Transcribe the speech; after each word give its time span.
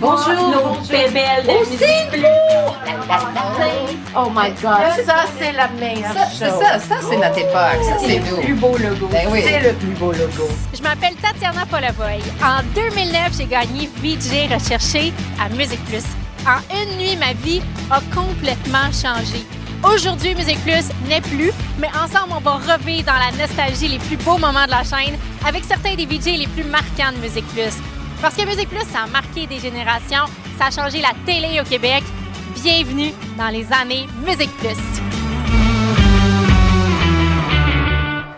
Bonjour. 0.00 0.76
Oh 4.16 4.28
my 4.34 4.50
God, 4.60 5.04
ça 5.06 5.24
c'est 5.38 5.52
la 5.52 5.68
meilleure 5.68 6.12
Ça, 6.12 6.24
chose. 6.26 6.38
c'est 6.38 6.50
ça, 6.50 6.78
ça 6.78 6.94
c'est 7.00 7.16
notre 7.16 7.38
époque, 7.38 7.82
ça 7.82 7.96
c'est 8.00 8.18
le 8.18 8.30
nous. 8.30 8.42
plus 8.42 8.54
beau 8.54 8.76
logo. 8.76 9.06
Ben 9.10 9.28
oui. 9.30 9.40
C'est 9.44 9.60
le 9.60 9.72
plus 9.74 9.92
beau 9.98 10.12
logo. 10.12 10.48
Je 10.74 10.82
m'appelle 10.82 11.14
Tatiana 11.16 11.64
Polavoy. 11.66 12.18
En 12.42 12.62
2009, 12.74 13.36
j'ai 13.38 13.46
gagné 13.46 13.88
VJ 14.02 14.52
Recherché 14.52 15.12
à 15.40 15.48
Musique 15.48 15.84
Plus. 15.86 16.04
En 16.46 16.60
une 16.76 16.96
nuit, 16.98 17.16
ma 17.16 17.32
vie 17.32 17.62
a 17.90 18.00
complètement 18.14 18.90
changé. 18.92 19.44
Aujourd'hui, 19.82 20.34
Musique 20.34 20.62
Plus 20.62 20.88
n'est 21.08 21.22
plus, 21.22 21.52
mais 21.78 21.88
ensemble, 21.88 22.34
on 22.36 22.40
va 22.40 22.74
revivre 22.74 23.06
dans 23.06 23.14
la 23.14 23.32
nostalgie 23.38 23.88
les 23.88 23.98
plus 23.98 24.16
beaux 24.18 24.36
moments 24.38 24.66
de 24.66 24.70
la 24.70 24.84
chaîne 24.84 25.16
avec 25.46 25.64
certains 25.64 25.94
des 25.94 26.04
VJ 26.04 26.38
les 26.38 26.46
plus 26.48 26.64
marquants 26.64 27.12
de 27.14 27.18
Musique 27.26 27.46
Plus. 27.48 27.72
Parce 28.20 28.36
que 28.36 28.44
Musique 28.44 28.68
Plus, 28.68 28.84
ça 28.92 29.04
a 29.04 29.06
marqué 29.06 29.46
des 29.46 29.58
générations, 29.58 30.26
ça 30.58 30.66
a 30.66 30.70
changé 30.70 31.00
la 31.00 31.12
télé 31.24 31.58
au 31.58 31.64
Québec. 31.64 32.02
Bienvenue 32.62 33.12
dans 33.38 33.48
les 33.48 33.66
années 33.72 34.06
Musique 34.26 34.54
Plus. 34.58 34.76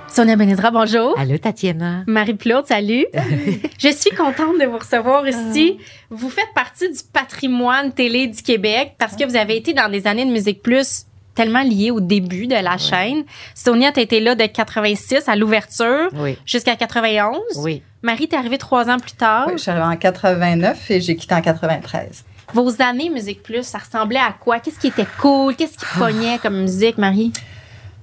Sonia 0.07 0.37
Benedra, 0.37 0.71
bonjour. 0.71 1.19
Allô, 1.19 1.37
Tatiana. 1.37 2.05
Marie-Claude, 2.07 2.67
salut. 2.67 3.07
Je 3.79 3.89
suis 3.89 4.11
contente 4.13 4.61
de 4.61 4.67
vous 4.67 4.79
recevoir 4.79 5.27
ici. 5.27 5.79
Vous 6.11 6.31
faites 6.31 6.53
partie 6.55 6.89
du 6.89 7.01
patrimoine 7.13 7.93
télé 7.93 8.29
du 8.29 8.41
Québec 8.41 8.95
parce 8.99 9.17
que 9.17 9.25
vous 9.25 9.35
avez 9.35 9.57
été 9.57 9.73
dans 9.73 9.91
des 9.91 10.07
années 10.07 10.27
de 10.27 10.31
Musique 10.31 10.63
Plus 10.63 11.07
tellement 11.35 11.63
liées 11.63 11.91
au 11.91 12.01
début 12.01 12.47
de 12.47 12.55
la 12.55 12.79
chaîne. 12.79 13.25
Sonia, 13.55 13.93
tu 13.93 14.01
été 14.01 14.21
là 14.21 14.35
de 14.35 14.45
86 14.47 15.29
à 15.29 15.37
l'ouverture 15.37 16.09
Oui. 16.15 16.37
jusqu'à 16.45 16.77
91. 16.77 17.39
Oui. 17.57 17.83
Marie, 18.03 18.29
t'es 18.29 18.37
arrivée 18.37 18.59
trois 18.59 18.89
ans 18.91 18.99
plus 18.99 19.13
tard. 19.13 19.47
Oui, 19.49 19.55
je 19.57 19.63
suis 19.63 19.71
arrivée 19.71 19.87
en 19.87 19.97
89 19.97 20.91
et 20.91 21.01
j'ai 21.01 21.17
quitté 21.17 21.35
en 21.35 21.41
93. 21.41 22.25
Vos 22.53 22.83
années 22.83 23.09
Musique 23.09 23.43
Plus, 23.43 23.63
ça 23.63 23.79
ressemblait 23.79 24.19
à 24.19 24.35
quoi? 24.39 24.59
Qu'est-ce 24.59 24.79
qui 24.79 24.89
était 24.89 25.07
cool? 25.21 25.55
Qu'est-ce 25.57 25.79
qui 25.79 25.87
pognait 25.99 26.39
comme 26.39 26.61
musique, 26.63 26.99
Marie? 26.99 27.33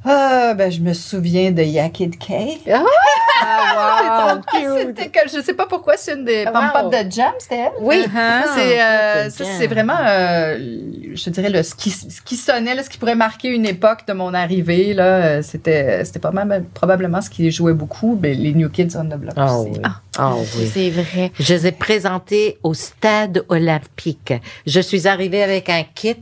Ah, 0.05 0.53
ben, 0.57 0.71
je 0.71 0.79
me 0.79 0.93
souviens 0.93 1.51
de 1.51 1.61
Yakid 1.61 2.17
K. 2.17 2.31
Ah, 3.41 4.35
wow, 4.35 4.41
C'était 4.77 5.09
que, 5.09 5.19
je 5.33 5.41
sais 5.41 5.53
pas 5.53 5.65
pourquoi, 5.65 5.95
c'est 5.97 6.13
une 6.13 6.25
des 6.25 6.45
Wow. 6.45 6.53
Pump 6.53 6.75
Up 6.75 6.91
de 7.05 7.11
Jam, 7.11 7.31
c'était 7.37 7.55
elle? 7.57 7.71
Oui. 7.81 8.05
Ah. 8.15 8.43
C'est, 8.55 8.81
euh, 8.81 9.29
ça, 9.29 9.43
c'est 9.57 9.67
vraiment, 9.67 9.97
euh, 10.07 10.57
je 11.13 11.29
dirais, 11.29 11.49
là, 11.49 11.63
ce, 11.63 11.75
qui, 11.75 11.89
ce 11.91 12.21
qui 12.21 12.35
sonnait, 12.37 12.75
là, 12.75 12.83
ce 12.83 12.89
qui 12.89 12.97
pourrait 12.97 13.15
marquer 13.15 13.49
une 13.49 13.65
époque 13.65 14.07
de 14.07 14.13
mon 14.13 14.33
arrivée. 14.33 14.93
Là, 14.93 15.03
euh, 15.03 15.41
c'était, 15.41 16.03
c'était 16.05 16.19
pas 16.19 16.31
mal, 16.31 16.65
probablement 16.73 17.21
ce 17.21 17.29
qui 17.29 17.49
jouait 17.51 17.73
beaucoup, 17.73 18.17
mais 18.21 18.33
les 18.33 18.53
New 18.53 18.69
Kids 18.69 18.95
on 18.95 19.05
the 19.05 19.17
Block 19.17 19.33
Ah 19.37 19.57
aussi. 19.57 19.71
oui. 19.71 19.79
Ah. 19.83 20.01
Ah 20.17 20.33
oui. 20.57 20.69
C'est 20.73 20.89
vrai. 20.89 21.31
Je 21.39 21.53
les 21.53 21.67
ai 21.67 21.71
présentés 21.71 22.57
au 22.63 22.73
stade 22.73 23.43
olympique. 23.49 24.33
Je 24.65 24.79
suis 24.81 25.07
arrivée 25.07 25.43
avec 25.43 25.69
un 25.69 25.83
kit. 25.83 26.15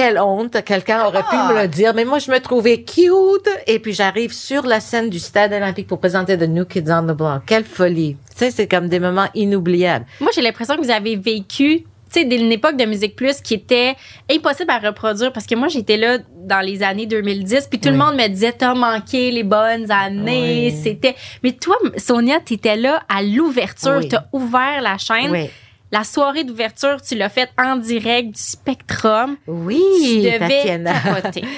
Quelle 0.00 0.18
honte, 0.18 0.64
quelqu'un 0.64 1.04
aurait 1.04 1.24
pu 1.24 1.36
me 1.36 1.60
le 1.60 1.68
dire, 1.68 1.92
mais 1.92 2.06
moi 2.06 2.18
je 2.18 2.30
me 2.30 2.38
trouvais 2.40 2.82
cute 2.84 3.50
et 3.66 3.78
puis 3.80 3.92
j'arrive 3.92 4.32
sur 4.32 4.64
la 4.64 4.80
scène 4.80 5.10
du 5.10 5.18
stade 5.18 5.52
olympique 5.52 5.86
pour 5.88 5.98
présenter 6.00 6.38
The 6.38 6.48
New 6.48 6.64
Kids 6.64 6.90
on 6.90 7.02
the 7.02 7.14
Block. 7.14 7.42
Quelle 7.44 7.64
folie. 7.64 8.16
Tu 8.30 8.36
sais, 8.38 8.50
c'est 8.50 8.66
comme 8.66 8.88
des 8.88 8.98
moments 8.98 9.28
inoubliables. 9.34 10.06
Moi, 10.20 10.30
j'ai 10.34 10.40
l'impression 10.40 10.76
que 10.78 10.82
vous 10.82 10.90
avez 10.90 11.16
vécu, 11.16 11.80
tu 11.82 11.86
sais, 12.08 12.24
d'une 12.24 12.50
époque 12.50 12.78
de 12.78 12.86
Musique 12.86 13.14
Plus 13.14 13.42
qui 13.42 13.52
était 13.52 13.94
impossible 14.30 14.70
à 14.70 14.78
reproduire 14.78 15.34
parce 15.34 15.44
que 15.44 15.54
moi, 15.54 15.68
j'étais 15.68 15.98
là 15.98 16.16
dans 16.46 16.60
les 16.64 16.82
années 16.82 17.04
2010, 17.04 17.66
puis 17.68 17.78
tout 17.78 17.90
le 17.90 17.96
monde 17.98 18.14
me 18.14 18.26
disait, 18.26 18.52
t'as 18.52 18.72
manqué 18.72 19.30
les 19.30 19.42
bonnes 19.44 19.90
années, 19.90 20.70
Oui. 20.72 20.80
c'était... 20.82 21.14
Mais 21.42 21.52
toi, 21.52 21.76
Sonia, 21.98 22.40
t'étais 22.40 22.76
là 22.76 23.02
à 23.14 23.22
l'ouverture, 23.22 23.98
Oui. 23.98 24.08
t'as 24.08 24.22
ouvert 24.32 24.80
la 24.80 24.96
chaîne. 24.96 25.48
La 25.92 26.04
soirée 26.04 26.44
d'ouverture, 26.44 27.02
tu 27.02 27.16
l'as 27.16 27.28
faite 27.28 27.50
en 27.58 27.76
direct 27.76 28.28
du 28.36 28.40
Spectrum. 28.40 29.36
tu 29.44 29.50
Oui, 29.50 30.22
devais 30.24 30.38
Tatiana. 30.38 30.92
capoter. 31.00 31.44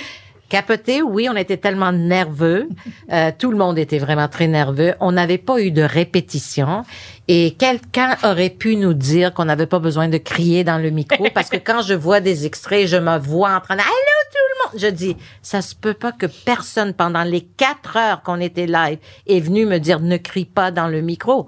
Capoté, 0.48 1.00
oui, 1.00 1.28
on 1.30 1.36
était 1.36 1.56
tellement 1.56 1.92
nerveux. 1.92 2.68
Euh, 3.10 3.30
tout 3.38 3.50
le 3.50 3.56
monde 3.56 3.78
était 3.78 3.96
vraiment 3.98 4.28
très 4.28 4.48
nerveux. 4.48 4.92
On 5.00 5.12
n'avait 5.12 5.38
pas 5.38 5.58
eu 5.62 5.70
de 5.70 5.80
répétition. 5.80 6.84
Et 7.26 7.54
quelqu'un 7.58 8.18
aurait 8.22 8.50
pu 8.50 8.76
nous 8.76 8.92
dire 8.92 9.32
qu'on 9.32 9.46
n'avait 9.46 9.66
pas 9.66 9.78
besoin 9.78 10.08
de 10.08 10.18
crier 10.18 10.62
dans 10.62 10.76
le 10.76 10.90
micro 10.90 11.26
parce 11.34 11.48
que 11.48 11.56
quand 11.56 11.80
je 11.80 11.94
vois 11.94 12.20
des 12.20 12.44
extraits, 12.44 12.86
je 12.86 12.98
me 12.98 13.16
vois 13.18 13.54
en 13.56 13.60
train 13.62 13.76
de 13.76 13.80
Allô 13.80 14.22
tout 14.30 14.38
le 14.38 14.72
monde. 14.72 14.80
Je 14.82 14.88
dis, 14.88 15.16
ça 15.40 15.62
se 15.62 15.74
peut 15.74 15.94
pas 15.94 16.12
que 16.12 16.26
personne 16.26 16.92
pendant 16.92 17.22
les 17.22 17.40
quatre 17.40 17.96
heures 17.96 18.22
qu'on 18.22 18.38
était 18.38 18.66
live 18.66 18.98
est 19.26 19.40
venu 19.40 19.64
me 19.64 19.78
dire 19.78 20.00
ne 20.00 20.18
crie 20.18 20.44
pas 20.44 20.70
dans 20.70 20.88
le 20.88 21.00
micro. 21.00 21.46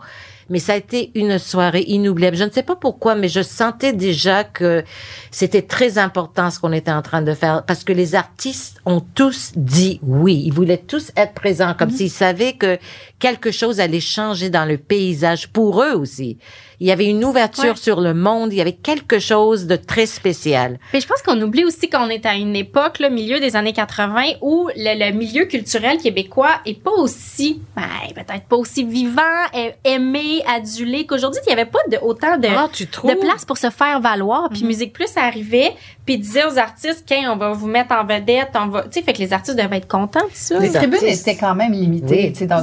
Mais 0.51 0.59
ça 0.59 0.75
a 0.75 0.77
été 0.77 1.11
une 1.15 1.39
soirée 1.39 1.85
inoubliable. 1.87 2.37
Je 2.37 2.45
ne 2.45 2.51
sais 2.51 2.63
pas 2.63 2.77
pourquoi, 2.77 3.15
mais 3.15 3.29
je 3.29 3.43
sentais 3.43 3.93
déjà 3.93 4.45
que 4.45 4.85
c'était 5.31 5.63
très 5.63 5.99
important 5.99 6.51
ce 6.51 6.59
qu'on 6.59 6.73
était 6.73 6.93
en 6.93 7.03
train 7.03 7.23
de 7.23 7.35
faire 7.35 7.65
parce 7.65 7.85
que 7.85 7.93
les 7.93 8.15
artistes 8.15 8.81
ont 8.87 9.01
tous 9.15 9.53
dit 9.57 10.01
oui. 10.03 10.43
Ils 10.47 10.53
voulaient 10.53 10.79
tous 10.79 11.13
être 11.17 11.35
présents 11.35 11.75
comme 11.75 11.91
s'ils 11.91 12.11
savaient 12.11 12.55
que 12.55 12.79
quelque 13.25 13.51
chose 13.53 13.81
allait 13.81 14.01
changer 14.01 14.51
dans 14.51 14.67
le 14.67 14.77
paysage 14.77 15.49
pour 15.49 15.83
eux 15.83 15.93
aussi. 15.95 16.37
Il 16.81 16.89
y 16.89 16.91
avait 16.91 17.07
une 17.07 17.25
ouverture 17.25 17.65
Ouais. 17.71 17.77
sur 17.77 18.01
le 18.01 18.13
monde. 18.13 18.53
Il 18.53 18.57
y 18.57 18.61
avait 18.61 18.73
quelque 18.73 19.19
chose 19.21 19.67
de 19.67 19.77
très 19.77 20.05
spécial. 20.07 20.79
Mais 20.93 21.01
je 21.01 21.07
pense 21.07 21.23
qu'on 21.23 21.41
oublie 21.41 21.65
aussi 21.65 21.89
qu'on 21.89 22.09
est 22.11 22.27
à 22.27 22.35
une 22.35 22.57
époque, 22.57 22.99
le 22.99 23.09
milieu 23.09 23.39
des 23.41 23.55
années 23.57 23.73
80, 23.73 24.23
où 24.43 24.69
le, 24.77 25.07
le 25.07 25.17
milieu 25.17 25.45
culturel 25.47 25.97
québécois 25.99 26.57
est 26.67 26.79
pas 26.83 26.91
aussi, 26.91 27.63
ben, 27.77 27.83
peut-être 28.15 28.45
pas 28.49 28.57
aussi 28.57 28.85
vivant, 28.85 29.23
euh, 29.55 29.71
aimé, 29.85 30.43
adulé 30.47 31.07
qu'aujourd'hui. 31.07 31.41
Il 31.47 31.51
y 31.51 31.53
avait 31.53 31.65
pas 31.65 31.79
de, 31.91 31.97
autant 32.03 32.37
de, 32.37 32.49
Ah, 32.49 32.69
tu 32.71 32.89
trouves? 32.89 33.11
de 33.13 33.17
place 33.21 33.45
pour 33.47 33.57
se 33.57 33.71
faire 33.71 34.01
valoir. 34.01 34.49
Puis 34.53 34.65
Musique 34.65 34.93
Plus 34.93 35.17
arrivait, 35.17 35.73
puis 36.05 36.19
disait 36.19 36.45
aux 36.45 36.59
artistes, 36.59 37.05
on 37.29 37.37
va 37.37 37.53
vous 37.53 37.69
mettre 37.69 37.95
en 37.95 38.05
vedette, 38.05 38.51
on 38.57 38.67
va, 38.67 38.83
tu 38.83 38.89
sais, 38.99 39.03
fait 39.03 39.13
que 39.13 39.19
les 39.21 39.33
artistes 39.33 39.57
devaient 39.57 39.77
être 39.79 39.89
contents 39.89 40.27
de 40.27 40.35
ça. 40.35 40.59
Les 40.59 40.67
Les 40.69 40.73
tribunes 40.75 41.05
étaient 41.05 41.37
quand 41.37 41.55
même 41.55 41.73
limitées. 41.73 42.25
Oui, 42.27 42.33
tu 42.33 42.41
sais, 42.41 42.47
dans. 42.47 42.63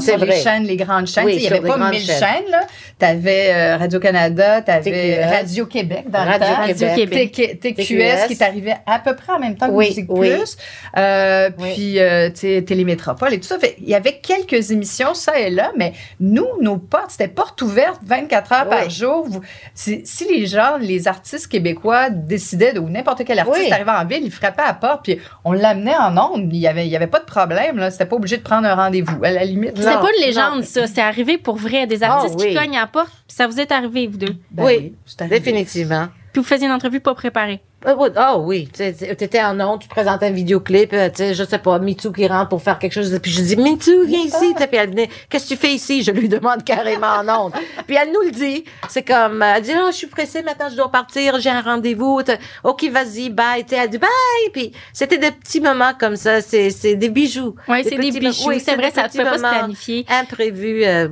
Chaînes, 0.52 0.64
les 0.64 0.76
grandes 0.78 1.08
chaînes, 1.08 1.26
Oui, 1.26 1.36
il 1.36 1.42
n'y 1.42 1.48
avait 1.48 1.62
pas 1.68 1.78
mille 1.90 2.00
chaînes. 2.02 2.20
chaînes. 2.20 2.52
là. 2.52 2.62
Tu 3.00 3.06
avais 3.06 3.76
Radio-Canada, 3.76 4.62
tu 4.62 4.72
avais 4.72 4.92
TQS. 4.92 5.34
Radio-Québec 5.36 6.04
dans 6.10 6.24
le 6.26 6.40
temps. 6.40 6.46
Radio-Québec. 6.56 6.90
Radio-Québec. 6.90 7.32
TQ- 7.36 7.60
TQS 7.60 7.76
TQS. 7.88 8.28
qui 8.28 8.34
est 8.34 8.42
arrivé 8.44 8.74
à 8.86 9.00
peu 9.00 9.16
près 9.16 9.34
en 9.34 9.40
même 9.40 9.56
temps 9.56 9.68
que 9.68 9.72
Oui, 9.72 9.88
Musique 9.90 10.06
oui. 10.10 10.30
Plus. 10.36 10.58
Euh, 10.98 11.50
Oui. 11.58 11.74
Puis, 11.74 12.00
euh, 12.00 12.30
tu 12.30 12.40
sais, 12.42 12.62
Télémétropole 12.64 13.34
et 13.34 13.40
tout 13.40 13.48
ça. 13.48 13.58
Fait, 13.60 13.76
il 13.82 13.90
y 13.90 13.96
avait 13.96 14.20
quelques 14.22 14.72
émissions, 14.72 15.14
ça 15.14 15.40
et 15.40 15.50
là, 15.50 15.72
mais 15.78 15.94
nous, 16.20 16.48
nos 16.62 16.78
portes, 16.78 17.12
c'était 17.12 17.28
porte 17.28 17.62
ouverte 17.62 18.00
24 18.06 18.52
heures 18.54 18.70
par 18.70 18.90
jour. 18.90 19.26
Vous- 19.28 19.42
si, 19.74 20.02
si 20.06 20.26
les 20.28 20.46
gens, 20.46 20.78
les 20.80 21.08
artistes 21.08 21.48
québécois 21.48 22.10
décidaient, 22.10 22.74
de, 22.74 22.80
ou 22.80 22.90
n'importe 22.90 23.24
quel 23.26 23.40
artiste 23.40 23.58
Oui. 23.66 23.72
arrivait 23.72 23.92
en 23.92 24.06
ville, 24.06 24.22
il 24.24 24.32
frappait 24.32 24.62
à 24.64 24.68
la 24.68 24.74
porte, 24.74 25.04
puis 25.04 25.20
on 25.44 25.52
l'amenait 25.54 25.96
en 25.96 26.18
ondes. 26.18 26.50
Il 26.54 26.60
n'y 26.60 26.68
avait, 26.68 26.86
il 26.86 26.92
y 26.92 26.96
avait 26.96 27.08
pas 27.08 27.20
de 27.20 27.26
problème. 27.26 27.78
Là. 27.78 27.92
C'était 27.92 28.06
pas 28.06 28.16
obligé 28.16 28.38
de 28.38 28.42
prendre 28.44 28.68
un 28.68 28.76
rendez-vous. 28.76 29.24
À 29.24 29.32
la 29.32 29.44
limite, 29.44 29.78
C'était 29.78 29.92
pas 29.94 30.08
une 30.18 30.26
légende, 30.26 30.41
ça. 30.64 30.88
C'est 30.88 31.02
arrivé 31.02 31.38
pour 31.38 31.56
vrai. 31.56 31.88
Des 31.88 32.04
artistes 32.04 32.36
Ah, 32.38 32.42
oui. 32.44 32.50
qui 32.50 32.56
cognent 32.56 32.78
à 32.78 32.82
la 32.82 32.88
porte, 32.88 33.12
ça 33.28 33.48
vous 33.48 33.60
est 33.60 33.72
arrivé, 33.72 34.08
vous 34.08 34.18
deux? 34.18 34.36
Ben 34.52 34.64
Oui. 34.66 34.94
Définitivement. 35.30 36.08
Puis 36.34 36.42
vous 36.42 36.48
faisiez 36.48 36.68
une 36.68 36.74
entrevue 36.74 37.00
pas 37.00 37.14
préparée? 37.14 37.62
Ah 37.84 37.96
oui, 37.98 38.10
oui, 38.52 38.70
tu 38.72 38.84
étais 38.84 39.42
en 39.42 39.60
onde, 39.60 39.82
tu 39.82 39.88
présentais 39.88 40.28
un 40.28 40.32
vidéoclip, 40.32 40.94
euh, 40.94 41.10
tu 41.10 41.34
je 41.34 41.44
sais 41.44 41.58
pas, 41.58 41.80
Mitsu 41.80 42.12
qui 42.12 42.28
rentre 42.28 42.50
pour 42.50 42.62
faire 42.62 42.78
quelque 42.78 42.94
chose, 42.94 43.18
puis 43.22 43.32
je 43.32 43.42
dis, 43.42 43.58
Mitsu, 43.58 44.06
viens 44.06 44.24
ici, 44.24 44.54
puis 44.56 44.68
elle 44.74 44.90
venait, 44.90 45.10
qu'est-ce 45.30 45.46
que 45.46 45.54
tu 45.56 45.60
fais 45.60 45.74
ici? 45.74 46.04
Je 46.04 46.12
lui 46.12 46.30
demande 46.30 46.64
carrément 46.64 47.08
en 47.08 47.46
onde. 47.46 47.54
Puis 47.88 47.96
elle 47.96 48.12
nous 48.12 48.22
le 48.22 48.32
dit, 48.32 48.64
c'est 48.88 49.04
comme, 49.04 49.42
euh, 49.42 49.54
elle 49.56 49.64
dit, 49.64 49.72
oh, 49.76 49.88
je 49.92 49.96
suis 49.96 50.08
pressée, 50.08 50.44
maintenant 50.44 50.68
je 50.70 50.76
dois 50.76 50.92
partir, 50.92 51.40
j'ai 51.40 51.50
un 51.50 51.62
rendez-vous, 51.62 52.22
ok, 52.64 52.84
vas-y, 52.92 53.30
bye, 53.30 53.64
tu 53.64 53.70
sais, 53.76 53.82
elle 53.82 53.90
dit, 53.90 53.98
bye, 53.98 54.10
puis 54.54 54.72
c'était 54.94 55.18
des 55.18 55.32
petits 55.32 55.60
moments 55.60 55.94
comme 56.00 56.16
ça, 56.16 56.42
c'est, 56.42 56.70
c'est 56.70 56.96
des 56.96 57.10
bijoux. 57.10 57.56
Oui, 57.68 57.84
c'est 57.84 57.98
des 57.98 58.12
bijoux. 58.12 58.52
c'est 58.60 58.76
vrai, 58.76 58.90
des 58.90 58.96
ça 58.96 59.04
ne 59.04 59.10
peut 59.10 59.24
pas 59.24 59.38
se 59.38 59.42
planifier. 59.42 60.06
Imprévus, 60.08 60.86
euh, 60.86 61.08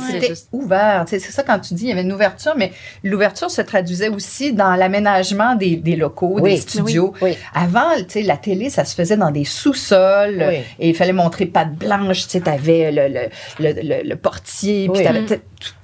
c'est 0.00 0.12
c'était 0.12 0.26
juste- 0.28 0.48
ouvert. 0.52 1.04
C'est 1.06 1.18
ça 1.20 1.42
quand 1.42 1.58
tu 1.60 1.74
dis, 1.74 1.84
il 1.84 1.88
y 1.90 1.92
avait 1.92 2.02
une 2.02 2.12
ouverture, 2.12 2.54
mais 2.56 2.72
l'ouverture 3.04 3.50
se 3.50 3.62
traduisait 3.62 4.08
aussi 4.08 4.52
dans 4.52 4.74
l'aménagement 4.74 5.54
des, 5.54 5.76
des 5.76 5.96
locaux, 5.96 6.38
Oui, 6.40 6.50
des 6.54 6.56
studios. 6.60 7.14
Oui, 7.22 7.36
Avant, 7.54 7.94
tu 7.98 8.04
sais, 8.08 8.22
la 8.22 8.36
télé, 8.36 8.70
ça 8.70 8.84
se 8.84 8.94
faisait 8.94 9.16
dans 9.16 9.30
des 9.30 9.44
sous-sols 9.44 10.44
Oui. 10.48 10.56
et 10.78 10.88
il 10.88 10.94
fallait 10.96 11.12
montrer 11.12 11.46
patte 11.46 11.74
blanche. 11.74 12.24
Tu 12.24 12.30
sais, 12.30 12.40
t'avais 12.40 12.90
le, 12.90 13.08
le, 13.08 13.28
le, 13.60 13.82
le, 13.82 14.08
le 14.08 14.16
portier, 14.16 14.88
puis 14.92 15.02
t'avais 15.04 15.20
Mm. 15.22 15.26
tout- 15.26 15.40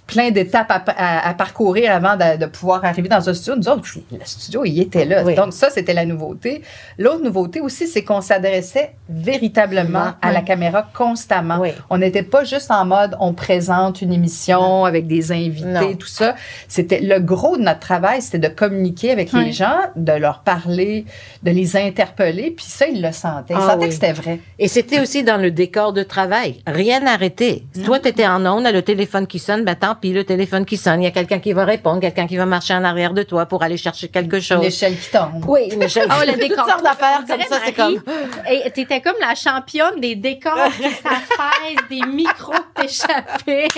plein 0.06 0.30
d'étapes 0.30 0.70
à, 0.70 0.82
à- 0.96 1.28
à 1.30 1.34
parcourir 1.34 1.90
avant 1.92 2.16
de, 2.16 2.38
de 2.38 2.46
pouvoir 2.46 2.84
arriver 2.84 3.08
dans 3.08 3.28
un 3.28 3.34
studio. 3.34 3.56
Nous 3.56 3.68
autres, 3.68 3.82
le 4.12 4.18
studio, 4.24 4.64
il 4.64 4.80
était 4.80 5.04
là. 5.04 5.24
Oui. 5.24 5.34
Donc, 5.34 5.52
ça, 5.52 5.68
c'était 5.70 5.94
la 5.94 6.04
nouveauté. 6.06 6.62
L'autre 6.98 7.24
nouveauté 7.24 7.60
aussi, 7.60 7.86
c'est 7.88 8.04
qu'on 8.04 8.20
s'adressait 8.20 8.92
véritablement 9.08 10.12
à 10.22 10.32
la 10.32 10.40
caméra 10.42 10.86
constamment. 10.94 11.58
Oui. 11.60 11.70
On 11.90 11.98
n'était 11.98 12.22
pas 12.22 12.44
juste 12.44 12.70
en 12.70 12.84
mode 12.86 13.16
on 13.20 13.34
présente 13.34 14.00
une 14.00 14.12
émission 14.12 14.84
avec 14.84 15.06
des 15.08 15.32
invités, 15.32 15.66
Non. 15.66 15.94
tout 15.94 16.06
ça. 16.06 16.36
C'était 16.68 17.00
le 17.00 17.18
gros 17.18 17.56
de 17.56 17.62
notre 17.62 17.80
travail, 17.80 18.22
c'était 18.22 18.38
de 18.38 18.54
communiquer 18.54 19.10
avec 19.10 19.32
les 19.32 19.50
gens, 19.52 19.78
de 19.96 20.12
leur 20.12 20.40
parler, 20.40 21.04
de 21.42 21.50
les 21.50 21.76
interpeller, 21.76 22.52
puis 22.52 22.64
ça, 22.66 22.86
ils 22.86 23.02
le 23.02 23.10
sentaient. 23.12 23.54
Ils 23.54 23.60
Ah 23.60 23.72
sentaient 23.72 23.88
que 23.88 23.94
c'était 23.94 24.12
vrai. 24.12 24.38
Et 24.58 24.68
c'était 24.68 25.00
aussi 25.00 25.24
dans 25.24 25.36
le 25.40 25.50
décor 25.50 25.92
de 25.92 26.02
travail. 26.04 26.62
Rien 26.66 27.00
n'arrêtait. 27.00 27.64
Toi, 27.84 27.98
tu 27.98 28.08
étais 28.08 28.26
en 28.26 28.46
onde, 28.46 28.66
le 28.72 28.82
téléphone 28.82 29.26
qui 29.26 29.38
sonne, 29.40 29.64
ben 29.64 29.74
tant 29.74 29.95
dehors, 29.96 30.00
puis 30.00 30.12
le 30.12 30.24
téléphone 30.24 30.64
qui 30.64 30.76
sonne, 30.76 31.02
il 31.02 31.04
y 31.04 31.08
a 31.08 31.10
quelqu'un 31.10 31.38
qui 31.38 31.52
va 31.52 31.64
répondre, 31.64 32.00
quelqu'un 32.00 32.26
qui 32.26 32.36
va 32.36 32.46
marcher 32.46 32.74
en 32.74 32.84
arrière 32.84 33.12
de 33.14 33.22
toi 33.22 33.46
pour 33.46 33.62
aller 33.62 33.76
chercher 33.76 34.08
quelque 34.08 34.40
chose. 34.40 34.60
L'échelle 34.62 34.96
qui 34.98 35.10
tombe. 35.10 35.44
Oui, 35.46 35.68
une 35.72 35.82
échelle. 35.82 36.08
Oh, 36.10 36.22
le 36.26 36.32
Toutes 36.32 36.40
décor. 36.40 36.68
sortes 36.68 36.82
d'affaires 36.84 37.22
comme 37.26 37.40
ça, 37.42 37.58
c'est 37.64 37.72
comme... 37.72 38.02
Et 38.50 38.70
t'étais 38.70 39.00
comme 39.00 39.16
la 39.20 39.34
championne 39.34 40.00
des 40.00 40.14
décors 40.16 40.68
qui 40.76 40.82
s'affaissent, 40.90 41.88
des 41.90 42.00
micros 42.06 42.52
que 42.74 42.82
t'échappais. 42.82 43.68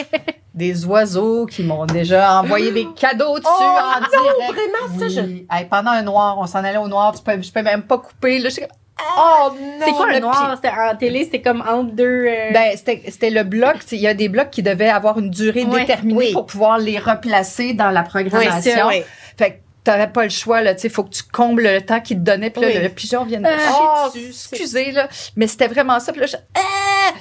Des 0.54 0.84
oiseaux 0.86 1.46
qui 1.46 1.62
m'ont 1.62 1.86
déjà 1.86 2.40
envoyé 2.40 2.72
des 2.72 2.88
cadeaux 2.96 3.38
dessus 3.38 3.48
Oh, 3.48 3.62
en 3.62 4.00
non, 4.00 4.06
direct. 4.10 4.54
vraiment, 4.54 4.98
ça, 4.98 5.08
je-. 5.08 5.20
Hey, 5.50 5.66
pendant 5.70 5.92
un 5.92 6.02
noir, 6.02 6.36
on 6.38 6.46
s'en 6.46 6.64
allait 6.64 6.78
au 6.78 6.88
noir, 6.88 7.14
tu 7.14 7.22
peux, 7.22 7.40
je 7.40 7.52
peux 7.52 7.62
même 7.62 7.82
pas 7.82 7.98
couper. 7.98 8.38
Là, 8.40 8.48
je 8.48 8.54
suis 8.54 8.62
comme, 8.62 8.70
Oh 9.16 9.50
non! 9.54 9.84
C'est 9.84 9.92
quoi 9.92 10.12
le 10.12 10.18
noir? 10.20 10.52
C'était 10.56 10.74
en 10.76 10.96
télé, 10.96 11.24
c'était 11.24 11.40
comme 11.42 11.60
entre 11.62 11.92
deux. 11.92 12.26
euh, 12.26 12.50
Ben, 12.52 12.76
c'était 12.76 13.02
c'était 13.08 13.30
le 13.30 13.44
bloc. 13.44 13.76
Il 13.92 13.98
y 13.98 14.06
a 14.08 14.14
des 14.14 14.28
blocs 14.28 14.50
qui 14.50 14.62
devaient 14.62 14.88
avoir 14.88 15.18
une 15.18 15.30
durée 15.30 15.64
Ouais. 15.64 15.80
déterminée 15.80 16.16
Oui. 16.16 16.32
pour 16.32 16.46
pouvoir 16.46 16.78
les 16.78 16.98
replacer 16.98 17.74
dans 17.74 17.90
la 17.90 18.02
programmation. 18.02 18.88
oui. 18.88 19.02
Fait 19.36 19.50
que 19.52 19.56
t'avais 19.84 20.08
pas 20.08 20.24
le 20.24 20.30
choix, 20.30 20.60
là. 20.62 20.74
Tu 20.74 20.82
sais, 20.82 20.88
faut 20.88 21.04
que 21.04 21.10
tu 21.14 21.22
combles 21.22 21.62
le 21.62 21.80
temps 21.80 22.00
qu'ils 22.00 22.18
te 22.18 22.22
donnaient. 22.22 22.50
Puis 22.50 22.60
là, 22.62 22.68
Oui. 22.68 22.74
le, 22.74 22.82
le 22.82 22.88
pigeon 22.88 23.24
vient 23.24 23.38
de 23.38 23.44
me 23.44 23.48
Euh, 23.50 23.56
oh, 23.72 24.08
Excusez, 24.14 24.90
là. 24.92 25.08
Mais 25.36 25.46
c'était 25.46 25.68
vraiment 25.68 25.98
ça. 26.00 26.12
Puis 26.12 26.20
là, 26.20 26.26
je... 26.26 26.36
Ah! 26.54 27.12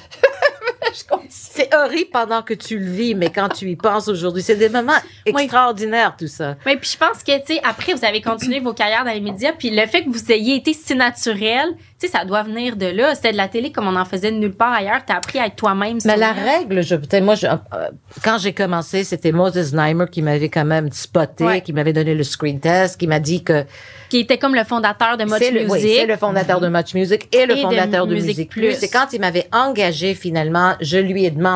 je 0.94 1.04
continue. 1.08 1.32
C'est 1.58 1.74
horrible 1.76 2.12
pendant 2.14 2.44
que 2.44 2.54
tu 2.54 2.78
le 2.78 2.86
vis, 2.92 3.16
mais 3.16 3.32
quand 3.32 3.50
tu 3.50 3.68
y 3.70 3.76
penses 3.76 4.08
aujourd'hui, 4.08 4.44
c'est 4.44 4.56
des 4.58 4.70
moments 4.70 4.94
extraordinaires, 5.26 6.16
tout 6.18 6.28
ça. 6.28 6.56
Oui, 6.66 6.76
puis 6.78 6.90
je 6.94 6.98
pense 6.98 7.24
que, 7.24 7.36
tu 7.40 7.56
sais, 7.56 7.62
après, 7.68 7.94
vous 7.94 8.06
avez 8.06 8.22
continué 8.22 8.60
vos 8.60 8.74
carrières 8.74 9.04
dans 9.04 9.12
les 9.12 9.22
médias, 9.22 9.54
puis 9.58 9.70
le 9.70 9.86
fait 9.88 10.04
que 10.04 10.10
vous 10.10 10.32
ayez 10.32 10.56
été 10.58 10.74
si 10.74 10.96
naturel, 10.96 11.70
tu 12.00 12.06
sais, 12.06 12.12
ça 12.16 12.26
doit 12.26 12.44
venir 12.44 12.76
de 12.76 12.86
là. 12.86 13.16
C'était 13.16 13.32
de 13.32 13.38
la 13.38 13.48
télé 13.48 13.72
comme 13.72 13.88
on 13.88 13.96
en 13.96 14.06
faisait 14.06 14.32
de 14.32 14.38
nulle 14.38 14.54
part 14.54 14.72
ailleurs. 14.74 15.02
T'as 15.06 15.16
appris 15.16 15.40
à 15.40 15.48
être 15.48 15.56
toi-même. 15.56 15.98
Mais 16.06 16.16
la 16.18 16.32
règle, 16.32 16.84
je, 16.84 16.96
peut-être 16.96 17.24
moi, 17.24 17.34
je- 17.34 17.48
euh, 17.48 17.90
quand 18.24 18.38
j'ai 18.38 18.54
commencé, 18.54 19.04
c'était 19.04 19.32
Moses 19.32 19.74
Neimer 19.74 20.06
qui 20.12 20.22
m'avait 20.22 20.50
quand 20.50 20.66
même 20.66 20.92
spoté, 20.92 21.44
Ouais. 21.44 21.62
qui 21.62 21.74
m'avait 21.74 21.94
donné 21.94 22.14
le 22.14 22.24
screen 22.24 22.60
test, 22.60 23.00
qui 23.00 23.08
m'a 23.08 23.20
dit 23.20 23.44
que 23.44 23.64
Qui 24.10 24.20
était 24.20 24.38
comme 24.38 24.54
le 24.56 24.64
fondateur 24.64 25.18
de 25.18 25.24
Much 25.26 25.34
c'est 25.40 25.52
le, 25.52 25.62
oui, 25.66 25.72
Music. 25.82 25.92
c'est 25.98 26.06
le 26.06 26.16
fondateur 26.18 26.62
de 26.62 26.68
Much 26.70 26.94
Music 26.94 27.28
et 27.36 27.46
le 27.46 27.54
Et 27.54 27.56
de 27.58 27.62
fondateur 27.62 28.06
de, 28.08 28.14
Musique 28.14 28.28
Musique 28.38 28.50
Plus. 28.52 28.62
Plus. 28.78 28.84
Et 28.84 28.88
quand 28.90 29.08
il 29.12 29.20
m'avait 29.20 29.48
engagé 29.52 30.14
finalement, 30.14 30.76
je 30.82 30.98
lui 30.98 31.26
ai 31.26 31.32
demandé 31.32 31.47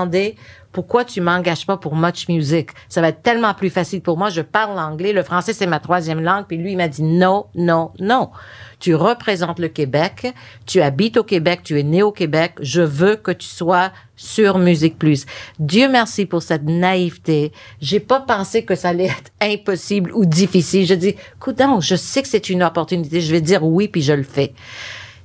pourquoi 0.71 1.03
tu 1.03 1.21
m'engages 1.21 1.65
pas 1.65 1.77
pour 1.77 1.95
Much 1.95 2.27
Music. 2.29 2.69
Ça 2.89 3.01
va 3.01 3.09
être 3.09 3.21
tellement 3.21 3.53
plus 3.53 3.69
facile 3.69 4.01
pour 4.01 4.17
moi. 4.17 4.29
Je 4.29 4.41
parle 4.41 4.79
anglais, 4.79 5.13
le 5.13 5.23
français 5.23 5.53
c'est 5.53 5.67
ma 5.67 5.79
troisième 5.79 6.21
langue. 6.21 6.45
Puis 6.47 6.57
lui 6.57 6.71
il 6.71 6.77
m'a 6.77 6.87
dit 6.87 7.03
non, 7.03 7.47
non, 7.55 7.91
non. 7.99 8.29
Tu 8.79 8.95
représentes 8.95 9.59
le 9.59 9.67
Québec, 9.67 10.33
tu 10.65 10.81
habites 10.81 11.17
au 11.17 11.23
Québec, 11.23 11.61
tu 11.63 11.79
es 11.79 11.83
né 11.83 12.01
au 12.01 12.11
Québec. 12.11 12.53
Je 12.61 12.81
veux 12.81 13.15
que 13.15 13.31
tu 13.31 13.47
sois 13.47 13.91
sur 14.15 14.57
Musique 14.57 14.97
Plus. 14.97 15.25
Dieu 15.59 15.89
merci 15.89 16.25
pour 16.25 16.41
cette 16.41 16.63
naïveté. 16.63 17.51
J'ai 17.79 17.99
pas 17.99 18.21
pensé 18.21 18.65
que 18.65 18.75
ça 18.75 18.89
allait 18.89 19.05
être 19.05 19.31
impossible 19.41 20.11
ou 20.13 20.25
difficile. 20.25 20.85
Je 20.85 20.95
dis, 20.95 21.15
coudonc, 21.39 21.81
je 21.81 21.95
sais 21.95 22.21
que 22.21 22.27
c'est 22.27 22.49
une 22.49 22.63
opportunité. 22.63 23.21
Je 23.21 23.31
vais 23.31 23.41
dire 23.41 23.63
oui 23.63 23.87
puis 23.87 24.01
je 24.01 24.13
le 24.13 24.23
fais. 24.23 24.53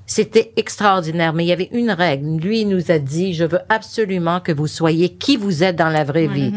C'était 0.06 0.52
extraordinaire, 0.56 1.32
mais 1.32 1.44
il 1.44 1.48
y 1.48 1.52
avait 1.52 1.68
une 1.72 1.90
règle. 1.90 2.36
Lui, 2.38 2.60
il 2.60 2.68
nous 2.68 2.90
a 2.90 2.98
dit, 2.98 3.34
je 3.34 3.44
veux 3.44 3.58
absolument 3.68 4.40
que 4.40 4.52
vous 4.52 4.68
soyez 4.68 5.10
qui 5.10 5.36
vous 5.36 5.64
êtes 5.64 5.76
dans 5.76 5.88
la 5.88 6.04
vraie 6.04 6.28
vie. 6.28 6.52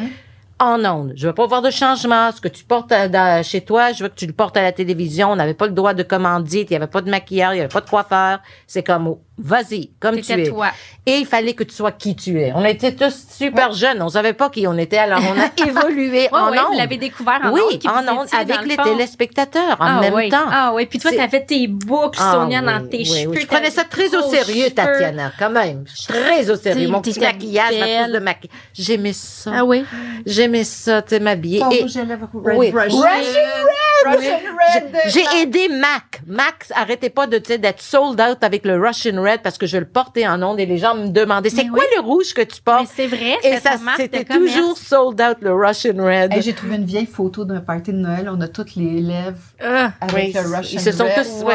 En 0.61 0.83
ondes. 0.83 1.13
Je 1.15 1.27
veux 1.27 1.33
pas 1.33 1.47
voir 1.47 1.61
de 1.61 1.69
changement. 1.71 2.31
Ce 2.35 2.41
que 2.41 2.49
tu 2.49 2.65
portes 2.65 2.91
à- 2.91 3.43
chez 3.43 3.61
toi, 3.61 3.93
je 3.93 4.03
veux 4.03 4.09
que 4.09 4.15
tu 4.15 4.25
le 4.27 4.33
portes 4.33 4.57
à 4.57 4.61
la 4.61 4.71
télévision. 4.73 5.31
On 5.31 5.35
n'avait 5.37 5.53
pas 5.53 5.67
le 5.67 5.71
droit 5.73 5.93
de 5.93 6.03
commandite. 6.03 6.69
Il 6.69 6.73
y 6.73 6.75
avait 6.75 6.87
pas 6.87 6.99
de 7.01 7.09
maquilleur. 7.09 7.53
Il 7.53 7.57
y 7.57 7.59
avait 7.61 7.69
pas 7.69 7.79
de 7.81 7.89
coiffeur. 7.89 8.39
C'est 8.67 8.83
comme, 8.83 9.07
oh, 9.07 9.21
vas-y, 9.37 9.91
comme 10.01 10.19
tu 10.19 10.33
es. 10.33 10.49
toi. 10.49 10.67
Et 11.05 11.17
il 11.19 11.25
fallait 11.25 11.53
que 11.53 11.63
tu 11.63 11.73
sois 11.73 11.93
qui 11.93 12.13
tu 12.15 12.41
es. 12.41 12.51
On 12.53 12.65
était 12.65 12.93
tous 12.93 13.25
super 13.31 13.71
jeunes. 13.71 14.01
On 14.01 14.09
savait 14.09 14.33
pas 14.33 14.49
qui 14.49 14.67
on 14.67 14.77
était. 14.77 14.97
Alors, 14.97 15.21
on 15.21 15.39
a 15.39 15.49
évolué 15.67 16.23
Ouais, 16.23 16.29
en 16.33 16.51
ouais, 16.51 16.57
vous 16.57 16.63
ondes. 16.71 16.77
l'avez 16.77 16.97
découvert 16.97 17.39
en 17.43 17.51
oui, 17.51 17.61
ondes, 17.71 17.79
qui 17.79 17.87
en 17.87 17.93
vous 18.03 18.09
ondes, 18.09 18.27
avec 18.37 18.61
le 18.61 18.67
les 18.67 18.75
téléspectateurs 18.77 19.77
en 19.79 19.85
ah, 19.85 19.99
même 20.01 20.13
oui. 20.13 20.27
temps. 20.29 20.37
Ah 20.51 20.71
oui, 20.75 20.85
puis 20.87 20.99
toi, 20.99 21.11
C'est- 21.11 21.17
t'avais 21.17 21.45
tes 21.45 21.67
boucles, 21.67 22.19
Ah, 22.21 22.33
Sonia, 22.33 22.59
oui, 22.59 22.65
dans 22.65 22.87
tes 22.87 22.97
oui, 22.97 23.05
cheveux. 23.05 23.29
oui. 23.31 23.39
Je 23.41 23.47
prenais 23.47 23.69
ça 23.71 23.85
très 23.85 24.13
au 24.13 24.21
sérieux, 24.29 24.65
cheveux. 24.65 24.75
Tatiana, 24.75 25.31
quand 25.39 25.49
même. 25.51 25.85
Très 26.07 26.49
au 26.49 26.55
sérieux. 26.57 26.89
Mon 26.89 27.01
petit 27.01 27.17
maquillage, 27.19 27.75
ma 27.79 28.09
de 28.09 28.19
maquillage. 28.19 28.57
J'aimais 28.73 29.13
ça. 29.13 29.51
Ah 29.55 29.63
oui? 29.63 29.85
J'aimais 30.49 30.63
ça, 30.63 31.01
tu 31.03 31.09
sais, 31.09 31.19
m'habiller. 31.19 31.59
Et 31.59 31.83
red 31.83 32.57
Oui. 32.57 32.71
Russian. 32.71 33.03
Russian 34.05 34.39
Red. 34.73 34.95
j'ai 35.07 35.41
aidé 35.41 35.67
Mac. 35.67 36.21
Mac, 36.25 36.65
arrêtez 36.73 37.09
pas 37.09 37.27
de, 37.27 37.37
d'être 37.37 37.81
sold 37.81 38.19
out 38.21 38.37
avec 38.43 38.65
le 38.65 38.79
Russian 38.81 39.21
Red 39.21 39.41
parce 39.43 39.57
que 39.57 39.67
je 39.67 39.77
le 39.77 39.85
portais 39.85 40.25
en 40.27 40.41
ondes 40.41 40.59
et 40.59 40.65
les 40.65 40.77
gens 40.77 40.95
me 40.95 41.09
demandaient, 41.09 41.49
c'est 41.49 41.67
quoi 41.67 41.79
oui. 41.79 41.85
le 41.97 42.01
rouge 42.01 42.33
que 42.33 42.41
tu 42.41 42.61
portes? 42.61 42.87
c'est 42.95 43.07
vrai, 43.07 43.33
Et 43.43 43.55
c'était 43.55 43.59
ça, 43.59 43.77
c'était 43.97 44.23
toujours 44.23 44.77
sold 44.77 45.19
out, 45.21 45.37
le 45.41 45.53
Russian 45.53 45.95
Red. 45.97 46.33
Hey, 46.33 46.41
J'ai 46.41 46.53
trouvé 46.53 46.75
une 46.77 46.85
vieille 46.85 47.05
photo 47.07 47.43
d'un 47.45 47.59
party 47.59 47.91
de 47.91 47.97
Noël. 47.97 48.29
On 48.33 48.39
a 48.41 48.47
toutes 48.47 48.75
les 48.75 49.01
lèvres 49.01 49.37
Ah. 49.61 49.91
avec 50.01 50.15
Oui, 50.27 50.33
le 50.33 50.39
Russian 50.57 50.79
ils 50.79 50.81
se 50.81 50.91
sont 50.93 51.03
Red. 51.05 51.15
tous, 51.15 51.43
Wow. 51.43 51.51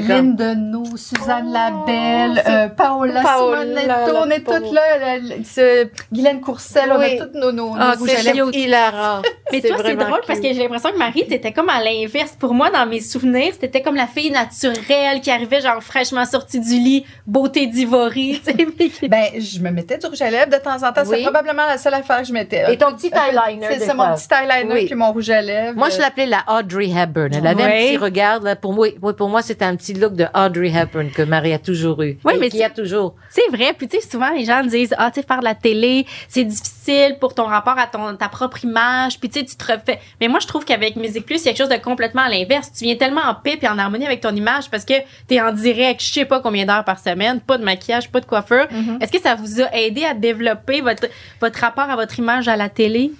C'est 0.00 0.06
comme... 0.06 0.16
Lynn 0.16 0.36
Deneau, 0.36 0.84
Suzanne 0.96 1.52
Labelle, 1.52 2.42
c'est- 2.44 2.50
euh, 2.52 2.68
Paola, 2.68 3.20
Paola, 3.22 3.60
Simonetto, 3.62 4.16
on 4.24 4.30
est 4.30 4.38
toutes 4.44 4.72
là. 4.72 4.98
la- 4.98 5.18
la- 5.18 5.44
ce- 5.44 5.88
Guylaine 6.12 6.40
Courcelle, 6.40 6.90
on 6.92 7.00
a 7.00 7.10
toutes 7.10 7.34
nos, 7.34 7.52
nos, 7.52 7.72
Ah, 7.78 7.94
nos 7.98 8.50
hilarant. 8.52 9.22
Mais 9.52 9.60
toi, 9.60 9.76
c'est 9.84 9.96
drôle 9.96 10.20
parce 10.26 10.40
que 10.40 10.48
j'ai 10.52 10.62
l'impression 10.62 10.90
que 10.90 10.98
Marie, 10.98 11.26
t'étais 11.26 11.52
comme 11.52 11.68
à 11.68 11.82
l'inverse. 11.82 12.36
Pour 12.38 12.54
moi, 12.54 12.70
dans 12.70 12.86
mes 12.86 13.00
souvenirs, 13.00 13.52
c'était 13.58 13.80
comme 13.82 13.94
la 13.96 14.06
fille 14.06 14.30
naturelle 14.30 15.20
qui 15.22 15.30
arrivait 15.30 15.60
genre 15.60 15.82
fraîchement 15.82 16.24
sortie 16.24 16.60
du 16.60 16.78
lit, 16.78 17.04
beauté 17.26 17.66
d'ivory, 17.66 18.40
tu 18.46 18.52
sais. 18.90 19.08
Ben, 19.08 19.24
je 19.38 19.58
me 19.60 19.70
mettais 19.70 19.98
du 19.98 20.06
rouge 20.06 20.20
à 20.22 20.30
lèvres 20.30 20.50
de 20.50 20.56
temps 20.62 20.76
en 20.76 20.92
temps. 20.92 21.02
Oui. 21.06 21.16
C'est 21.18 21.22
probablement 21.22 21.66
la 21.66 21.78
seule 21.78 21.94
affaire 21.94 22.18
que 22.20 22.26
je 22.28 22.32
mettais. 22.32 22.72
Et 22.72 22.76
ton 22.76 22.92
petit 22.94 23.10
eyeliner, 23.14 23.66
C'est 23.70 23.86
ça, 23.86 23.94
mon 23.94 24.14
petit 24.14 24.26
eyeliner 24.32 24.72
Oui. 24.74 24.86
puis 24.86 24.94
mon 24.94 25.12
rouge 25.12 25.30
à 25.30 25.40
lèvres. 25.40 25.76
Moi, 25.76 25.88
je 25.90 25.98
l'appelais 25.98 26.26
la 26.26 26.44
Audrey 26.48 26.90
Hepburn. 26.90 27.30
Elle 27.34 27.46
avait 27.46 27.62
un 27.62 27.68
petit 27.68 27.96
regard. 27.96 28.40
Là, 28.40 28.56
pour 28.56 28.72
moi, 28.72 28.88
oui, 29.02 29.12
pour 29.14 29.28
moi, 29.28 29.42
c'était 29.42 29.64
un 29.64 29.76
petit 29.76 29.87
look 29.94 30.14
de 30.14 30.26
Audrey 30.34 30.68
Hepburn 30.70 31.10
que 31.10 31.22
Marie 31.22 31.52
a 31.52 31.58
toujours 31.58 32.02
eu. 32.02 32.18
Oui, 32.24 32.32
et 32.36 32.38
mais 32.38 32.50
qui 32.50 32.58
c'est- 32.58 32.64
a 32.64 32.70
toujours. 32.70 33.14
C'est 33.30 33.48
vrai. 33.50 33.72
Puis, 33.76 33.88
tu 33.88 34.00
sais, 34.00 34.08
souvent, 34.08 34.30
les 34.30 34.44
gens 34.44 34.62
disent, 34.64 34.94
ah, 34.98 35.10
tu 35.10 35.20
sais, 35.20 35.26
faire 35.26 35.40
de 35.40 35.44
la 35.44 35.54
télé, 35.54 36.06
c'est 36.28 36.44
difficile 36.44 37.16
pour 37.20 37.34
ton 37.34 37.44
rapport 37.44 37.78
à 37.78 37.86
ton, 37.86 38.16
ta 38.16 38.28
propre 38.28 38.64
image. 38.64 39.18
Puis, 39.20 39.28
tu 39.28 39.40
sais, 39.40 39.46
tu 39.46 39.56
te 39.56 39.64
refais. 39.72 39.98
Mais 40.20 40.28
moi, 40.28 40.40
je 40.40 40.46
trouve 40.46 40.64
qu'avec 40.64 40.96
Musique 40.96 41.26
Plus, 41.26 41.36
il 41.42 41.46
y 41.46 41.48
a 41.48 41.52
quelque 41.52 41.58
chose 41.58 41.68
de 41.68 41.82
complètement 41.82 42.22
à 42.22 42.28
l'inverse. 42.28 42.72
Tu 42.72 42.84
viens 42.84 42.96
tellement 42.96 43.22
en 43.22 43.34
paix 43.34 43.56
puis 43.56 43.68
en 43.68 43.78
harmonie 43.78 44.06
avec 44.06 44.20
ton 44.20 44.34
image 44.34 44.70
parce 44.70 44.84
que 44.84 44.94
t'es 45.26 45.40
en 45.40 45.52
direct, 45.52 46.02
je 46.02 46.12
sais 46.12 46.24
pas 46.24 46.40
combien 46.40 46.66
d'heures 46.66 46.84
par 46.84 46.98
semaine, 46.98 47.40
pas 47.40 47.58
de 47.58 47.64
maquillage, 47.64 48.10
pas 48.10 48.20
de 48.20 48.26
coiffure. 48.26 48.66
Mhm. 48.70 48.98
Est-ce 49.00 49.12
que 49.12 49.20
ça 49.20 49.34
vous 49.34 49.60
a 49.62 49.72
aidé 49.76 50.04
à 50.04 50.14
développer 50.14 50.80
votre, 50.80 51.06
votre 51.40 51.58
rapport 51.60 51.88
à 51.90 51.96
votre 51.96 52.18
image 52.18 52.48
à 52.48 52.56
la 52.56 52.68
télé? 52.68 53.12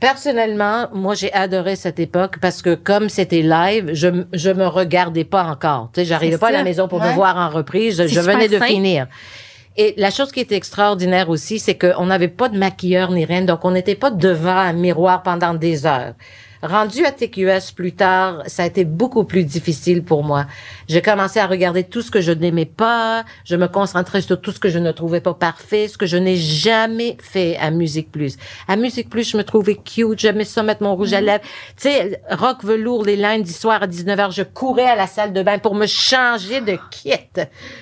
Personnellement, 0.00 0.88
moi, 0.92 1.14
j'ai 1.14 1.32
adoré 1.32 1.74
cette 1.74 1.98
époque 1.98 2.36
parce 2.40 2.60
que 2.60 2.74
comme 2.74 3.08
c'était 3.08 3.40
live, 3.42 3.90
je, 3.94 4.24
je 4.34 4.50
me 4.50 4.66
regardais 4.66 5.24
pas 5.24 5.44
encore. 5.44 5.90
Tu 5.94 6.00
sais, 6.00 6.04
j'arrivais 6.04 6.36
pas 6.38 6.48
à 6.48 6.52
la 6.52 6.64
maison 6.64 6.86
pour 6.86 7.00
Ouais. 7.00 7.08
me 7.10 7.14
voir 7.14 7.36
en 7.36 7.48
reprise. 7.48 8.06
Je, 8.06 8.20
venais 8.20 8.48
de 8.48 8.58
finir. 8.60 9.06
Et 9.78 9.94
la 9.96 10.10
chose 10.10 10.32
qui 10.32 10.40
était 10.40 10.54
extraordinaire 10.56 11.28
aussi, 11.30 11.58
c'est 11.58 11.76
qu'on 11.78 12.06
n'avait 12.06 12.28
pas 12.28 12.48
de 12.48 12.58
maquilleur 12.58 13.10
ni 13.10 13.24
rien, 13.24 13.42
donc 13.42 13.64
on 13.64 13.70
n'était 13.70 13.94
pas 13.94 14.10
devant 14.10 14.56
un 14.56 14.72
miroir 14.72 15.22
pendant 15.22 15.54
des 15.54 15.86
heures. 15.86 16.14
Rendu 16.62 17.04
à 17.04 17.12
TQS 17.12 17.72
plus 17.74 17.92
tard, 17.92 18.42
ça 18.46 18.62
a 18.62 18.66
été 18.66 18.84
beaucoup 18.84 19.24
plus 19.24 19.44
difficile 19.44 20.02
pour 20.02 20.24
moi. 20.24 20.46
J'ai 20.88 21.02
commencé 21.02 21.38
à 21.38 21.46
regarder 21.46 21.84
tout 21.84 22.02
ce 22.02 22.10
que 22.10 22.20
je 22.20 22.32
n'aimais 22.32 22.64
pas, 22.64 23.24
je 23.44 23.56
me 23.56 23.68
concentrais 23.68 24.22
sur 24.22 24.40
tout 24.40 24.52
ce 24.52 24.60
que 24.60 24.68
je 24.68 24.78
ne 24.78 24.92
trouvais 24.92 25.20
pas 25.20 25.34
parfait, 25.34 25.88
ce 25.88 25.98
que 25.98 26.06
je 26.06 26.16
n'ai 26.16 26.36
jamais 26.36 27.16
fait 27.20 27.56
à 27.58 27.70
Musique 27.70 28.10
Plus. 28.10 28.36
À 28.68 28.76
Musique 28.76 29.10
Plus, 29.10 29.30
je 29.30 29.36
me 29.36 29.44
trouvais 29.44 29.74
cute, 29.74 30.18
j'aimais 30.18 30.44
ça 30.44 30.62
mettre 30.62 30.82
mon 30.82 30.94
rouge 30.96 31.12
à 31.12 31.20
lèvres. 31.20 31.44
Tu 31.76 31.88
sais, 31.88 32.20
rock 32.30 32.64
velours 32.64 33.04
les 33.04 33.16
lundis 33.16 33.52
soirs 33.52 33.82
à 33.82 33.86
19h, 33.86 34.34
je 34.34 34.42
courais 34.42 34.86
à 34.86 34.96
la 34.96 35.06
salle 35.06 35.32
de 35.32 35.42
bain 35.42 35.58
pour 35.58 35.74
me 35.74 35.86
changer 35.86 36.60
de 36.60 36.78
kit 36.90 37.12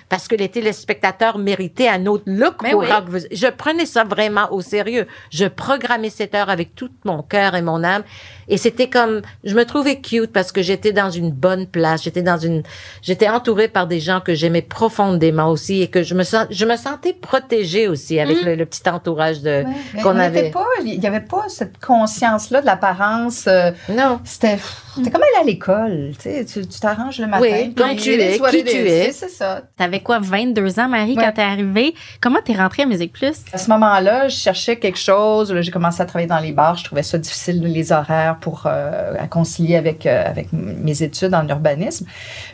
parce 0.08 0.28
que 0.28 0.34
les 0.34 0.48
téléspectateurs 0.48 1.38
méritaient 1.38 1.88
un 1.88 2.06
autre 2.06 2.24
look 2.26 2.56
Mais 2.62 2.70
pour 2.70 2.80
oui. 2.80 2.90
rock 2.90 3.08
velours. 3.08 3.28
Je 3.32 3.46
prenais 3.46 3.86
ça 3.86 4.04
vraiment 4.04 4.52
au 4.52 4.60
sérieux. 4.60 5.06
Je 5.30 5.46
programmais 5.46 6.10
cette 6.10 6.34
heure 6.34 6.50
avec 6.50 6.74
tout 6.74 6.90
mon 7.04 7.22
cœur 7.22 7.54
et 7.54 7.62
mon 7.62 7.82
âme. 7.84 8.02
Et 8.48 8.58
c'était 8.64 8.88
comme, 8.88 9.20
je 9.44 9.54
me 9.54 9.64
trouvais 9.64 10.00
cute 10.00 10.32
parce 10.32 10.50
que 10.52 10.62
j'étais 10.62 10.92
dans 10.92 11.10
une 11.10 11.30
bonne 11.30 11.66
place. 11.66 12.02
J'étais 12.02 12.22
dans 12.22 12.38
une, 12.38 12.62
j'étais 13.02 13.28
entourée 13.28 13.68
par 13.68 13.86
des 13.86 14.00
gens 14.00 14.20
que 14.20 14.34
j'aimais 14.34 14.62
profondément 14.62 15.48
aussi 15.50 15.82
et 15.82 15.88
que 15.88 16.02
je 16.02 16.14
me 16.14 16.22
sens, 16.24 16.46
je 16.50 16.64
me 16.64 16.76
sentais 16.76 17.12
protégée 17.12 17.88
aussi 17.88 18.18
avec 18.20 18.42
Mm. 18.42 18.46
le, 18.46 18.54
le 18.56 18.66
petit 18.66 18.88
entourage 18.88 19.40
de, 19.42 19.64
Ouais. 19.94 20.02
Qu'on 20.02 20.18
avait. 20.18 20.50
pas, 20.50 20.66
il 20.84 20.98
n'y 20.98 21.06
avait 21.06 21.20
pas 21.20 21.44
cette 21.48 21.78
conscience-là 21.84 22.60
de 22.60 22.66
l'apparence. 22.66 23.46
euh, 23.46 23.70
Non. 23.88 24.20
C'était 24.24 24.58
c'était 24.96 25.10
comme 25.10 25.22
aller 25.22 25.40
à 25.42 25.44
l'école. 25.44 26.10
Tu 26.18 26.22
sais, 26.30 26.44
tu 26.44 26.66
tu 26.66 26.80
t'arranges 26.80 27.18
le 27.18 27.26
matin. 27.26 27.42
Oui, 27.44 27.74
comme 27.74 27.96
tu 27.96 28.12
es, 28.14 28.38
qui 28.50 28.64
tu 28.64 28.70
es. 28.76 29.10
c'est- 29.12 29.28
ça. 29.28 29.62
T'avais 29.76 30.00
quoi, 30.00 30.18
22 30.20 30.78
ans, 30.78 30.88
Marie, 30.88 31.16
Ouais. 31.16 31.24
quand 31.24 31.32
t'es 31.32 31.42
arrivée? 31.42 31.94
Comment 32.20 32.38
t'es 32.44 32.52
rentrée 32.54 32.82
à 32.84 32.86
Musique 32.86 33.12
Plus? 33.12 33.36
À 33.52 33.58
ce 33.58 33.68
moment-là, 33.70 34.28
je 34.28 34.36
cherchais 34.36 34.76
quelque 34.76 34.98
chose. 34.98 35.52
J'ai 35.60 35.70
commencé 35.72 36.00
à 36.00 36.06
travailler 36.06 36.28
dans 36.28 36.38
les 36.38 36.52
bars. 36.52 36.76
Je 36.76 36.84
trouvais 36.84 37.02
ça 37.02 37.18
difficile, 37.18 37.60
les 37.62 37.90
horaires 37.92 38.36
pour 38.40 38.53
pour 38.54 38.66
euh, 38.66 39.14
à 39.18 39.26
concilier 39.26 39.74
avec, 39.74 40.06
euh, 40.06 40.24
avec 40.24 40.52
mes 40.52 41.02
études 41.02 41.34
en 41.34 41.46
urbanisme. 41.48 42.06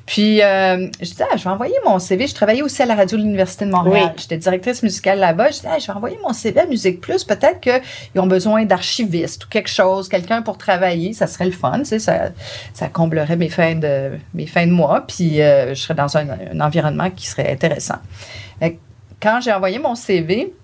Puis, 0.07 0.43
euh, 0.43 0.89
je 1.01 1.05
disais, 1.11 1.25
ah, 1.31 1.37
je 1.37 1.45
vais 1.45 1.51
envoyer 1.51 1.75
mon 1.85 1.99
CV. 1.99 2.27
Je 2.27 2.35
travaillais 2.35 2.63
aussi 2.63 2.83
à 2.83 2.87
la 2.87 2.95
radio 2.95 3.19
de 3.19 3.23
l'Université 3.23 3.67
de 3.67 3.71
Montréal. 3.71 4.13
Oui. 4.13 4.13
J'étais 4.17 4.39
directrice 4.39 4.83
musicale 4.83 5.19
là-bas. 5.19 5.49
Je 5.49 5.57
disais, 5.57 5.69
ah, 5.71 5.79
je 5.79 5.87
vais 5.87 5.93
envoyer 5.93 6.19
mon 6.23 6.33
CV 6.33 6.61
à 6.61 6.67
Musique 6.67 7.03
Plus. 7.03 7.25
Peut-être 7.25 7.61
qu'ils 7.61 8.21
ont 8.21 8.27
besoin 8.27 8.65
d'archivistes 8.65 9.45
ou 9.45 9.49
quelque 9.49 9.69
chose, 9.69 10.09
quelqu'un 10.09 10.41
pour 10.41 10.57
travailler. 10.57 11.13
Ça 11.13 11.27
serait 11.27 11.47
le 11.47 11.53
fun, 11.53 11.81
tu 11.81 11.85
sais, 11.85 11.99
ça, 11.99 12.31
ça 12.73 12.89
comblerait 12.89 13.37
mes 13.37 13.51
fins 13.51 13.75
de, 13.75 14.13
mes 14.33 14.47
fins 14.47 14.67
de 14.67 14.73
mois. 14.73 15.05
Puis, 15.07 15.43
euh, 15.43 15.75
je 15.75 15.83
serais 15.83 15.95
dans 15.95 16.17
un, 16.17 16.27
un 16.31 16.61
environnement 16.61 17.11
qui 17.11 17.27
serait 17.27 17.53
intéressant. 17.53 17.97
Quand 19.21 19.41
j'ai 19.43 19.53
envoyé 19.53 19.79
mon 19.79 19.95
CV, 19.95 20.55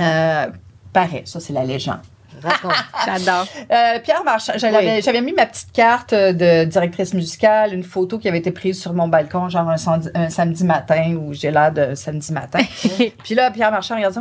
euh, 0.00 0.46
pareil, 0.92 1.22
ça, 1.26 1.38
c'est 1.38 1.52
la 1.52 1.64
légende. 1.64 2.00
Raconte. 2.44 2.72
J'adore. 3.06 3.46
Euh, 3.72 3.98
Pierre 4.02 4.24
Marchand, 4.24 4.52
j'avais 4.56 5.18
Oui. 5.18 5.22
mis 5.22 5.32
ma 5.32 5.46
petite 5.46 5.72
carte 5.72 6.12
euh, 6.12 6.32
de 6.32 6.64
directrice 6.64 7.14
musicale, 7.14 7.74
une 7.74 7.82
photo 7.84 8.18
qui 8.18 8.28
avait 8.28 8.38
été 8.38 8.50
prise 8.50 8.80
sur 8.80 8.92
mon 8.92 9.08
balcon, 9.08 9.48
genre 9.48 9.68
un, 9.68 9.76
samedi- 9.76 10.10
un 10.14 10.28
samedi 10.30 10.64
matin 10.64 11.16
où 11.20 11.32
j'ai 11.32 11.50
l'air 11.50 11.72
de 11.72 11.94
samedi 11.94 12.32
matin. 12.32 12.60
Puis 13.24 13.34
là, 13.34 13.50
Pierre 13.50 13.70
Marchand 13.70 13.96
regarde 13.96 14.14
ça, 14.14 14.20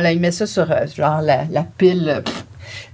là, 0.00 0.12
il 0.12 0.20
met 0.20 0.30
ça 0.32 0.46
sur 0.46 0.70
euh, 0.70 0.86
genre 0.96 1.20
la, 1.22 1.44
la 1.50 1.62
pile. 1.62 2.22
pff. 2.24 2.44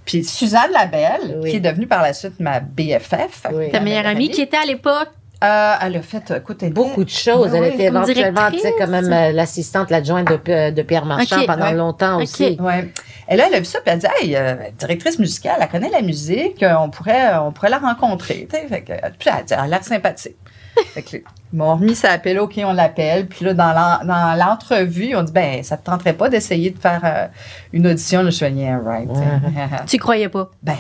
Puis 0.04 0.25
Suzanne 0.25 0.71
Labelle, 0.73 1.38
Oui. 1.42 1.50
qui 1.50 1.56
est 1.56 1.61
devenue 1.61 1.87
par 1.87 2.00
la 2.02 2.12
suite 2.12 2.38
ma 2.40 2.61
BFF. 2.61 3.47
Oui. 3.52 3.71
Ta 3.71 3.80
meilleure 3.80 4.06
amie 4.06 4.30
qui 4.30 4.40
était 4.40 4.56
à 4.56 4.64
l'époque? 4.64 5.09
Euh, 5.45 5.75
elle 5.83 5.97
a 5.97 6.00
fait, 6.02 6.33
écoute, 6.38 6.62
elle 6.62 6.73
Beaucoup 6.73 7.04
de 7.04 7.11
choses. 7.11 7.50
Oui, 7.52 7.59
Elle 7.59 7.62
oui, 7.64 7.68
était 7.75 7.85
éventuellement, 7.85 8.50
tu 8.50 8.56
sais, 8.59 8.62
directrice. 8.62 8.73
quand 8.78 8.88
même 8.88 9.12
euh, 9.12 9.33
l'assistante, 9.33 9.90
l'adjointe 9.90 10.28
de, 10.47 10.83
Pierre 10.83 11.04
Marchand 11.04 11.45
pendant 11.47 11.66
ouais. 11.66 11.75
longtemps 11.75 12.23
aussi. 12.23 12.56
Ouais. 12.59 12.90
Et 13.28 13.37
là, 13.37 13.45
elle 13.49 13.54
a 13.54 13.59
vu 13.59 13.64
ça, 13.64 13.80
puis 13.80 13.92
elle 13.92 13.95
a 13.95 14.09
dit, 14.09 14.25
hey, 14.25 14.37
euh, 14.37 14.54
directrice 14.78 15.18
musicale, 15.18 15.56
elle 15.61 15.68
connaît 15.68 15.90
la 15.90 16.02
musique, 16.02 16.62
euh, 16.62 16.75
on 16.78 16.90
pourrait, 16.90 17.37
on 17.38 17.52
pourrait 17.52 17.71
la 17.71 17.78
rencontrer. 17.78 18.47
Fait 18.50 18.83
que, 18.83 18.92
puis 19.18 19.28
elle 19.28 19.33
a 19.33 19.42
dit, 19.42 19.52
elle 19.52 19.59
a 19.61 19.66
l'air 19.66 19.85
sympathique. 19.85 20.37
fait 20.95 21.02
que, 21.02 21.16
ils 21.16 21.56
m'ont 21.56 21.75
remis 21.75 21.95
ça 21.95 22.11
appel, 22.11 22.38
OK, 22.38 22.54
on 22.59 22.73
l'appelle. 22.73 23.26
Puis 23.26 23.45
là, 23.45 23.54
dans 23.54 23.73
l'en- 23.73 24.04
dans 24.06 24.38
l'entrevue, 24.38 25.16
on 25.16 25.23
dit, 25.23 25.33
ben, 25.33 25.62
ça 25.62 25.76
te 25.76 25.85
tenterait 25.87 26.12
pas 26.12 26.28
d'essayer 26.28 26.71
de 26.71 26.78
faire 26.78 27.00
euh, 27.04 27.26
une 27.73 27.87
audition? 27.87 28.23
Là, 28.23 28.30
je 28.30 28.37
suis 28.37 28.47
yeah, 28.47 28.78
right. 28.78 29.09
Tu 29.87 29.97
croyais 29.99 30.28
pas? 30.28 30.50
ben, 30.62 30.76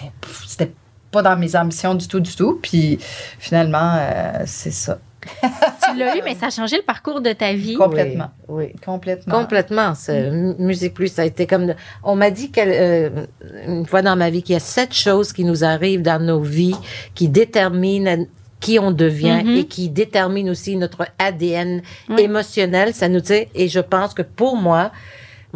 c'était 0.46 0.72
pas 1.10 1.22
dans 1.22 1.36
mes 1.36 1.56
ambitions 1.56 1.94
du 1.94 2.06
tout, 2.08 2.20
du 2.20 2.34
tout. 2.36 2.58
Puis 2.62 2.98
finalement, 3.38 3.94
euh, 3.96 4.42
c'est 4.44 4.70
ça. 4.72 4.98
Tu 5.92 5.98
l'as 5.98 6.16
eu, 6.16 6.20
mais 6.24 6.34
ça 6.34 6.46
a 6.46 6.50
changé 6.50 6.76
le 6.76 6.82
parcours 6.82 7.20
de 7.20 7.32
ta 7.32 7.52
vie. 7.52 7.74
Complètement. 7.74 8.30
Oui. 8.48 8.64
oui. 8.66 8.72
Complètement. 8.84 9.34
Complètement. 9.40 9.92
Musique 10.58 10.94
Plus, 10.94 11.08
ça 11.12 11.22
a 11.22 11.24
été 11.24 11.46
comme. 11.46 11.74
On 12.02 12.16
m'a 12.16 12.30
dit 12.30 12.50
qu'elle, 12.50 12.72
euh, 12.72 13.26
une 13.66 13.86
fois 13.86 14.02
dans 14.02 14.16
ma 14.16 14.30
vie 14.30 14.42
qu'il 14.42 14.54
y 14.54 14.56
a 14.56 14.60
sept 14.60 14.92
choses 14.94 15.32
qui 15.32 15.44
nous 15.44 15.64
arrivent 15.64 16.02
dans 16.02 16.22
nos 16.22 16.40
vies 16.40 16.76
qui 17.14 17.28
déterminent 17.28 18.26
qui 18.58 18.78
on 18.78 18.90
devient 18.90 19.42
Mhm. 19.44 19.56
et 19.58 19.64
qui 19.64 19.90
déterminent 19.90 20.50
aussi 20.50 20.76
notre 20.76 21.06
ADN 21.18 21.82
Oui. 22.08 22.22
émotionnel. 22.22 22.94
Ça 22.94 23.06
nous 23.08 23.20
dit, 23.20 23.46
et 23.54 23.68
je 23.68 23.80
pense 23.80 24.14
que 24.14 24.22
pour 24.22 24.56
moi, 24.56 24.92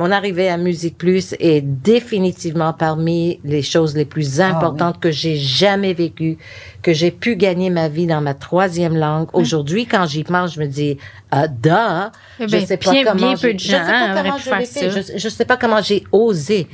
mon 0.00 0.10
arrivée 0.10 0.48
à 0.48 0.56
Musique 0.56 0.96
Plus 0.96 1.34
est 1.40 1.60
définitivement 1.60 2.72
parmi 2.72 3.38
les 3.44 3.60
choses 3.60 3.94
les 3.94 4.06
plus 4.06 4.40
importantes 4.40 4.98
que 4.98 5.10
j'ai 5.10 5.36
jamais 5.36 5.92
vécues, 5.92 6.38
que 6.82 6.94
j'ai 6.94 7.10
pu 7.10 7.36
gagner 7.36 7.68
ma 7.68 7.88
vie 7.90 8.06
dans 8.06 8.22
ma 8.22 8.32
troisième 8.32 8.96
langue. 8.96 9.28
Aujourd'hui, 9.34 9.84
quand 9.84 10.06
j'y 10.06 10.24
pense, 10.24 10.54
je 10.54 10.60
me 10.60 10.66
dis, 10.66 10.96
ah, 11.30 11.48
duh, 11.48 11.68
Eh 12.40 12.48
je 12.48 12.52
ben, 12.52 12.66
sais 12.66 12.78
pas 12.78 12.90
bien- 12.92 13.04
comment 13.04 13.14
bien 13.26 13.32
peu 13.36 13.48
j'ai- 13.48 13.52
de 13.54 13.58
je 13.58 13.66
sais 13.66 13.72
gens 13.72 13.84
pas 13.84 14.22
comment 14.22 14.38
fait. 14.64 14.90
Je, 14.90 15.18
je 15.18 15.28
sais 15.28 15.44
pas 15.44 15.56
comment 15.58 15.82
j'ai 15.82 16.02
osé. 16.12 16.66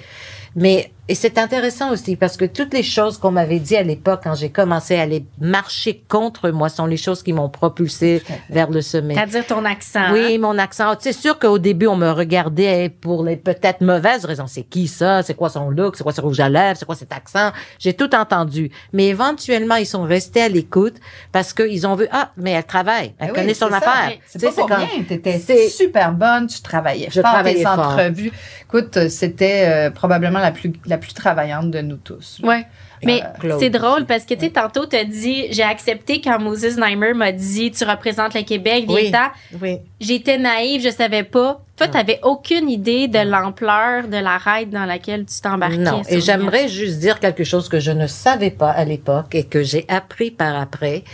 Mais 0.54 0.92
et 1.09 1.15
c'est 1.15 1.39
intéressant 1.39 1.91
aussi 1.93 2.17
parce 2.17 2.37
que 2.37 2.45
toutes 2.45 2.75
les 2.75 2.83
choses 2.83 3.19
qu'on 3.19 3.31
m'avait 3.31 3.59
dit 3.61 3.77
à 3.77 3.83
l'époque 3.83 4.21
quand 4.25 4.35
j'ai 4.35 4.51
commencé 4.51 4.97
à 4.97 5.03
aller 5.03 5.25
marcher 5.41 6.03
contre 6.09 6.51
moi 6.51 6.69
sont 6.69 6.87
les 6.87 6.97
choses 6.97 7.23
qui 7.23 7.33
m'ont 7.33 7.49
propulsé 7.49 8.23
vers 8.51 8.71
le 8.71 8.83
sommet. 8.83 9.15
C'est-à-dire 9.15 9.47
ton 9.47 9.65
accent. 9.65 10.13
Oui, 10.13 10.39
mon 10.39 10.59
accent. 10.59 10.95
C'est 10.99 11.13
sûr 11.13 11.39
qu'au 11.39 11.59
début, 11.59 11.87
on 11.87 11.97
me 11.97 12.11
regardait 12.11 12.89
pour 12.89 13.25
les 13.25 13.37
peut-être 13.37 13.81
mauvaises 13.83 14.25
raisons. 14.25 14.47
C'est 14.47 14.63
qui 14.65 14.89
ça? 14.89 15.23
C'est 15.23 15.35
quoi 15.35 15.49
son 15.49 15.71
look? 15.71 15.97
C'est 15.97 16.03
quoi 16.03 16.13
ce 16.13 16.21
rouge 16.21 16.41
à 16.41 16.49
lèvres? 16.49 16.77
C'est 16.79 16.87
quoi 16.87 16.97
cet 16.97 17.13
accent? 17.13 17.53
J'ai 17.79 17.95
tout 17.95 18.15
entendu. 18.15 18.71
Mais 18.93 19.07
éventuellement, 19.07 19.77
ils 19.77 19.87
sont 19.87 20.03
restés 20.03 20.43
à 20.43 20.49
l'écoute 20.49 20.97
parce 21.33 21.53
qu'ils 21.53 21.87
ont 21.87 21.95
vu, 21.95 22.07
ah, 22.11 22.33
mais 22.37 22.53
elle 22.53 22.65
travaille. 22.65 23.15
Elle 23.19 23.29
Ben 23.29 23.33
oui, 23.35 23.41
connaît 23.41 23.55
son 23.55 23.67
c'est 23.67 23.73
ça. 23.73 23.77
affaire. 23.79 24.13
C'est 24.27 24.43
pas 24.43 24.53
pour 24.53 24.69
rien. 24.71 24.89
T'étais 25.07 25.69
super 25.69 26.13
bonne, 26.13 26.47
tu 26.49 26.61
travaillais 26.61 27.09
Je 27.11 27.21
fort, 27.21 27.31
travaillais 27.33 27.57
tes 27.59 27.63
fort. 27.63 27.79
entrevues. 27.79 28.33
Écoute, 28.65 29.09
c'était 29.09 29.65
euh, 29.69 29.91
probablement 29.91 30.41
la 30.41 30.51
plus, 30.51 30.73
la 30.87 30.96
plus 30.99 31.15
travaillante 31.15 31.71
de 31.71 31.81
nous 31.81 31.97
tous. 31.97 32.41
Ouais. 32.43 32.67
Mais 33.05 33.23
Claude 33.41 33.61
c'est 33.61 33.71
drôle 33.71 34.07
parce 34.07 34.25
que, 34.25 34.35
tu 34.35 34.41
sais, 34.41 34.50
tantôt, 34.50 34.87
tu 34.87 34.97
as 34.97 35.05
dit, 35.05 35.47
j'ai 35.50 35.62
accepté 35.62 36.21
quand 36.21 36.38
Moses 36.41 36.79
Neimer 36.79 37.12
m'a 37.15 37.33
dit, 37.33 37.71
tu 37.71 37.85
représentes 37.85 38.35
le 38.35 38.43
Québec, 38.43 38.85
Oui. 38.88 39.09
viens 39.11 39.33
Oui. 39.61 39.79
J'étais 40.00 40.38
naïve, 40.38 40.83
je 40.83 40.91
savais 40.91 41.23
pas. 41.23 41.61
Toi, 41.76 41.87
Non. 41.87 41.92
tu 41.92 41.99
n'avais 41.99 42.21
aucune 42.23 42.71
idée 42.71 43.06
de 43.09 43.18
l'ampleur 43.18 44.09
de 44.09 44.16
la 44.16 44.38
raide 44.38 44.71
dans 44.71 44.87
laquelle 44.87 45.26
tu 45.26 45.40
t'embarquais. 45.40 45.76
Non, 45.76 46.02
et 46.09 46.21
j'aimerais 46.21 46.68
juste 46.68 46.99
dire 46.99 47.21
quelque 47.21 47.45
chose 47.45 47.68
que 47.68 47.80
je 47.80 47.90
ne 47.92 48.06
savais 48.06 48.50
pas 48.50 48.71
à 48.71 48.85
l'époque 48.85 49.35
et 49.35 49.45
que 49.45 49.62
j'ai 49.62 49.85
appris 49.88 50.30
par 50.30 50.56
après. 50.56 51.04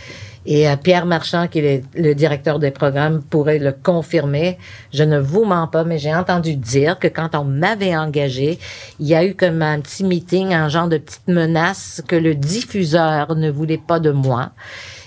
Et 0.45 0.67
euh, 0.67 0.75
Pierre 0.75 1.05
Marchand, 1.05 1.47
qui 1.47 1.59
est 1.59 1.83
le, 1.95 2.01
le 2.09 2.15
directeur 2.15 2.59
des 2.59 2.71
programmes, 2.71 3.21
pourrait 3.23 3.59
le 3.59 3.71
confirmer. 3.71 4.57
Je 4.93 5.03
ne 5.03 5.17
vous 5.17 5.45
mens 5.45 5.67
pas, 5.67 5.85
mais 5.85 5.97
j'ai 5.99 6.13
entendu 6.13 6.55
dire 6.57 6.99
que 6.99 7.07
quand 7.07 7.33
on 7.33 7.45
m'avait 7.45 7.95
engagé, 7.95 8.59
il 8.99 9.07
y 9.07 9.15
a 9.15 9.23
eu 9.25 9.35
comme 9.35 9.61
un 9.61 9.79
petit 9.79 10.03
meeting, 10.03 10.53
un 10.53 10.67
genre 10.67 10.87
de 10.89 10.97
petite 10.97 11.27
menace 11.29 12.01
que 12.09 12.17
le 12.17 12.35
diffuseur 12.35 13.35
ne 13.35 13.49
voulait 13.49 13.77
pas 13.77 13.99
de 14.01 14.11
moi. 14.11 14.51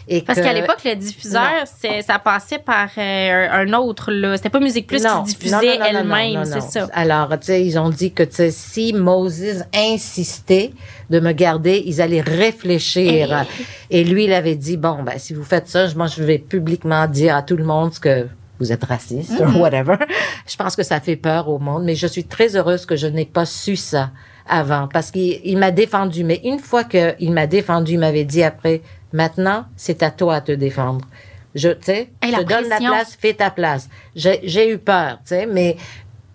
Et 0.08 0.22
Parce 0.22 0.40
qu'à 0.40 0.52
l'époque, 0.52 0.84
le 0.84 0.94
diffuseur, 0.94 1.64
ça 1.66 2.18
passait 2.18 2.58
par 2.58 2.88
euh, 2.96 3.48
un 3.50 3.72
autre. 3.72 4.10
C'était 4.36 4.50
pas 4.50 4.60
Musique 4.60 4.86
Plus 4.86 5.02
Non, 5.02 5.22
qui 5.24 5.34
diffusait 5.34 5.78
elle-même, 5.84 6.44
c'est 6.44 6.60
ça. 6.60 6.88
Alors, 6.92 7.30
tu 7.40 7.46
sais, 7.46 7.64
ils 7.64 7.78
ont 7.78 7.90
dit 7.90 8.12
que, 8.12 8.22
si 8.50 8.92
Moses 8.92 9.64
insistait 9.74 10.72
de 11.10 11.20
me 11.20 11.32
garder, 11.32 11.82
ils 11.86 12.00
allaient 12.00 12.20
réfléchir. 12.20 13.46
Et 13.90 14.04
lui, 14.04 14.24
il 14.24 14.32
avait 14.32 14.54
dit, 14.54 14.76
bon, 14.76 15.02
ben, 15.02 15.18
si 15.18 15.34
vous 15.34 15.44
faites 15.44 15.68
ça, 15.68 15.86
moi, 15.96 16.06
je 16.06 16.22
vais 16.22 16.38
publiquement 16.38 17.06
dire 17.06 17.34
à 17.36 17.42
tout 17.42 17.56
le 17.56 17.64
monde 17.64 17.92
que 17.98 18.26
vous 18.58 18.72
êtes 18.72 18.84
raciste 18.84 19.32
Mm-hmm. 19.32 19.56
ou 19.56 19.60
whatever. 19.60 19.96
Je 20.46 20.56
pense 20.56 20.76
que 20.76 20.82
ça 20.82 21.00
fait 21.00 21.16
peur 21.16 21.48
au 21.48 21.58
monde, 21.58 21.84
mais 21.84 21.94
je 21.94 22.06
suis 22.06 22.24
très 22.24 22.56
heureuse 22.56 22.86
que 22.86 22.96
je 22.96 23.06
n'ai 23.06 23.24
pas 23.24 23.44
su 23.44 23.76
ça 23.76 24.10
avant 24.48 24.88
parce 24.92 25.10
qu'il 25.10 25.40
il 25.44 25.58
m'a 25.58 25.70
défendu. 25.70 26.24
Mais 26.24 26.40
une 26.44 26.58
fois 26.58 26.84
qu'il 26.84 27.32
m'a 27.32 27.46
défendu, 27.46 27.92
il 27.94 27.98
m'avait 27.98 28.24
dit 28.24 28.42
après, 28.42 28.82
maintenant, 29.16 29.64
c'est 29.76 30.02
à 30.02 30.10
toi 30.10 30.36
à 30.36 30.40
te 30.42 30.52
défendre. 30.52 31.06
Je, 31.54 31.70
tu 31.70 31.84
sais, 31.84 32.10
je 32.22 32.42
donne 32.42 32.68
la 32.68 32.76
place, 32.76 33.16
fais 33.18 33.32
ta 33.32 33.50
place. 33.50 33.88
J'ai 34.14 34.40
j'ai 34.44 34.70
eu 34.70 34.78
peur, 34.78 35.18
tu 35.24 35.28
sais, 35.30 35.46
mais 35.46 35.78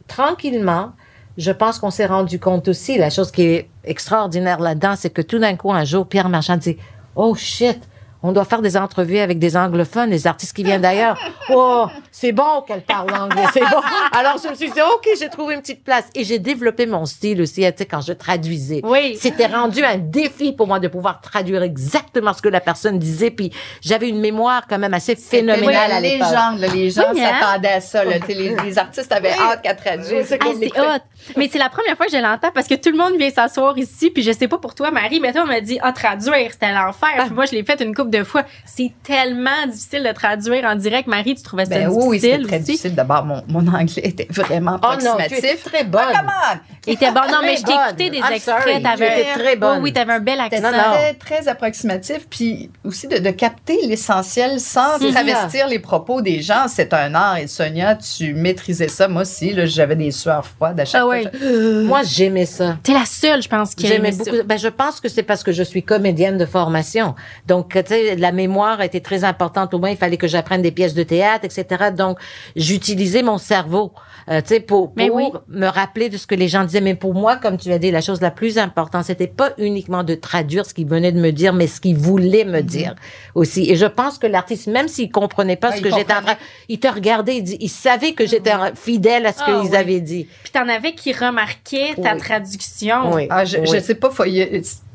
tranquillement, 0.08 0.94
je 1.38 1.52
pense 1.52 1.78
qu'on 1.78 1.92
s'est 1.92 2.08
rendu 2.08 2.40
compte 2.40 2.68
aussi, 2.68 2.98
la 2.98 3.12
chose 3.12 3.32
qui 3.32 3.44
est 3.44 3.70
extraordinaire 3.84 4.60
là-dedans, 4.60 4.96
c'est 4.98 5.12
que 5.12 5.22
tout 5.22 5.38
d'un 5.38 5.56
coup, 5.56 5.72
un 5.72 5.86
jour, 5.86 6.08
Pierre 6.08 6.28
Marchand 6.28 6.58
dit, 6.58 6.78
oh 7.16 7.36
shit, 7.36 7.80
on 8.24 8.32
doit 8.32 8.46
faire 8.46 8.62
des 8.62 8.78
entrevues 8.78 9.20
avec 9.20 9.40
des 9.40 9.58
anglophones, 9.58 10.10
des 10.10 10.28
artistes 10.28 10.56
qui 10.56 10.64
viennent 10.64 10.82
d'ailleurs. 10.82 11.18
Oh, 11.50 11.88
c'est 12.12 12.32
bon 12.32 12.62
qu'elle 12.68 12.82
parle 12.84 13.14
anglais, 13.14 13.44
c'est 13.54 13.62
bon. 13.62 13.82
Alors, 14.18 14.38
je 14.44 14.50
me 14.50 14.56
suis 14.56 14.70
dit, 14.72 14.80
OK, 14.82 15.08
j'ai 15.20 15.30
trouvé 15.30 15.56
une 15.56 15.62
petite 15.62 15.84
place. 15.84 16.06
Et 16.16 16.24
j'ai 16.24 16.40
développé 16.40 16.86
mon 16.86 17.06
style 17.06 17.42
aussi, 17.42 17.62
tu 17.62 17.68
sais, 17.78 17.86
quand 17.86 18.02
je 18.02 18.14
traduisais. 18.14 18.82
Oui. 18.84 19.18
C'était 19.20 19.48
rendu 19.48 19.84
un 19.84 19.98
défi 19.98 20.54
pour 20.54 20.68
moi 20.68 20.80
de 20.80 20.88
pouvoir 20.88 21.22
traduire 21.22 21.64
exactement 21.64 22.34
ce 22.34 22.42
que 22.42 22.50
la 22.50 22.62
personne 22.62 23.00
disait. 23.00 23.32
Puis 23.32 23.52
j'avais 23.82 24.10
une 24.10 24.20
mémoire 24.20 24.64
quand 24.70 24.78
même 24.80 24.94
assez 24.94 25.16
phénoménale 25.16 25.92
C'était 25.92 25.94
à 25.94 26.00
l'époque. 26.00 26.74
Les 26.74 26.90
gens 26.92 27.04
Oui, 27.14 27.22
hein? 27.24 27.32
s'attendaient 27.40 27.68
à 27.74 27.82
ça. 27.82 28.04
là. 28.04 28.20
Tu 28.20 28.28
sais, 28.28 28.34
Les, 28.34 28.56
les 28.64 28.78
artistes 28.78 29.12
avaient 29.12 29.32
hâte 29.34 29.62
qu'à 29.64 29.74
traduire. 29.74 30.26
C'est 30.26 30.40
Ah. 30.78 31.00
Mais 31.38 31.50
c'est 31.52 31.58
la 31.60 31.70
première 31.70 31.96
fois 31.98 32.06
que 32.06 32.12
je 32.12 32.18
l'entends 32.18 32.52
parce 32.54 32.68
que 32.68 32.76
tout 32.76 32.92
le 32.92 32.98
monde 32.98 33.18
vient 33.18 33.30
s'asseoir 33.30 33.78
ici, 33.78 34.10
puis 34.12 34.22
je 34.24 34.32
sais 34.32 34.48
pas 34.48 34.58
pour 34.58 34.76
toi, 34.76 34.92
Marie, 34.92 35.20
mais 35.20 35.32
toi, 35.34 35.42
on 35.44 35.48
m'a 35.48 35.62
dit, 35.62 35.80
ah, 35.82 35.92
traduire, 35.92 36.52
c'était 36.52 36.72
l'enfer. 36.72 37.10
Puis 37.26 37.34
moi, 37.34 37.46
je 37.46 37.54
l'ai 37.54 37.64
fait 37.64 37.82
une 37.82 37.96
couple 37.96 38.11
de 38.12 38.24
fois. 38.24 38.44
C'est 38.66 38.92
tellement 39.04 39.66
difficile 39.68 40.04
de 40.04 40.12
traduire 40.12 40.66
en 40.66 40.76
direct. 40.76 41.08
Marie, 41.08 41.36
tu 41.36 41.44
trouvais 41.44 41.66
ça 41.66 41.72
Ben 41.76 41.88
oui, 41.90 41.96
oui, 42.06 42.18
difficile 42.20 42.32
c'était 42.42 42.48
très 42.48 42.56
aussi? 42.58 42.66
difficile. 42.72 42.96
D'abord, 42.96 43.26
mon, 43.26 43.44
mon 43.48 43.68
anglais 43.68 44.02
était 44.04 44.28
vraiment 44.30 44.80
Oh 44.84 44.88
non, 44.94 45.16
tu 45.18 45.24
approximatif. 45.24 45.64
très 45.64 45.84
bonne. 45.84 46.02
Ah, 46.06 46.20
come 46.20 46.32
on! 46.54 46.92
Était 46.92 47.12
bon. 47.12 47.22
Non, 47.32 47.38
mais 47.44 47.58
je 47.58 47.64
t'ai 47.64 47.74
écouté 47.74 48.10
des. 48.10 48.18
I'm 48.18 48.34
extraits. 48.34 48.84
T'avais 48.84 49.24
très 49.34 49.56
bonne. 49.56 49.78
Oh 49.80 49.84
oui, 49.84 49.94
t'avais 49.94 50.14
un 50.14 50.20
bel 50.20 50.40
C'était 50.44 50.58
accent. 50.66 50.72
non. 50.78 50.94
très, 50.94 51.14
très 51.14 51.48
approximatif, 51.48 52.28
puis 52.30 52.70
aussi 52.84 53.08
de, 53.08 53.18
de 53.20 53.30
capter 53.32 53.78
l'essentiel 53.88 54.60
sans 54.60 54.98
travestir 55.00 55.68
les 55.68 55.80
propos 55.80 56.22
des 56.22 56.42
gens. 56.42 56.66
C'est 56.68 56.94
un 56.94 57.14
art. 57.16 57.38
Et 57.38 57.48
Sonia, 57.48 57.96
tu 57.96 58.34
maîtrisais 58.34 58.88
ça. 58.88 59.08
Moi 59.08 59.22
aussi, 59.24 59.54
j'avais 59.68 59.96
des 59.96 60.12
sueurs 60.12 60.46
froides 60.46 60.80
à 60.80 60.86
chaque 60.86 61.02
Ah 61.04 61.06
fois. 61.06 61.18
Moi, 61.84 62.02
j'aimais 62.04 62.46
ça. 62.46 62.78
T'es 62.84 62.94
la 62.94 63.06
seule, 63.06 63.42
je 63.42 63.48
pense, 63.50 63.76
qui 63.76 63.88
aimait 63.92 64.12
ça. 64.12 64.24
beaucoup. 64.24 64.44
Ben, 64.46 64.58
je 64.58 64.68
pense 64.68 65.00
que 65.00 65.08
c'est 65.10 65.24
parce 65.24 65.44
que 65.44 65.52
je 65.52 65.64
suis 65.64 65.84
comédienne 65.84 66.38
de 66.38 66.46
formation. 66.46 67.16
Donc, 67.48 67.74
tu 67.74 67.80
sais, 67.86 68.01
la 68.18 68.32
mémoire 68.32 68.82
était 68.82 69.00
très 69.00 69.24
importante. 69.24 69.74
Au 69.74 69.80
moins, 69.80 69.90
il 69.90 69.98
fallait 69.98 70.18
que 70.18 70.28
j'apprenne 70.28 70.62
des 70.62 70.72
pièces 70.72 70.94
de 70.94 71.04
théâtre, 71.04 71.46
etc. 71.46 71.92
Donc, 71.96 72.18
j'utilisais 72.56 73.24
mon 73.24 73.38
cerveau, 73.38 73.94
euh, 74.32 74.42
tu 74.42 74.48
sais, 74.48 74.60
pour, 74.62 74.94
Mais 74.96 75.08
pour 75.08 75.16
oui. 75.18 75.26
me 75.50 75.68
rappeler 75.68 76.10
de 76.10 76.18
ce 76.18 76.26
que 76.26 76.36
les 76.36 76.48
gens 76.48 76.64
disaient. 76.64 76.82
Mais 76.82 76.96
pour 76.96 77.14
moi, 77.14 77.36
comme 77.36 77.58
tu 77.58 77.72
as 77.72 77.78
dit, 77.80 77.92
la 77.92 78.02
chose 78.02 78.22
la 78.22 78.32
plus 78.32 78.58
importante, 78.58 79.06
c'était 79.06 79.28
pas 79.28 79.52
uniquement 79.58 80.04
de 80.04 80.16
traduire 80.16 80.66
ce 80.66 80.74
qu'ils 80.74 80.88
venaient 80.88 81.12
de 81.12 81.20
me 81.20 81.32
dire, 81.32 81.54
mais 81.54 81.68
ce 81.68 81.82
qu'ils 81.82 81.98
voulaient 81.98 82.46
me 82.46 82.62
dire 82.62 82.96
aussi. 83.36 83.70
Et 83.70 83.76
je 83.76 83.86
pense 83.86 84.18
que 84.18 84.28
l'artiste, 84.28 84.68
même 84.68 84.88
s'il 84.88 85.12
comprenait 85.12 85.56
pas 85.58 85.70
Ouais, 85.72 85.78
ce 85.78 85.82
que 85.82 85.90
j'étais 85.94 86.14
en 86.14 86.22
train, 86.22 86.38
il 86.70 86.80
te 86.80 86.88
regardait, 86.88 87.36
il, 87.38 87.44
dit, 87.44 87.58
il 87.60 87.70
savait 87.70 88.14
que 88.14 88.26
j'étais 88.26 88.52
fidèle 88.76 89.26
à 89.26 89.34
ce 89.34 89.40
Ah, 89.42 89.46
qu'ils 89.46 89.70
oui. 89.72 89.76
avaient 89.76 90.00
dit. 90.00 90.28
Puis 90.44 90.52
t'en 90.52 90.68
avais 90.70 90.94
qui 90.94 91.12
remarquaient 91.14 91.96
ta 92.02 92.14
Oui. 92.14 92.20
traduction. 92.20 93.14
Oui. 93.14 93.28
Ah, 93.30 93.46
je, 93.46 93.58
Oui. 93.58 93.68
je 93.74 93.80
sais 93.80 93.96
pas, 93.96 94.10
faut- 94.10 94.26
y 94.26 94.40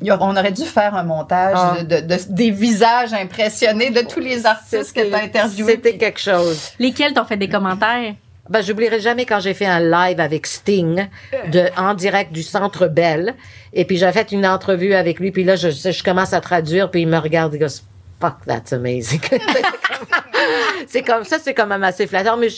y 0.03 0.11
on 0.13 0.31
aurait 0.37 0.53
dû 0.53 0.65
faire 0.65 0.95
un 0.95 1.03
montage 1.05 1.57
Ah. 1.57 1.83
de, 1.83 2.01
de- 2.01 2.17
des 2.31 2.51
visages 2.51 3.13
impressionnés 3.15 3.91
de 3.91 4.01
tous 4.03 4.21
les 4.21 4.45
artistes 4.45 4.93
que 4.95 5.01
tu 5.07 5.15
as 5.15 5.19
interviewés. 5.23 5.73
C'était 5.73 5.97
quelque 5.97 6.21
chose. 6.21 6.73
Lesquels 6.79 7.15
t'ont 7.15 7.25
fait 7.25 7.37
des 7.39 7.49
commentaires? 7.49 8.15
Ben, 8.49 8.63
j'oublierai 8.63 9.01
jamais 9.01 9.25
quand 9.27 9.41
j'ai 9.41 9.55
fait 9.55 9.67
un 9.67 9.81
live 9.81 10.21
avec 10.21 10.47
Sting 10.47 11.07
de, 11.51 11.65
en 11.77 11.95
direct 11.95 12.33
du 12.33 12.43
Centre 12.43 12.87
Bell. 12.89 13.35
Et 13.73 13.85
puis, 13.85 13.97
j'ai 13.97 14.11
fait 14.13 14.33
une 14.33 14.47
entrevue 14.47 14.95
avec 14.95 15.19
lui. 15.21 15.31
Puis 15.33 15.45
là, 15.45 15.57
je, 15.57 15.71
je 15.71 16.03
commence 16.03 16.33
à 16.33 16.41
traduire. 16.41 16.91
Puis 16.91 17.03
il 17.03 17.09
me 17.09 17.19
regarde. 17.19 17.55
Il 17.55 17.65
dit, 17.67 17.83
fuck, 18.21 18.37
that's 18.47 18.73
amazing. 18.73 19.21
c'est 20.87 21.03
comme 21.03 21.25
ça, 21.25 21.39
c'est 21.43 21.55
quand 21.55 21.67
même 21.67 21.85
assez 21.85 22.07
flatteur. 22.07 22.37
Mais 22.37 22.49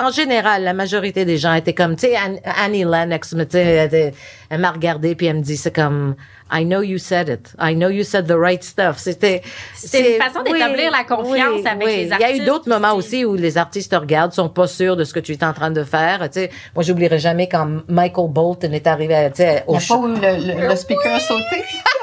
en 0.00 0.10
général, 0.10 0.64
la 0.64 0.72
majorité 0.72 1.24
des 1.24 1.38
gens 1.38 1.54
étaient 1.54 1.74
comme, 1.74 1.96
tu 1.96 2.06
sais, 2.06 2.16
Ann- 2.16 2.40
Annie 2.44 2.84
Lennox, 2.84 3.32
mais 3.34 3.46
tu 3.46 3.52
sais, 3.52 4.12
elle, 4.50 4.60
m'a 4.60 4.70
regardé. 4.70 5.14
Puis 5.14 5.26
elle 5.26 5.36
me 5.36 5.42
dit, 5.42 5.56
c'est 5.56 5.74
comme, 5.74 6.14
I 6.50 6.64
know 6.64 6.80
you 6.80 6.98
said 6.98 7.28
it. 7.28 7.52
I 7.58 7.74
know 7.74 7.88
you 7.88 8.04
said 8.04 8.26
the 8.28 8.36
right 8.38 8.62
stuff. 8.62 8.98
C'était. 8.98 9.42
C'est 9.74 10.14
une 10.16 10.22
façon 10.22 10.42
d'établir 10.42 10.90
la 10.92 11.02
confiance 11.04 11.66
avec 11.66 11.86
les 11.86 12.02
Il 12.04 12.08
y 12.08 12.12
a 12.12 12.18
eu 12.18 12.22
artistes 12.22 12.44
d'autres 12.44 12.68
moments 12.68 12.94
aussi. 12.94 13.24
où 13.24 13.34
les 13.34 13.58
artistes 13.58 13.90
te 13.90 13.96
regardent, 13.96 14.32
sont 14.32 14.48
pas 14.48 14.68
sûrs 14.68 14.96
de 14.96 15.02
ce 15.04 15.12
que 15.12 15.20
tu 15.20 15.32
es 15.32 15.42
en 15.44 15.52
train 15.52 15.70
de 15.72 15.82
faire. 15.82 16.20
Tu 16.30 16.40
sais, 16.40 16.50
moi, 16.74 16.84
j'oublierai 16.84 17.18
jamais 17.18 17.48
quand 17.48 17.66
Michael 17.88 18.28
Bolton 18.30 18.70
est 18.72 18.86
arrivé 18.86 19.14
à, 19.16 19.30
tu 19.30 19.38
sais, 19.38 19.64
Il 19.66 19.70
au 19.70 19.72
n'y 19.72 19.76
a 19.78 19.80
show. 19.80 20.00
pas 20.02 20.08
eu 20.08 20.12
le, 20.46 20.54
le- 20.62 20.68
le 20.68 20.76
speaker 20.76 21.20
sauté. 21.20 21.64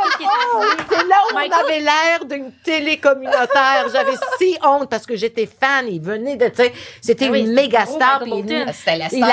C'est 0.90 1.08
là 1.08 1.16
où 1.32 1.34
Michael- 1.36 1.60
on 1.62 1.66
avait 1.66 1.80
l'air 1.80 2.26
d'une 2.30 2.52
télé 2.64 2.98
communautaire. 2.98 3.88
J'avais 3.92 4.14
si 4.40 4.58
honte 4.64 4.90
parce 4.90 5.06
que 5.06 5.16
j'étais 5.16 5.48
fan. 5.48 5.86
Il 5.88 6.02
venait 6.02 6.36
de, 6.36 6.48
tu 6.48 6.56
sais, 6.64 6.74
c'était 7.02 7.28
Ah 7.28 7.32
oui, 7.32 7.42
une 7.42 7.54
méga 7.54 7.86
star. 7.86 8.20
Puis 8.22 8.32
il- 8.36 8.44
Bolton. 8.46 8.72
C'était 8.74 8.98
la 8.98 9.10
star 9.10 9.20
il 9.20 9.24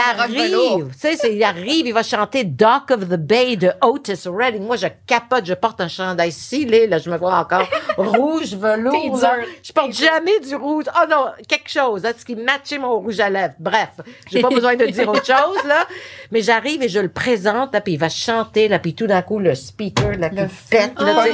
arrive, 0.40 0.86
tu 1.00 1.16
sais, 1.16 1.34
il 1.34 1.42
arrive, 1.42 1.86
il 1.86 1.92
va 1.94 2.02
chanter 2.02 2.44
Dock 2.44 2.90
of 2.90 3.08
the 3.08 3.16
Bay 3.16 3.56
de 3.56 3.70
Otis 3.82 4.22
Redding. 4.26 4.62
Moi, 4.64 4.76
je 4.76 4.86
capote, 5.06 5.44
je 5.46 5.54
porte 5.54 5.80
un 5.80 5.88
chandail 5.88 6.32
scellé, 6.32 6.86
là, 6.86 6.98
je 6.98 7.10
me 7.10 7.16
vois 7.16 7.34
encore 7.38 7.66
rouge, 7.96 8.54
velours. 8.54 9.18
Dur. 9.18 9.28
Je 9.62 9.72
porte 9.72 9.92
jamais 9.92 10.38
du 10.40 10.54
rouge. 10.54 10.84
Oh 10.96 11.06
non, 11.10 11.26
quelque 11.48 11.70
chose, 11.70 12.02
là, 12.02 12.12
ce 12.16 12.24
qui 12.24 12.36
matchait 12.36 12.78
mon 12.78 12.98
rouge 13.00 13.20
à 13.20 13.28
lèvres. 13.30 13.54
Bref, 13.58 13.90
j'ai 14.30 14.40
pas 14.40 14.48
besoin 14.48 14.76
de 14.76 14.86
dire 14.86 15.08
autre 15.08 15.24
chose, 15.26 15.64
là. 15.66 15.86
Mais 16.30 16.42
j'arrive 16.42 16.82
et 16.82 16.88
je 16.88 17.00
le 17.00 17.08
présente, 17.10 17.72
là, 17.72 17.80
puis 17.80 17.94
il 17.94 17.98
va 17.98 18.08
chanter, 18.08 18.68
là, 18.68 18.78
puis 18.78 18.94
tout 18.94 19.06
d'un 19.06 19.22
coup, 19.22 19.38
le 19.38 19.54
speaker, 19.54 20.16
là, 20.18 20.30
qui 20.30 20.36
Le 20.36 20.48
pète, 20.70 20.92
sais. 21.04 21.32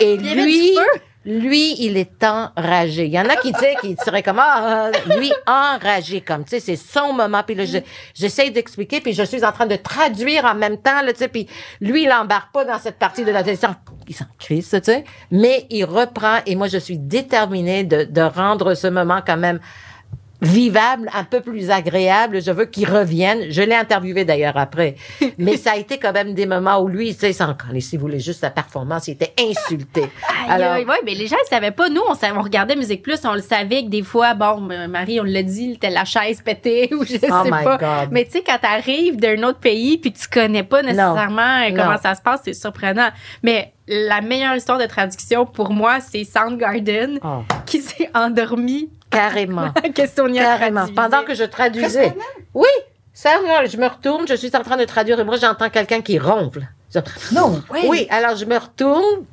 Et 0.00 0.16
lui, 0.16 0.76
lui, 1.24 1.74
il 1.80 1.96
est 1.96 2.22
enragé. 2.22 3.06
Il 3.06 3.12
y 3.12 3.18
en 3.18 3.28
a 3.28 3.34
qui, 3.36 3.52
tu 3.52 3.58
sais, 3.58 3.74
qui 3.80 3.96
seraient 4.04 4.22
comme, 4.22 4.38
ah, 4.38 4.90
lui, 5.18 5.32
enragé, 5.46 6.20
comme, 6.20 6.44
tu 6.44 6.50
sais, 6.50 6.60
c'est 6.60 6.76
son 6.76 7.12
moment. 7.12 7.42
Puis 7.44 7.56
là, 7.56 7.64
je- 7.64 7.78
j'essaie 8.14 8.50
d'expliquer, 8.50 9.00
puis 9.00 9.12
je 9.12 9.24
suis 9.24 9.44
en 9.44 9.50
train 9.50 9.66
de 9.66 9.74
traduire 9.74 10.44
en 10.44 10.54
même 10.54 10.78
temps, 10.78 11.02
là, 11.02 11.12
tu 11.12 11.18
sais, 11.18 11.28
puis 11.28 11.48
lui, 11.80 12.04
il 12.04 12.12
embarque 12.12 12.52
pas 12.52 12.64
dans 12.64 12.78
cette 12.78 12.98
partie 12.98 13.24
de 13.24 13.32
la 13.32 13.42
télé. 13.42 13.58
Il 14.08 14.14
s'en 14.14 14.24
crisse, 14.38 14.70
tu 14.70 14.78
sais. 14.84 15.04
Mais 15.32 15.66
il 15.68 15.84
reprend, 15.84 16.38
et 16.46 16.54
moi, 16.54 16.68
je 16.68 16.78
suis 16.78 16.96
déterminée 16.98 17.82
de, 17.82 18.04
de 18.04 18.20
rendre 18.20 18.74
ce 18.74 18.86
moment 18.86 19.20
quand 19.26 19.36
même 19.36 19.58
vivable, 20.42 21.10
un 21.14 21.24
peu 21.24 21.40
plus 21.40 21.70
agréable. 21.70 22.42
Je 22.42 22.50
veux 22.50 22.66
qu'il 22.66 22.90
revienne. 22.90 23.50
Je 23.50 23.62
l'ai 23.62 23.74
interviewé 23.74 24.24
d'ailleurs 24.24 24.56
après. 24.56 24.96
Mais 25.38 25.56
ça 25.56 25.72
a 25.72 25.76
été 25.76 25.98
quand 25.98 26.12
même 26.12 26.34
des 26.34 26.46
moments 26.46 26.78
où 26.80 26.88
lui, 26.88 27.14
tu 27.14 27.20
sais, 27.20 27.32
sans 27.32 27.54
si 27.80 27.96
vous 27.96 28.02
voulez 28.02 28.20
juste 28.20 28.40
sa 28.40 28.50
performance, 28.50 29.08
il 29.08 29.12
était 29.12 29.32
insulté. 29.40 30.04
Alors- 30.48 30.76
ouais, 30.76 31.00
mais 31.04 31.14
les 31.14 31.26
gens 31.26 31.36
ne 31.42 31.48
savaient 31.48 31.70
pas. 31.70 31.88
Nous, 31.88 32.00
on, 32.08 32.14
savait- 32.14 32.36
on 32.36 32.42
regardait 32.42 32.76
Musique 32.76 33.02
Plus, 33.02 33.24
on 33.24 33.34
le 33.34 33.40
savait 33.40 33.84
que 33.84 33.88
des 33.88 34.02
fois, 34.02 34.34
bon, 34.34 34.60
Marie, 34.88 35.20
on 35.20 35.24
l'a 35.24 35.42
dit, 35.42 35.78
la 35.82 36.04
chaise 36.04 36.42
pétée 36.42 36.90
ou 36.94 37.04
je 37.04 37.18
sais 37.18 37.28
Oh 37.30 37.42
my 37.44 37.64
pas. 37.64 37.78
God. 37.78 38.08
Mais 38.12 38.24
tu 38.24 38.32
sais, 38.32 38.42
quand 38.46 38.58
t'arrives 38.60 39.16
d'un 39.16 39.42
autre 39.42 39.58
pays 39.58 39.98
puis 39.98 40.12
tu 40.12 40.28
connais 40.28 40.62
pas 40.62 40.82
nécessairement 40.82 41.62
euh, 41.64 41.70
comment 41.70 41.92
Non. 41.92 41.98
ça 42.02 42.14
se 42.14 42.20
passe, 42.22 42.40
c'est 42.44 42.54
surprenant. 42.54 43.08
Mais 43.42 43.72
la 43.88 44.20
meilleure 44.20 44.54
histoire 44.56 44.78
de 44.78 44.86
traduction 44.86 45.46
pour 45.46 45.70
moi, 45.70 45.98
c'est 46.00 46.24
Soundgarden 46.24 47.18
Oh, 47.24 47.42
qui 47.66 47.80
s'est 47.80 48.10
endormi 48.14 48.90
carrément. 49.16 49.72
que 49.94 50.06
Sonia 50.06 50.52
a 50.52 50.58
Carrément. 50.58 50.80
traduisait. 50.80 50.94
Pendant 50.94 51.24
que 51.24 51.34
je 51.34 51.44
traduisais. 51.44 52.16
Oui. 52.54 52.68
Ça, 53.12 53.30
je 53.66 53.76
me 53.78 53.86
retourne, 53.86 54.28
je 54.28 54.34
suis 54.34 54.54
en 54.54 54.62
train 54.62 54.76
de 54.76 54.84
traduire 54.84 55.18
et 55.18 55.24
moi, 55.24 55.36
j'entends 55.36 55.70
quelqu'un 55.70 56.02
qui 56.02 56.18
ronfle. 56.18 56.66
Non. 57.32 57.62
Oui, 57.88 58.06
alors 58.10 58.36
je 58.36 58.44
me 58.44 58.56
retourne. 58.58 59.24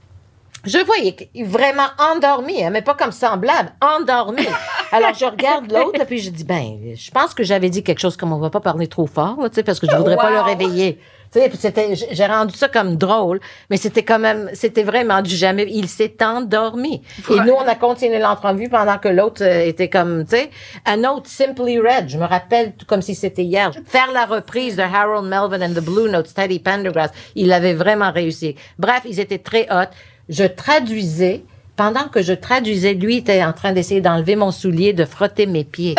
Je 0.65 0.77
voyais 0.79 1.29
vraiment 1.45 1.87
endormi, 1.99 2.63
hein, 2.63 2.69
mais 2.69 2.81
pas 2.81 2.93
comme 2.93 3.11
semblable, 3.11 3.73
endormi. 3.81 4.47
Alors 4.93 5.13
je 5.13 5.25
regarde 5.25 5.69
l'autre, 5.69 5.99
et 5.99 6.05
puis 6.05 6.19
je 6.19 6.29
dis, 6.29 6.45
ben, 6.45 6.95
je 6.95 7.11
pense 7.11 7.33
que 7.33 7.43
j'avais 7.43 7.69
dit 7.69 7.83
quelque 7.83 7.99
chose 7.99 8.15
comme 8.15 8.31
on 8.31 8.37
va 8.37 8.49
pas 8.49 8.61
parler 8.61 8.87
trop 8.87 9.05
fort, 9.05 9.35
là, 9.41 9.49
tu 9.49 9.55
sais, 9.55 9.63
parce 9.63 9.81
que 9.81 9.87
je 9.91 9.95
voudrais 9.97 10.15
pas 10.15 10.29
le 10.29 10.39
réveiller. 10.39 11.01
C'était, 11.33 11.95
j'ai 12.11 12.25
rendu 12.25 12.55
ça 12.55 12.67
comme 12.67 12.95
drôle, 12.95 13.39
mais 13.69 13.77
c'était 13.77 14.03
quand 14.03 14.19
même, 14.19 14.49
c'était 14.53 14.83
vraiment 14.83 15.21
du 15.21 15.35
jamais. 15.35 15.65
Il 15.69 15.87
s'est 15.87 16.15
endormi. 16.23 17.01
Et 17.29 17.35
nous, 17.39 17.53
on 17.53 17.67
a 17.67 17.75
continué 17.75 18.19
l'entrevue 18.19 18.69
pendant 18.69 18.97
que 18.97 19.07
l'autre 19.07 19.43
euh, 19.43 19.65
était 19.65 19.89
comme, 19.89 20.25
tu 20.25 20.37
sais, 20.37 20.49
un 20.85 21.03
autre 21.03 21.27
Simply 21.27 21.79
Red. 21.79 22.09
Je 22.09 22.17
me 22.17 22.25
rappelle 22.25 22.73
tout 22.73 22.85
comme 22.85 23.01
si 23.01 23.15
c'était 23.15 23.43
hier. 23.43 23.71
Faire 23.85 24.11
la 24.13 24.25
reprise 24.25 24.75
de 24.75 24.83
Harold 24.83 25.27
Melvin 25.27 25.61
and 25.61 25.73
the 25.73 25.83
Blue 25.83 26.09
Notes, 26.09 26.33
Teddy 26.33 26.59
Pendergrass. 26.59 27.11
Il 27.35 27.51
avait 27.51 27.73
vraiment 27.73 28.11
réussi. 28.11 28.55
Bref, 28.77 29.01
ils 29.05 29.19
étaient 29.19 29.39
très 29.39 29.67
hot. 29.71 29.89
Je 30.29 30.43
traduisais. 30.43 31.43
Pendant 31.75 32.07
que 32.07 32.21
je 32.21 32.33
traduisais, 32.33 32.93
lui 32.93 33.17
était 33.17 33.43
en 33.43 33.51
train 33.51 33.73
d'essayer 33.73 33.99
d'enlever 33.99 34.35
mon 34.35 34.51
soulier, 34.51 34.93
de 34.93 35.05
frotter 35.05 35.47
mes 35.47 35.63
pieds. 35.63 35.95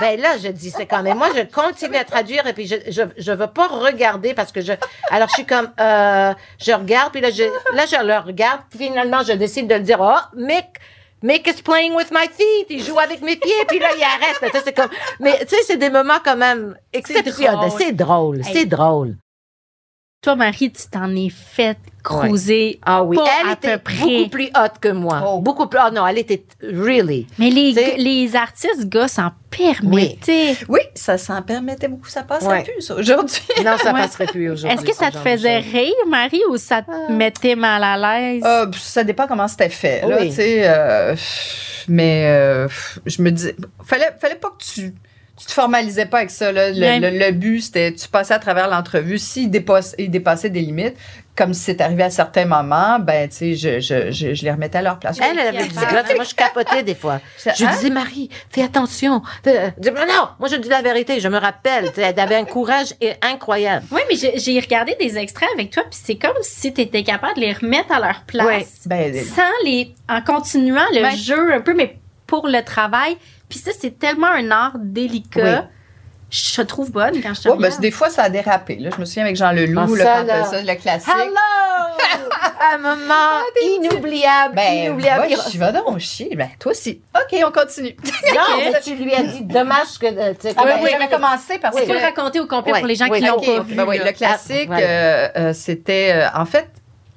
Ben 0.00 0.20
là, 0.20 0.38
je 0.38 0.48
dis, 0.48 0.70
c'est 0.70 0.86
quand 0.86 1.02
même. 1.02 1.18
Moi, 1.18 1.28
je 1.36 1.42
continue 1.42 1.96
à 1.96 2.04
traduire 2.04 2.46
et 2.46 2.52
puis 2.52 2.66
je, 2.66 2.76
je, 2.88 3.02
je 3.16 3.32
veux 3.32 3.46
pas 3.46 3.68
regarder 3.68 4.34
parce 4.34 4.52
que 4.52 4.60
je. 4.60 4.72
Alors, 5.10 5.28
je 5.28 5.34
suis 5.34 5.46
comme, 5.46 5.70
euh, 5.80 6.32
je 6.58 6.72
regarde, 6.72 7.12
puis 7.12 7.20
là, 7.20 7.30
je, 7.30 7.44
là, 7.74 7.84
je 7.86 8.04
le 8.04 8.18
regarde. 8.18 8.60
Finalement, 8.76 9.22
je 9.22 9.32
décide 9.32 9.68
de 9.68 9.74
le 9.74 9.80
dire, 9.80 9.98
oh, 10.00 10.18
Mick, 10.36 10.66
Mick 11.22 11.46
is 11.46 11.62
playing 11.62 11.94
with 11.94 12.10
my 12.10 12.26
feet. 12.28 12.66
Il 12.70 12.82
joue 12.82 12.98
avec 12.98 13.20
mes 13.22 13.36
pieds, 13.36 13.52
puis 13.68 13.78
là, 13.78 13.88
il 13.96 14.02
arrête. 14.02 14.38
Tu 14.40 14.58
sais, 14.58 14.64
c'est 14.64 14.72
comme, 14.72 14.90
mais 15.20 15.38
tu 15.40 15.54
sais, 15.54 15.62
c'est 15.66 15.76
des 15.76 15.90
moments 15.90 16.18
quand 16.24 16.36
même 16.36 16.76
exceptionnels. 16.92 17.70
C'est 17.78 17.92
drôle, 17.92 18.42
c'est 18.44 18.66
drôle. 18.66 19.16
Toi, 20.22 20.36
Marie, 20.36 20.70
tu 20.72 20.82
t'en 20.88 21.14
es 21.16 21.28
fait 21.30 21.78
cruiser. 22.02 22.80
Ah 22.84 23.02
oui, 23.02 23.16
Pas 23.16 23.24
elle 23.42 23.48
à 23.48 23.52
était 23.52 23.78
peu 23.78 23.84
près. 23.84 23.94
beaucoup 23.96 24.28
plus 24.30 24.46
hot 24.56 24.74
que 24.80 24.88
moi. 24.88 25.22
Oh. 25.26 25.40
Beaucoup 25.40 25.66
plus. 25.68 25.78
Oh 25.86 25.90
non, 25.92 26.06
elle 26.06 26.18
était 26.18 26.44
really. 26.62 27.26
Mais 27.38 27.50
les, 27.50 27.72
les 27.98 28.36
artistes, 28.36 28.88
gars, 28.88 29.08
s'en 29.08 29.30
permettaient. 29.50 30.56
Oui, 30.68 30.80
ça 30.94 31.18
s'en 31.18 31.42
permettait 31.42 31.88
beaucoup. 31.88 32.08
Ça 32.08 32.22
passe 32.22 32.44
Ouais. 32.44 32.62
plus, 32.64 32.90
aujourd'hui. 32.90 33.40
Non, 33.64 33.76
ça 33.78 33.92
Ouais. 33.92 34.00
passerait 34.00 34.26
plus 34.26 34.50
aujourd'hui. 34.50 34.76
Est-ce 34.78 34.86
que 34.86 34.94
ça 34.96 35.10
te 35.10 35.18
faisait 35.18 35.58
rire, 35.58 35.92
Marie, 36.08 36.42
ou 36.50 36.56
ça 36.56 36.82
te 36.82 36.90
Ah. 36.90 37.12
mettait 37.12 37.54
mal 37.56 37.82
à 37.84 37.96
l'aise? 37.96 38.42
Euh, 38.44 38.66
pff, 38.66 38.80
ça 38.80 39.04
dépend 39.04 39.26
comment 39.26 39.48
c'était 39.48 39.68
fait. 39.68 40.00
Là, 40.06 40.18
Oui. 40.20 40.28
tu 40.30 40.34
sais, 40.36 40.62
euh, 40.66 41.14
mais 41.88 42.24
euh, 42.26 42.68
je 43.06 43.22
me 43.22 43.30
dis, 43.30 43.50
fallait, 43.84 44.10
fallait 44.20 44.36
pas 44.36 44.48
que 44.50 44.64
tu, 44.64 44.94
tu 45.38 45.46
te 45.46 45.52
formalisais 45.52 46.06
pas 46.06 46.18
avec 46.18 46.30
ça. 46.30 46.52
Là. 46.52 46.70
Le, 46.70 46.80
Ouais. 46.80 47.00
le- 47.00 47.18
le 47.18 47.32
but, 47.32 47.60
c'était, 47.62 47.92
tu 47.92 48.06
passais 48.08 48.34
à 48.34 48.38
travers 48.38 48.68
l'entrevue. 48.68 49.18
S'il 49.18 49.50
dépasse, 49.50 49.94
il 49.98 50.10
dépassait 50.10 50.50
des 50.50 50.60
limites, 50.60 50.94
comme 51.34 51.54
c'est 51.54 51.80
arrivé 51.80 52.02
à 52.02 52.10
certains 52.10 52.44
moments, 52.44 52.98
ben, 52.98 53.26
tu 53.30 53.36
sais, 53.36 53.54
je, 53.54 53.80
je, 53.80 54.10
je, 54.10 54.34
je 54.34 54.44
les 54.44 54.50
remettais 54.50 54.78
à 54.78 54.82
leur 54.82 54.98
place. 54.98 55.18
Elle, 55.22 55.38
elle 55.38 55.48
avait 55.56 55.68
sais, 55.70 56.14
Moi, 56.14 56.24
je 56.24 56.34
capotais 56.34 56.82
des 56.82 56.94
fois. 56.94 57.20
Je 57.56 57.64
Hein? 57.64 57.70
disais, 57.72 57.88
Marie, 57.88 58.28
fais 58.50 58.62
attention. 58.62 59.22
Euh, 59.46 59.70
dis, 59.78 59.90
non, 59.90 60.28
moi, 60.38 60.48
je 60.50 60.56
dis 60.56 60.68
la 60.68 60.82
vérité. 60.82 61.18
Je 61.20 61.28
me 61.28 61.38
rappelle. 61.38 61.90
Elle 61.96 62.20
avait 62.20 62.36
un 62.36 62.44
courage 62.44 62.92
incroyable. 63.22 63.86
Oui, 63.90 64.02
mais 64.10 64.16
j'ai 64.36 64.60
regardé 64.60 64.94
des 65.00 65.16
extraits 65.16 65.48
avec 65.54 65.70
toi, 65.70 65.84
puis 65.90 65.98
c'est 66.04 66.16
comme 66.16 66.36
si 66.42 66.74
tu 66.74 66.82
étais 66.82 67.02
capable 67.02 67.36
de 67.36 67.40
les 67.40 67.52
remettre 67.54 67.90
à 67.92 67.98
leur 68.00 68.20
place. 68.26 68.46
Ouais. 68.46 68.66
Ben, 68.84 69.14
Sans 69.24 69.42
les. 69.64 69.94
en 70.10 70.20
continuant 70.20 70.84
le 70.92 71.16
jeu 71.16 71.54
un 71.54 71.60
peu, 71.62 71.72
mais 71.74 71.96
pour 72.26 72.46
le 72.46 72.62
travail. 72.62 73.16
Puis 73.52 73.58
ça, 73.60 73.70
c'est 73.78 73.98
tellement 73.98 74.28
un 74.28 74.50
art 74.50 74.72
délicat. 74.78 75.68
Je 76.30 76.56
te 76.56 76.62
trouve 76.62 76.90
bonne 76.90 77.20
quand 77.22 77.34
je 77.34 77.42
te 77.42 77.48
ouais, 77.50 77.58
ben, 77.58 77.70
des 77.80 77.90
fois, 77.90 78.08
ça 78.08 78.22
a 78.22 78.30
dérapé. 78.30 78.76
Là. 78.76 78.88
Je 78.96 78.98
me 78.98 79.04
souviens 79.04 79.24
avec 79.24 79.36
Jean 79.36 79.52
Leloup, 79.52 79.78
Ah, 79.78 79.96
là, 79.98 80.04
ça, 80.04 80.20
quand, 80.20 80.26
là. 80.26 80.40
euh, 80.40 80.44
ça, 80.50 80.62
le 80.62 80.74
classique. 80.80 81.12
Hello! 81.14 82.38
un 82.74 82.78
moment 82.78 83.42
inoubliable. 83.62 84.54
Ben, 84.54 84.72
inoubliable. 84.86 85.28
va, 85.28 85.50
je 85.52 85.58
vais 85.58 85.72
donc 85.74 85.98
chier. 85.98 86.34
Ben, 86.34 86.48
toi 86.58 86.72
aussi. 86.72 87.02
OK, 87.14 87.38
on 87.46 87.50
continue. 87.52 87.94
Non, 88.34 88.56
mais 88.56 88.80
tu 88.80 88.94
lui 88.94 89.12
as 89.12 89.24
dit, 89.24 89.42
dommage 89.42 89.98
que. 90.00 90.06
euh, 90.06 90.32
tu 90.32 90.48
sais, 90.48 90.54
Ah, 90.56 90.64
ben, 90.64 90.78
J'avais 90.90 91.08
commencé 91.08 91.58
parce 91.58 91.78
faut 91.78 91.86
que... 91.86 91.92
le 91.92 91.98
raconter 91.98 92.40
au 92.40 92.46
complet 92.46 92.72
Ouais, 92.72 92.78
pour 92.78 92.88
les 92.88 92.94
gens 92.94 93.08
oui, 93.10 93.20
qui 93.20 93.26
l'ont 93.26 93.34
ok. 93.34 93.44
pas 93.44 93.60
vu. 93.64 93.74
Ben 93.74 93.84
oui, 93.86 93.98
là. 93.98 94.06
le 94.06 94.12
classique, 94.12 94.70
Ah, 94.72 94.78
euh, 94.78 95.28
euh, 95.36 95.52
c'était 95.52 96.12
euh, 96.14 96.28
en 96.34 96.46
fait 96.46 96.70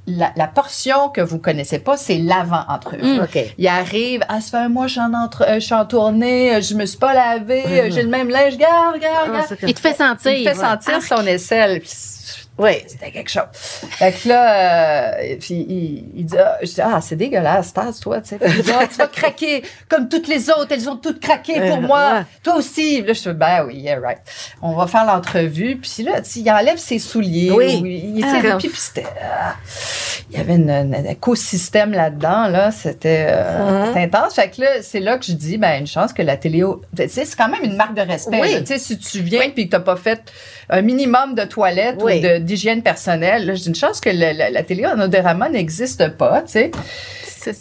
la, 0.08 0.32
la 0.36 0.48
portion 0.48 1.10
que 1.10 1.22
vous 1.22 1.40
connaissez 1.40 1.80
pas, 1.80 1.98
c'est 1.98 2.18
l'avant-entrevue. 2.18 3.18
Mm. 3.18 3.24
OK. 3.24 3.40
Il 3.58 3.68
arrive, 3.68 4.22
ah, 4.30 4.40
ça 4.42 4.52
fait 4.60 4.64
un 4.66 4.70
mois, 4.70 4.86
je 4.88 4.94
suis 4.94 5.02
en, 5.02 5.14
entre, 5.14 5.44
euh, 5.48 5.56
je 5.56 5.60
suis 5.66 5.74
en 5.74 5.86
tournée, 5.86 6.54
euh, 6.56 6.62
je 6.62 6.76
me 6.76 6.86
suis 6.86 6.98
pas 6.98 7.14
lavé, 7.14 7.64
euh, 7.66 7.90
j'ai 7.92 8.04
le 8.04 8.10
même 8.10 8.30
linge, 8.30 8.54
regarde, 8.54 8.94
regarde, 8.96 9.32
Ah, 9.34 9.56
comme- 9.60 9.70
Il 9.70 9.74
te 9.74 9.80
fait 9.80 9.94
sentir. 9.96 10.32
Il 10.32 10.44
me 10.48 10.54
fait 10.54 10.60
sentir 10.60 11.02
son 11.02 11.26
aisselle. 11.26 11.80
Puis 11.82 11.90
Oui. 12.58 12.72
c'était 12.88 13.12
quelque 13.12 13.30
chose. 13.30 13.44
Fait 13.54 14.12
que 14.14 14.30
là, 14.30 15.14
euh, 15.20 15.36
puis 15.40 15.56
il, 15.68 16.06
il 16.16 16.26
dit, 16.26 16.38
ah, 16.38 16.58
je 16.62 16.68
dis, 16.68 16.82
ah, 16.82 17.00
c'est 17.02 17.16
dégueulasse, 17.16 17.74
tasse-toi, 17.74 18.22
tu 18.22 18.30
sais. 18.30 18.38
Puis 18.38 18.50
il 18.58 18.64
dit, 18.64 18.72
Ah, 18.74 18.88
tu 18.88 18.96
vas 18.98 19.08
craquer 19.08 19.64
comme 19.90 20.08
toutes 20.10 20.28
les 20.28 20.50
autres, 20.50 20.68
elles 20.72 20.90
ont 20.90 20.96
toutes 20.96 21.20
craqué 21.20 21.54
pour 21.60 21.78
Euh, 21.78 21.82
moi. 21.82 22.14
ouais. 22.14 22.22
Toi 22.44 22.56
aussi. 22.56 23.02
Là, 23.02 23.14
je 23.14 23.20
suis, 23.20 23.34
ben 23.34 23.66
oui, 23.68 23.76
yeah, 23.78 24.00
right. 24.00 24.20
On 24.62 24.74
va 24.74 24.88
faire 24.88 25.06
l'entrevue. 25.06 25.78
Puis 25.78 26.04
là, 26.04 26.22
tu 26.22 26.40
il 26.40 26.52
enlève 26.52 26.78
ses 26.78 27.00
souliers. 27.00 27.52
Oui. 27.52 27.80
ou 27.82 27.86
il 27.86 28.24
Ah. 28.26 28.56
puis 28.58 28.70
c'était, 28.76 29.06
ah, 29.22 29.56
il 30.32 30.38
y 30.38 30.40
avait 30.40 30.56
une- 30.56 30.70
un 30.70 31.04
écosystème 31.06 31.92
là-dedans, 31.92 32.48
là. 32.48 32.72
C'était 32.72 33.28
euh, 33.30 33.80
Mhm. 33.82 33.86
c'était 33.88 34.00
intense. 34.18 34.36
Fait 34.36 34.50
que 34.50 34.62
là, 34.62 34.68
c'est 34.82 35.00
là 35.00 35.18
que 35.18 35.26
je 35.26 35.34
dis, 35.34 35.58
ben, 35.58 35.80
une 35.80 35.88
chance 35.88 36.14
que 36.14 36.22
la 36.22 36.38
télé, 36.38 36.64
tu 36.96 37.08
sais, 37.10 37.26
c'est 37.26 37.36
quand 37.36 37.50
même 37.50 37.64
une 37.64 37.76
marque 37.76 37.96
de 37.96 38.02
respect. 38.02 38.40
Oui. 38.42 38.56
Tu 38.60 38.66
sais, 38.66 38.80
si 38.80 38.98
tu 38.98 39.20
viens 39.22 39.50
puis 39.50 39.66
que 39.66 39.72
t'as 39.72 39.80
pas 39.80 39.96
fait 39.96 40.22
un 40.70 40.82
minimum 40.82 41.36
de 41.36 41.44
toilettes 41.44 42.02
Oui. 42.04 42.20
ou 42.20 42.22
de- 42.22 42.38
d'hygiène 42.46 42.82
personnelle, 42.84 43.56
j'ai 43.56 43.68
une 43.68 43.76
chance 43.76 44.00
que 44.00 44.10
la, 44.10 44.32
la- 44.34 44.50
la 44.50 44.64
télé 44.64 44.86
en 44.86 45.00
odorama 45.00 45.50
n'existe 45.50 46.16
pas, 46.18 46.42
tu 46.44 46.52
sais. 46.54 46.72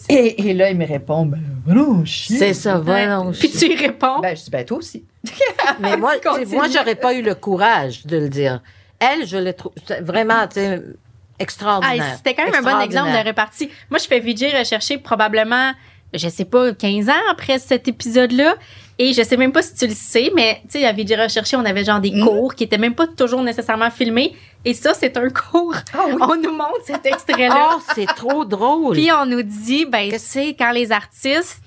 Et, 0.09 0.49
et 0.49 0.55
là, 0.55 0.70
il 0.70 0.79
me 0.79 0.87
répond, 0.87 1.27
ben, 1.27 1.40
non, 1.66 2.05
chier. 2.05 2.38
C'est 2.38 2.55
ça, 2.55 2.79
voilà. 2.79 3.23
Puis 3.38 3.51
tu 3.51 3.70
y 3.73 3.77
réponds. 3.77 4.20
Ben, 4.20 4.35
je 4.37 4.44
dis, 4.44 4.51
ben, 4.51 4.64
toi 4.64 4.79
aussi. 4.79 5.05
Mais 5.81 5.97
moi, 5.97 6.12
moi, 6.53 6.66
j'aurais 6.73 6.94
pas 6.94 7.12
eu 7.14 7.20
le 7.23 7.35
courage 7.35 8.07
de 8.07 8.16
le 8.18 8.29
dire. 8.29 8.62
Elle, 8.99 9.27
je 9.27 9.37
l'ai 9.37 9.53
trouvé 9.53 9.75
vraiment, 10.01 10.47
tu 10.47 10.55
sais, 10.61 10.81
Ah, 10.83 10.90
extraordinaire. 11.38 12.14
C'était 12.16 12.35
quand 12.35 12.44
même 12.44 12.55
un 12.55 12.62
bon 12.62 12.68
exemple 12.81 12.83
de 12.83 12.85
Extraordinaire. 12.87 13.25
répartie. 13.25 13.70
Moi, 13.90 13.99
je 13.99 14.07
fais 14.07 14.20
VJ 14.20 14.57
rechercher 14.59 14.97
probablement, 14.99 15.73
je 16.14 16.29
sais 16.29 16.44
pas, 16.47 16.73
15 16.73 17.09
ans 17.11 17.23
après 17.31 17.59
cet 17.59 17.87
épisode-là. 17.88 18.55
Et 18.99 19.13
je 19.13 19.23
sais 19.23 19.37
même 19.37 19.51
pas 19.51 19.63
si 19.63 19.75
tu 19.75 19.87
le 19.89 19.93
sais, 19.95 20.31
mais 20.37 20.61
tu 20.71 20.79
sais, 20.79 20.87
à 20.87 20.93
VJ 20.93 21.15
rechercher, 21.21 21.57
on 21.57 21.65
avait 21.65 21.85
genre 21.85 21.99
des 22.01 22.13
Mm. 22.13 22.25
cours 22.25 22.55
qui 22.55 22.63
étaient 22.65 22.79
même 22.79 22.95
pas 22.95 23.07
toujours 23.09 23.43
nécessairement 23.43 23.91
filmés. 23.91 24.35
Et 24.65 24.73
ça, 24.73 24.95
c'est 24.95 25.17
un 25.17 25.29
cours. 25.51 25.75
Ah 25.93 26.05
oui. 26.07 26.15
On 26.21 26.37
nous 26.37 26.53
montre 26.53 26.81
cet 26.85 27.05
extrait-là. 27.05 27.71
Oh, 27.77 27.81
c'est 27.95 28.07
trop 28.07 28.45
drôle. 28.45 28.95
Puis 28.95 29.11
on 29.13 29.27
nous 29.27 29.43
dit, 29.43 29.85
ben, 29.87 30.11
tu 30.13 30.19
sais, 30.19 30.55
quand 30.57 30.71
les 30.71 30.93
artistes 30.93 31.61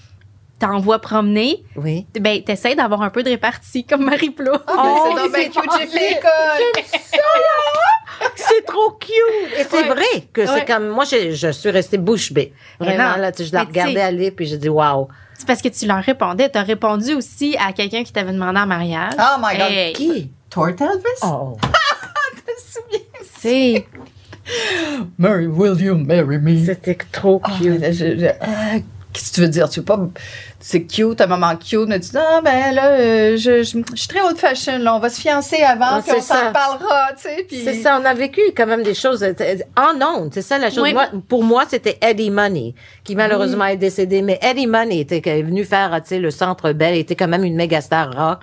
t'envoient 0.60 1.00
promener, 1.00 1.64
oui. 1.76 2.08
ben, 2.20 2.42
t'essaies 2.42 2.74
d'avoir 2.76 3.02
un 3.04 3.10
peu 3.12 3.22
de 3.24 3.30
répartie, 3.30 3.84
comme 3.86 4.06
Marie. 4.06 4.34
Ah, 4.40 4.44
ben, 4.44 4.62
Oh, 4.70 5.16
c'est 5.16 5.30
bien 5.30 5.32
c'est 5.44 5.50
cute, 5.50 5.72
j'ai 5.80 5.88
fait 5.88 6.20
parfait. 6.22 6.80
l'école. 6.80 6.84
C'est 8.36 8.66
trop 8.66 8.92
cute. 8.92 9.12
Et 9.60 9.64
c'est 9.70 9.82
Ouais. 9.84 9.88
vrai 9.90 10.28
que 10.34 10.46
c'est 10.46 10.66
comme, 10.66 10.88
moi, 10.90 11.04
je, 11.06 11.32
je 11.32 11.52
suis 11.52 11.70
restée 11.70 11.98
bouche 11.98 12.32
bée. 12.32 12.54
Vraiment, 12.80 13.16
là, 13.18 13.32
je 13.38 13.44
la 13.54 13.60
Mais 13.62 13.66
regardais 13.68 14.02
aller, 14.02 14.32
puis 14.32 14.46
j'ai 14.48 14.58
dit, 14.58 14.70
waouh. 14.70 15.08
C'est 15.38 15.46
parce 15.46 15.62
que 15.62 15.68
tu 15.70 15.86
leur 15.86 16.02
répondais. 16.04 16.50
T'as 16.50 16.64
répondu 16.64 17.14
aussi 17.14 17.56
à 17.60 17.72
quelqu'un 17.72 18.04
qui 18.04 18.12
t'avait 18.12 18.34
demandé 18.34 18.60
en 18.60 18.66
mariage. 18.66 19.14
Oh 19.20 19.40
my 19.40 19.58
God. 19.58 19.72
Hey, 19.72 19.94
Qui? 19.94 20.32
Tort 20.50 20.70
Elvis? 20.70 21.22
Oh. 21.24 21.58
c'est 23.40 23.86
Mary, 25.18 25.48
will 25.48 25.80
you 25.82 25.96
marry 25.96 26.38
me? 26.40 26.66
C'était 26.66 26.98
trop 27.12 27.42
Ah, 27.44 27.52
cute. 27.58 27.84
je- 27.92 28.18
je- 28.18 28.26
ah, 28.42 28.78
Qu'est-ce 29.14 29.32
que 29.32 29.36
tu 29.36 29.42
veux 29.42 29.50
dire? 29.50 29.70
Tu 29.70 29.80
veux 29.80 29.86
pas. 29.86 30.00
C'est 30.60 30.84
cute, 30.86 31.22
un 31.22 31.28
moment 31.28 31.56
cute, 31.56 31.88
mais 31.88 32.00
tu 32.00 32.10
dis, 32.10 32.18
ah, 32.18 32.42
ben 32.44 32.74
là, 32.74 32.88
euh, 32.88 33.38
je, 33.38 33.62
je, 33.62 33.78
je 33.94 33.96
suis 33.96 34.08
très 34.08 34.22
old 34.22 34.38
fashion, 34.38 34.80
là. 34.80 34.96
On 34.96 35.00
va 35.00 35.10
se 35.10 35.22
fiancer 35.22 35.58
avant, 35.58 36.02
puis 36.02 36.12
on 36.12 36.16
c'est 36.16 36.22
ça. 36.22 36.46
s'en 36.48 36.52
parlera, 36.52 37.10
tu 37.16 37.30
sais. 37.30 37.46
Puis... 37.48 37.62
C'est 37.64 37.76
ça, 37.76 38.00
on 38.02 38.06
a 38.06 38.14
vécu 38.16 38.42
quand 38.56 38.66
même 38.66 38.82
des 38.82 38.96
choses 38.96 39.22
euh, 39.22 39.34
en 39.78 40.02
ondes. 40.02 40.32
C'est 40.34 40.42
ça 40.42 40.58
la 40.58 40.72
chose. 40.72 40.82
Oui. 40.82 40.94
Moi, 40.94 41.10
pour 41.28 41.44
moi, 41.44 41.66
c'était 41.70 42.00
Eddie 42.02 42.32
Money, 42.32 42.74
qui 43.04 43.16
malheureusement 43.16 43.66
est 43.66 43.78
décédé. 43.78 44.24
Mais 44.24 44.40
Eddie 44.42 44.66
Money 44.66 45.00
était 45.02 45.22
qui 45.22 45.30
est 45.30 45.44
venu 45.44 45.64
faire, 45.64 45.92
tu 46.02 46.10
sais, 46.10 46.20
le 46.20 46.32
Centre 46.32 46.72
Bell, 46.72 46.96
il 46.96 47.00
était 47.00 47.16
quand 47.16 47.28
même 47.28 47.44
une 47.44 47.56
méga 47.56 47.80
star 47.80 48.12
rock. 48.16 48.40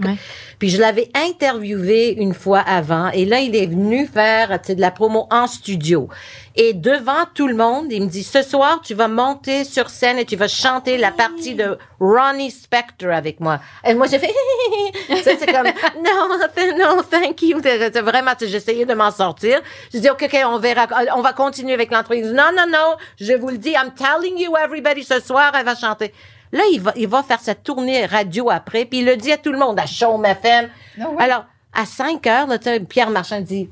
Puis 0.61 0.70
je 0.70 0.81
l'avais 0.81 1.09
interviewé 1.14 2.14
une 2.14 2.33
fois 2.33 2.61
avant. 2.61 3.11
Et 3.11 3.24
là, 3.24 3.40
il 3.40 3.57
est 3.57 3.66
venu 3.66 4.07
faire, 4.07 4.50
tu 4.61 4.68
sais, 4.68 4.74
de 4.77 4.81
la 4.81 4.92
promo 4.92 5.27
en 5.31 5.48
studio. 5.48 6.09
Et 6.56 6.72
devant 6.72 7.24
tout 7.34 7.48
le 7.48 7.54
monde, 7.56 7.86
il 7.90 8.02
me 8.04 8.08
dit, 8.08 8.22
ce 8.22 8.42
soir, 8.42 8.80
tu 8.84 8.94
vas 8.94 9.08
monter 9.08 9.64
sur 9.64 9.90
scène 9.90 10.18
et 10.20 10.24
tu 10.24 10.36
vas 10.36 10.46
chanter 10.46 10.96
la 10.98 11.10
partie 11.10 11.54
de 11.56 11.76
Ronnie 11.98 12.52
Spector 12.52 13.10
avec 13.12 13.40
moi. 13.40 13.58
Et 13.84 13.92
moi, 13.94 14.06
j'ai 14.06 14.20
fait, 14.20 14.32
c'est 15.22 15.46
comme, 15.46 15.66
non, 15.96 16.28
non, 16.78 17.02
thank 17.10 17.42
you. 17.42 17.58
C'est- 17.60 18.00
Vraiment, 18.00 18.32
j'essayais 18.40 18.84
de 18.84 18.94
m'en 18.94 19.10
sortir. 19.10 19.60
Je 19.92 19.98
dis, 19.98 20.08
OK, 20.08 20.22
OK, 20.32 20.40
on 20.46 20.58
verra, 20.58 20.86
on 21.16 21.22
va 21.22 21.32
continuer 21.32 21.72
avec 21.74 21.90
dit, 21.90 22.32
non, 22.32 22.50
non, 22.56 22.66
non, 22.68 22.96
je 23.20 23.32
vous 23.32 23.48
le 23.48 23.58
dis, 23.58 23.70
I'm 23.72 23.92
telling 23.92 24.38
you 24.38 24.54
everybody, 24.56 25.02
ce 25.02 25.18
soir, 25.20 25.52
elle 25.58 25.64
va 25.64 25.74
chanter. 25.74 26.12
Là, 26.52 26.62
il 26.72 26.80
va, 26.80 26.92
il 26.94 27.08
va 27.08 27.24
faire 27.24 27.40
sa 27.40 27.56
tournée 27.56 28.06
radio 28.06 28.48
après, 28.48 28.84
puis 28.84 29.00
il 29.00 29.06
le 29.06 29.16
dit 29.16 29.32
à 29.32 29.38
tout 29.38 29.50
le 29.50 29.58
monde, 29.58 29.80
à 29.80 29.86
Chaume 29.86 30.24
FM. 30.24 30.68
Ah 31.00 31.04
oui. 31.10 31.16
Alors, 31.18 31.46
à 31.72 31.84
5 31.84 32.24
heures, 32.28 32.46
là, 32.46 32.58
Pierre 32.88 33.10
Marchand 33.10 33.40
dit, 33.40 33.68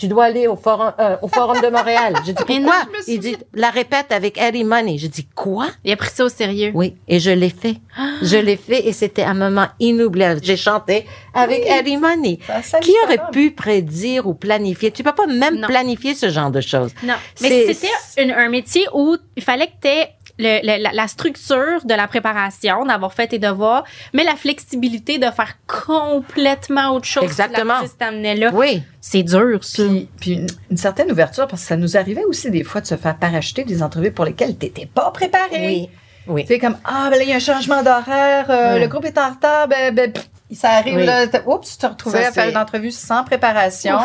tu 0.00 0.08
dois 0.08 0.24
aller 0.24 0.46
au 0.46 0.56
forum, 0.56 0.92
euh, 0.98 1.16
au 1.20 1.28
forum 1.28 1.60
de 1.60 1.68
Montréal. 1.68 2.14
Mais 2.48 2.58
non, 2.58 2.70
pourquoi? 2.70 3.02
Il 3.06 3.20
dit, 3.20 3.36
la 3.54 3.68
répète 3.68 4.10
avec 4.12 4.38
Eddie 4.40 4.64
Money. 4.64 4.96
Je 4.96 5.06
dis, 5.08 5.26
quoi? 5.34 5.66
Il 5.84 5.92
a 5.92 5.96
pris 5.96 6.08
ça 6.08 6.24
au 6.24 6.30
sérieux. 6.30 6.72
Oui, 6.74 6.96
et 7.06 7.20
je 7.20 7.30
l'ai 7.30 7.50
fait. 7.50 7.76
Je 8.22 8.38
l'ai 8.38 8.56
fait 8.56 8.88
et 8.88 8.92
c'était 8.94 9.24
un 9.24 9.34
moment 9.34 9.66
inoubliable. 9.78 10.40
J'ai 10.42 10.56
chanté 10.56 11.04
avec 11.34 11.60
Oui. 11.64 11.70
Eddie 11.70 11.96
Money. 11.98 12.38
Qui 12.80 12.92
aurait 13.04 13.20
pu 13.30 13.50
prédire 13.50 14.26
ou 14.26 14.32
planifier? 14.34 14.90
Tu 14.90 15.02
peux 15.02 15.12
pas 15.12 15.26
même 15.26 15.56
Non. 15.60 15.68
planifier 15.68 16.14
ce 16.14 16.30
genre 16.30 16.50
de 16.50 16.62
choses. 16.62 16.92
Non. 17.02 17.14
Mais 17.42 17.72
c'était 17.74 18.32
un 18.32 18.48
métier 18.48 18.86
où 18.94 19.16
il 19.36 19.42
fallait 19.42 19.66
que 19.66 19.72
tu 19.82 19.88
aies 19.88 20.08
la, 20.40 20.92
la 20.92 21.08
structure 21.08 21.84
de 21.84 21.94
la 21.94 22.06
préparation, 22.08 22.84
d'avoir 22.84 23.12
fait 23.12 23.28
tes 23.28 23.38
devoirs, 23.38 23.84
mais 24.12 24.24
la 24.24 24.36
flexibilité 24.36 25.18
de 25.18 25.30
faire 25.30 25.56
complètement 25.66 26.90
autre 26.94 27.06
chose 27.06 27.24
Exactement. 27.24 27.60
si 27.62 27.68
l'artiste 27.68 27.98
t'amenait 27.98 28.34
là. 28.36 28.50
Oui. 28.52 28.82
C'est 29.00 29.22
dur, 29.22 29.62
ça. 29.62 29.82
Puis, 29.84 30.08
puis 30.20 30.46
une, 30.70 30.76
certaine 30.76 31.10
ouverture, 31.10 31.46
parce 31.46 31.62
que 31.62 31.68
ça 31.68 31.76
nous 31.76 31.96
arrivait 31.96 32.24
aussi 32.24 32.50
des 32.50 32.64
fois 32.64 32.80
de 32.80 32.86
se 32.86 32.96
faire 32.96 33.16
paracheter 33.16 33.64
des 33.64 33.82
entrevues 33.82 34.12
pour 34.12 34.24
lesquelles 34.24 34.56
tu 34.58 34.66
n'étais 34.66 34.86
pas 34.86 35.10
préparé. 35.10 35.66
Oui. 35.66 35.88
Oui. 36.26 36.42
Tu 36.42 36.48
sais, 36.48 36.58
comme, 36.58 36.76
ah, 36.84 37.08
ben 37.10 37.16
là, 37.16 37.22
il 37.22 37.28
y 37.30 37.32
a 37.32 37.36
un 37.36 37.40
changement 37.40 37.82
d'horaire, 37.82 38.46
euh, 38.50 38.74
Ouais. 38.74 38.80
le 38.80 38.86
groupe 38.88 39.04
est 39.06 39.18
en 39.18 39.30
retard, 39.30 39.68
ben, 39.68 39.94
ben, 39.94 40.12
pff, 40.12 40.28
ça 40.52 40.70
arrive, 40.70 40.96
Oui. 40.96 41.06
là, 41.06 41.26
oups, 41.46 41.72
tu 41.72 41.78
te 41.78 41.86
retrouvais 41.86 42.22
Ça, 42.22 42.28
à 42.28 42.32
faire 42.32 42.48
une 42.50 42.56
entrevue 42.58 42.90
sans 42.90 43.24
préparation, 43.24 43.98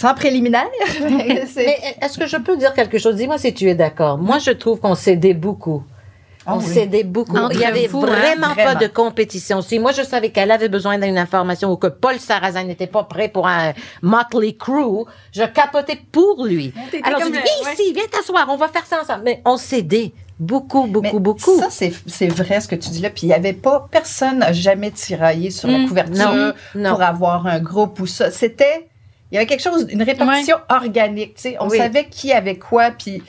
sans 0.00 0.14
préliminaire? 0.14 0.68
Mais 1.10 1.46
est-ce 2.00 2.18
que 2.18 2.26
je 2.26 2.36
peux 2.36 2.56
dire 2.56 2.72
quelque 2.74 2.98
chose? 2.98 3.16
Dis-moi 3.16 3.38
si 3.38 3.52
tu 3.54 3.68
es 3.68 3.74
d'accord. 3.74 4.18
Moi, 4.18 4.38
je 4.38 4.50
trouve 4.52 4.78
qu'on 4.80 4.94
s'aidait 4.94 5.34
beaucoup. 5.34 5.82
Ah 6.46 6.54
On 6.54 6.60
oui. 6.60 6.64
s'aidait 6.64 7.04
beaucoup. 7.04 7.36
Entre 7.36 7.56
Il 7.56 7.60
y 7.60 7.64
avait 7.66 7.88
vous, 7.88 8.02
hein? 8.04 8.06
vraiment 8.06 8.54
pas 8.54 8.74
de 8.74 8.86
compétition. 8.86 9.60
Si 9.60 9.78
moi 9.78 9.92
je 9.92 10.02
savais 10.02 10.30
qu'elle 10.30 10.50
avait 10.50 10.70
besoin 10.70 10.96
d'une 10.98 11.18
information 11.18 11.70
ou 11.70 11.76
que 11.76 11.88
Paul 11.88 12.18
Sarrazin 12.18 12.64
n'était 12.64 12.86
pas 12.86 13.02
prêt 13.04 13.28
pour 13.28 13.46
un 13.46 13.74
Motley 14.00 14.54
Crue, 14.54 15.04
je 15.30 15.42
capotais 15.44 16.00
pour 16.10 16.46
lui. 16.46 16.72
Alors 17.02 17.20
je 17.20 17.26
dis 17.26 17.32
le- 17.32 17.38
viens 17.42 17.66
ouais. 17.68 17.72
ici, 17.74 17.92
viens 17.92 18.04
t'asseoir, 18.10 18.46
on 18.48 18.56
va 18.56 18.68
faire 18.68 18.86
ça 18.86 18.96
ensemble. 19.02 19.24
Mais 19.26 19.42
on 19.44 19.58
s'aidait 19.58 20.12
beaucoup, 20.40 20.86
beaucoup, 20.86 21.16
Mais 21.16 21.20
beaucoup. 21.20 21.58
Ça, 21.58 21.66
c'est 21.68 21.92
c'est 22.06 22.28
vrai 22.28 22.62
ce 22.62 22.68
que 22.68 22.76
tu 22.76 22.88
dis 22.88 23.02
là. 23.02 23.10
Puis 23.10 23.24
il 23.24 23.28
n'y 23.28 23.34
avait 23.34 23.52
pas, 23.52 23.86
personne 23.90 24.38
n'a 24.38 24.52
jamais 24.54 24.90
tiraillé 24.90 25.50
sur 25.50 25.68
la 25.68 25.78
Mm. 25.80 25.88
couverture 25.88 26.32
Non, 26.32 26.52
non. 26.76 26.90
pour 26.92 27.02
avoir 27.02 27.46
un 27.46 27.60
groupe 27.60 28.00
ou 28.00 28.06
ça. 28.06 28.30
C'était, 28.30 28.87
il 29.30 29.34
y 29.34 29.38
avait 29.38 29.46
quelque 29.46 29.62
chose, 29.62 29.86
une 29.90 30.02
répartition 30.02 30.56
organique. 30.70 31.34
Tu 31.34 31.42
sais, 31.42 31.56
on 31.60 31.68
Oui. 31.68 31.76
savait 31.78 32.06
qui 32.06 32.32
avait 32.32 32.56
quoi. 32.56 32.90
Puis 32.92 33.22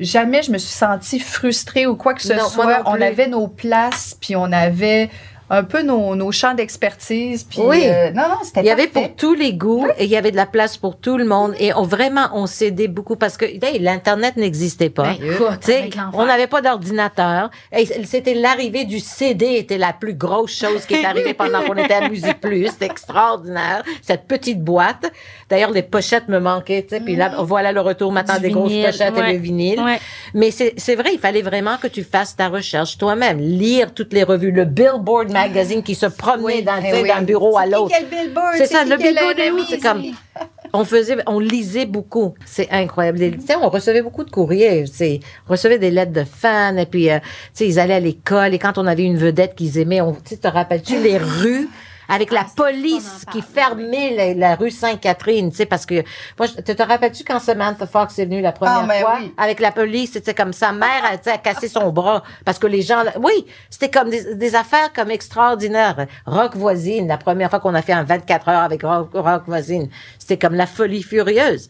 jamais 0.00 0.42
je 0.42 0.50
me 0.50 0.58
suis 0.58 0.72
sentie 0.72 1.20
frustrée 1.20 1.86
ou 1.86 1.94
quoi 1.96 2.14
que 2.14 2.22
ce 2.22 2.32
Non, 2.32 2.48
soit. 2.48 2.82
On 2.86 3.00
avait 3.00 3.28
nos 3.28 3.48
places, 3.48 4.16
puis 4.20 4.34
on 4.36 4.50
avait 4.50 5.10
un 5.50 5.64
peu 5.64 5.82
nos, 5.82 6.14
nos 6.16 6.32
champs 6.32 6.54
d'expertise. 6.54 7.44
Puis 7.44 7.60
Oui. 7.62 7.82
euh, 7.86 8.10
non, 8.12 8.22
non, 8.28 8.36
c'était 8.42 8.60
Il 8.60 8.66
y 8.66 8.70
avait 8.70 8.86
pour 8.86 9.14
tous 9.16 9.34
les 9.34 9.52
goûts 9.52 9.86
et 9.98 10.04
il 10.04 10.10
y 10.10 10.16
avait 10.16 10.30
de 10.30 10.36
la 10.36 10.46
place 10.46 10.76
pour 10.78 10.96
tout 10.96 11.18
le 11.18 11.24
monde 11.24 11.54
et 11.58 11.74
on 11.74 11.82
vraiment 11.82 12.28
on 12.34 12.46
s'aidait 12.46 12.88
beaucoup 12.88 13.16
parce 13.16 13.36
que 13.36 13.44
hey, 13.44 13.78
l'internet 13.78 14.36
n'existait 14.36 14.90
pas. 14.90 15.14
Ben, 15.66 15.90
on 16.14 16.24
n'avait 16.24 16.46
pas 16.46 16.62
d'ordinateur. 16.62 17.50
Et 17.76 17.86
C'était 18.04 18.34
l'arrivée 18.34 18.84
du 18.84 18.98
CD 19.00 19.56
était 19.56 19.78
la 19.78 19.92
plus 19.92 20.14
grosse 20.14 20.52
chose 20.56 20.86
qui 20.86 20.94
est 20.94 21.04
arrivée 21.04 21.34
pendant 21.34 21.62
qu'on 21.62 21.76
était 21.76 21.94
à 21.94 22.08
Musique 22.08 22.40
Plus. 22.40 22.68
C'était 22.68 22.86
extraordinaire. 22.86 23.82
Cette 24.00 24.26
petite 24.26 24.62
boîte. 24.62 25.10
D'ailleurs, 25.50 25.70
les 25.70 25.82
pochettes 25.82 26.28
me 26.28 26.38
manquaient. 26.38 26.86
Puis 27.04 27.16
là, 27.16 27.32
voilà 27.40 27.72
le 27.72 27.80
retour 27.80 28.10
maintenant 28.12 28.36
Du 28.36 28.42
des 28.42 28.50
grosses 28.50 28.72
pochettes 28.72 29.18
et 29.18 29.32
le 29.32 29.38
vinyle. 29.38 29.80
Ouais. 29.80 29.98
Mais 30.34 30.50
c'est 30.50 30.74
c'est 30.78 30.94
vrai, 30.94 31.10
il 31.12 31.18
fallait 31.18 31.42
vraiment 31.42 31.76
que 31.76 31.88
tu 31.88 32.02
fasses 32.04 32.34
ta 32.36 32.48
recherche 32.48 32.96
toi-même, 32.96 33.38
lire 33.38 33.92
toutes 33.92 34.12
les 34.12 34.22
revues, 34.22 34.50
le 34.50 34.64
Billboard 34.64 35.30
magazine 35.30 35.41
qui 35.82 35.94
se 35.94 36.06
promenait 36.06 36.44
Oui, 36.44 36.64
eh 36.84 37.02
oui. 37.02 37.08
d'un 37.08 37.22
bureau 37.22 37.56
à 37.58 37.66
l'autre. 37.66 37.94
C'est 38.56 38.66
ça, 38.66 38.84
le 38.84 38.96
billboard 38.96 39.38
est 39.38 39.50
où? 39.50 39.58
ennemi? 39.58 39.66
C'est 39.68 39.78
comme, 39.78 40.02
on 40.72 40.84
faisait, 40.84 41.16
on 41.26 41.38
lisait 41.38 41.86
beaucoup. 41.86 42.34
C'est 42.46 42.70
incroyable. 42.70 43.18
Des- 43.18 43.36
on 43.60 43.68
recevait 43.68 44.02
beaucoup 44.02 44.24
de 44.24 44.30
courriers. 44.30 44.84
On 45.48 45.52
recevait 45.52 45.78
des 45.78 45.90
lettres 45.90 46.12
de 46.12 46.24
fans 46.24 46.76
et 46.76 46.86
puis, 46.86 47.10
euh, 47.10 47.18
ils 47.60 47.78
allaient 47.78 47.94
à 47.94 48.00
l'école 48.00 48.54
et 48.54 48.58
quand 48.58 48.78
on 48.78 48.86
avait 48.86 49.04
une 49.04 49.18
vedette 49.18 49.54
qu'ils 49.54 49.78
aimaient, 49.78 50.00
on, 50.00 50.12
te 50.14 50.48
rappelles-tu 50.48 50.98
les 50.98 51.18
rues? 51.18 51.68
Avec 52.08 52.30
la 52.32 52.40
Ah, 52.42 52.52
police 52.56 53.24
qui 53.32 53.42
fermait 53.42 54.34
la, 54.34 54.34
la 54.48 54.54
rue 54.56 54.70
Sainte-Catherine, 54.70 55.50
tu 55.50 55.56
sais, 55.58 55.66
parce 55.66 55.86
que 55.86 56.02
moi, 56.38 56.46
je- 56.46 56.60
te, 56.60 56.72
te 56.72 56.82
rappelles-tu 56.82 57.24
quand 57.24 57.38
Samantha 57.38 57.86
Fox 57.86 58.18
est 58.18 58.24
venue 58.24 58.40
la 58.40 58.52
première 58.52 58.80
Ah, 58.84 58.86
ben 58.88 59.00
fois? 59.00 59.16
oui. 59.20 59.32
avec 59.36 59.60
la 59.60 59.72
police, 59.72 60.12
c'était 60.12 60.34
comme 60.34 60.52
sa 60.52 60.72
mère, 60.72 61.02
sais, 61.22 61.30
a 61.32 61.38
cassé 61.38 61.68
son 61.68 61.90
bras 61.90 62.22
parce 62.44 62.58
que 62.58 62.66
les 62.66 62.82
gens, 62.82 63.02
oui, 63.20 63.46
c'était 63.70 63.90
comme 63.90 64.10
des, 64.10 64.34
des 64.34 64.54
affaires 64.54 64.92
comme 64.92 65.10
extraordinaires. 65.10 66.06
Rock 66.26 66.56
voisine, 66.56 67.08
la 67.08 67.16
première 67.18 67.50
fois 67.50 67.60
qu'on 67.60 67.74
a 67.74 67.82
fait 67.82 67.92
un 67.92 68.04
24 68.04 68.48
heures 68.48 68.62
avec 68.62 68.82
Rock, 68.82 69.10
Rock 69.14 69.42
voisine, 69.46 69.88
c'était 70.32 70.46
comme 70.46 70.56
la 70.56 70.66
folie 70.66 71.02
furieuse. 71.02 71.68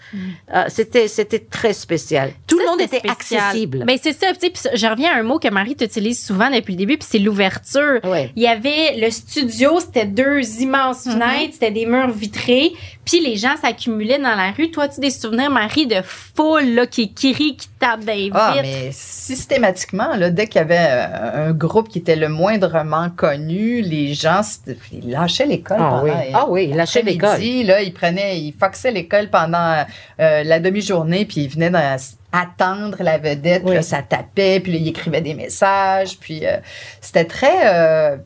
Euh, 0.55 0.64
c'était, 0.68 1.09
c'était 1.09 1.40
très 1.40 1.72
spécial. 1.72 2.33
Tout 2.46 2.59
le 2.59 2.66
monde 2.66 2.81
était 2.81 3.09
accessible. 3.09 3.85
Ben, 3.85 3.98
c'est 4.01 4.12
ça. 4.12 4.33
puis 4.38 4.53
je 4.75 4.87
reviens 4.87 5.12
à 5.12 5.18
un 5.18 5.22
mot 5.25 5.38
que 5.38 5.48
Marie 5.48 5.75
t'utilise 5.75 6.25
souvent 6.25 6.48
depuis 6.51 6.75
le 6.75 6.79
début, 6.79 6.96
puis 6.96 7.09
c'est 7.11 7.18
l'ouverture. 7.18 8.01
Ouais. 8.05 8.31
Il 8.37 8.42
y 8.42 8.46
avait 8.46 8.96
le 8.98 9.11
studio, 9.11 9.81
c'était 9.81 10.07
deux 10.07 10.61
immenses 10.61 11.05
fenêtres, 11.05 11.55
c'était 11.55 11.72
des 11.72 11.87
murs 11.87 12.11
vitrés, 12.11 12.72
puis 13.04 13.20
les 13.20 13.36
gens 13.36 13.56
s'accumulaient 13.60 14.18
dans 14.18 14.34
la 14.36 14.52
rue. 14.56 14.70
Toi, 14.70 14.88
tu 14.88 14.98
as 14.98 15.00
des 15.00 15.10
souvenirs, 15.10 15.50
Marie, 15.50 15.86
de 15.86 16.00
foule 16.04 16.68
là, 16.74 16.86
qui, 16.86 17.12
qui 17.12 17.32
rit, 17.32 17.56
qui 17.56 17.68
tape 17.80 18.00
des 18.04 18.24
vitres. 18.24 18.36
Ah, 18.38 18.54
mais 18.62 18.90
systématiquement, 18.92 20.14
là, 20.16 20.30
dès 20.30 20.46
qu'il 20.46 20.60
y 20.60 20.64
avait 20.64 20.76
euh, 20.78 21.48
un 21.48 21.52
groupe 21.52 21.88
qui 21.88 21.98
était 21.98 22.16
le 22.16 22.28
moindrement 22.28 23.10
connu, 23.10 23.80
les 23.82 24.14
gens 24.14 24.40
ils 24.92 25.10
lâchaient 25.10 25.46
l'école 25.46 25.78
Ah 25.80 25.88
pendant. 25.90 26.02
oui. 26.04 26.10
Ah 26.34 26.46
oui, 26.48 26.68
ils 26.70 26.76
lâchaient 26.76 27.02
l'école. 27.02 27.40
Là, 27.40 27.82
ils 27.82 27.92
prenaient, 27.92 28.38
ils 28.38 28.54
foxaient 28.58 28.92
l'école 28.92 29.30
pendant 29.30 29.84
euh, 30.20 30.42
la 30.44 30.60
demi-journée, 30.60 31.24
puis 31.24 31.42
ils 31.42 31.48
venaient 31.48 31.70
dans- 31.70 31.96
attendre 32.32 32.96
la 33.00 33.18
vedette, 33.18 33.64
puis 33.64 33.74
là, 33.74 33.82
ça 33.82 34.00
tapait, 34.02 34.60
puis 34.60 34.72
là, 34.72 34.78
ils 34.78 34.88
écrivaient 34.88 35.20
des 35.20 35.34
messages, 35.34 36.18
puis 36.18 36.46
euh, 36.46 36.56
c'était 37.00 37.24
très... 37.24 37.66
euh, 37.66 38.16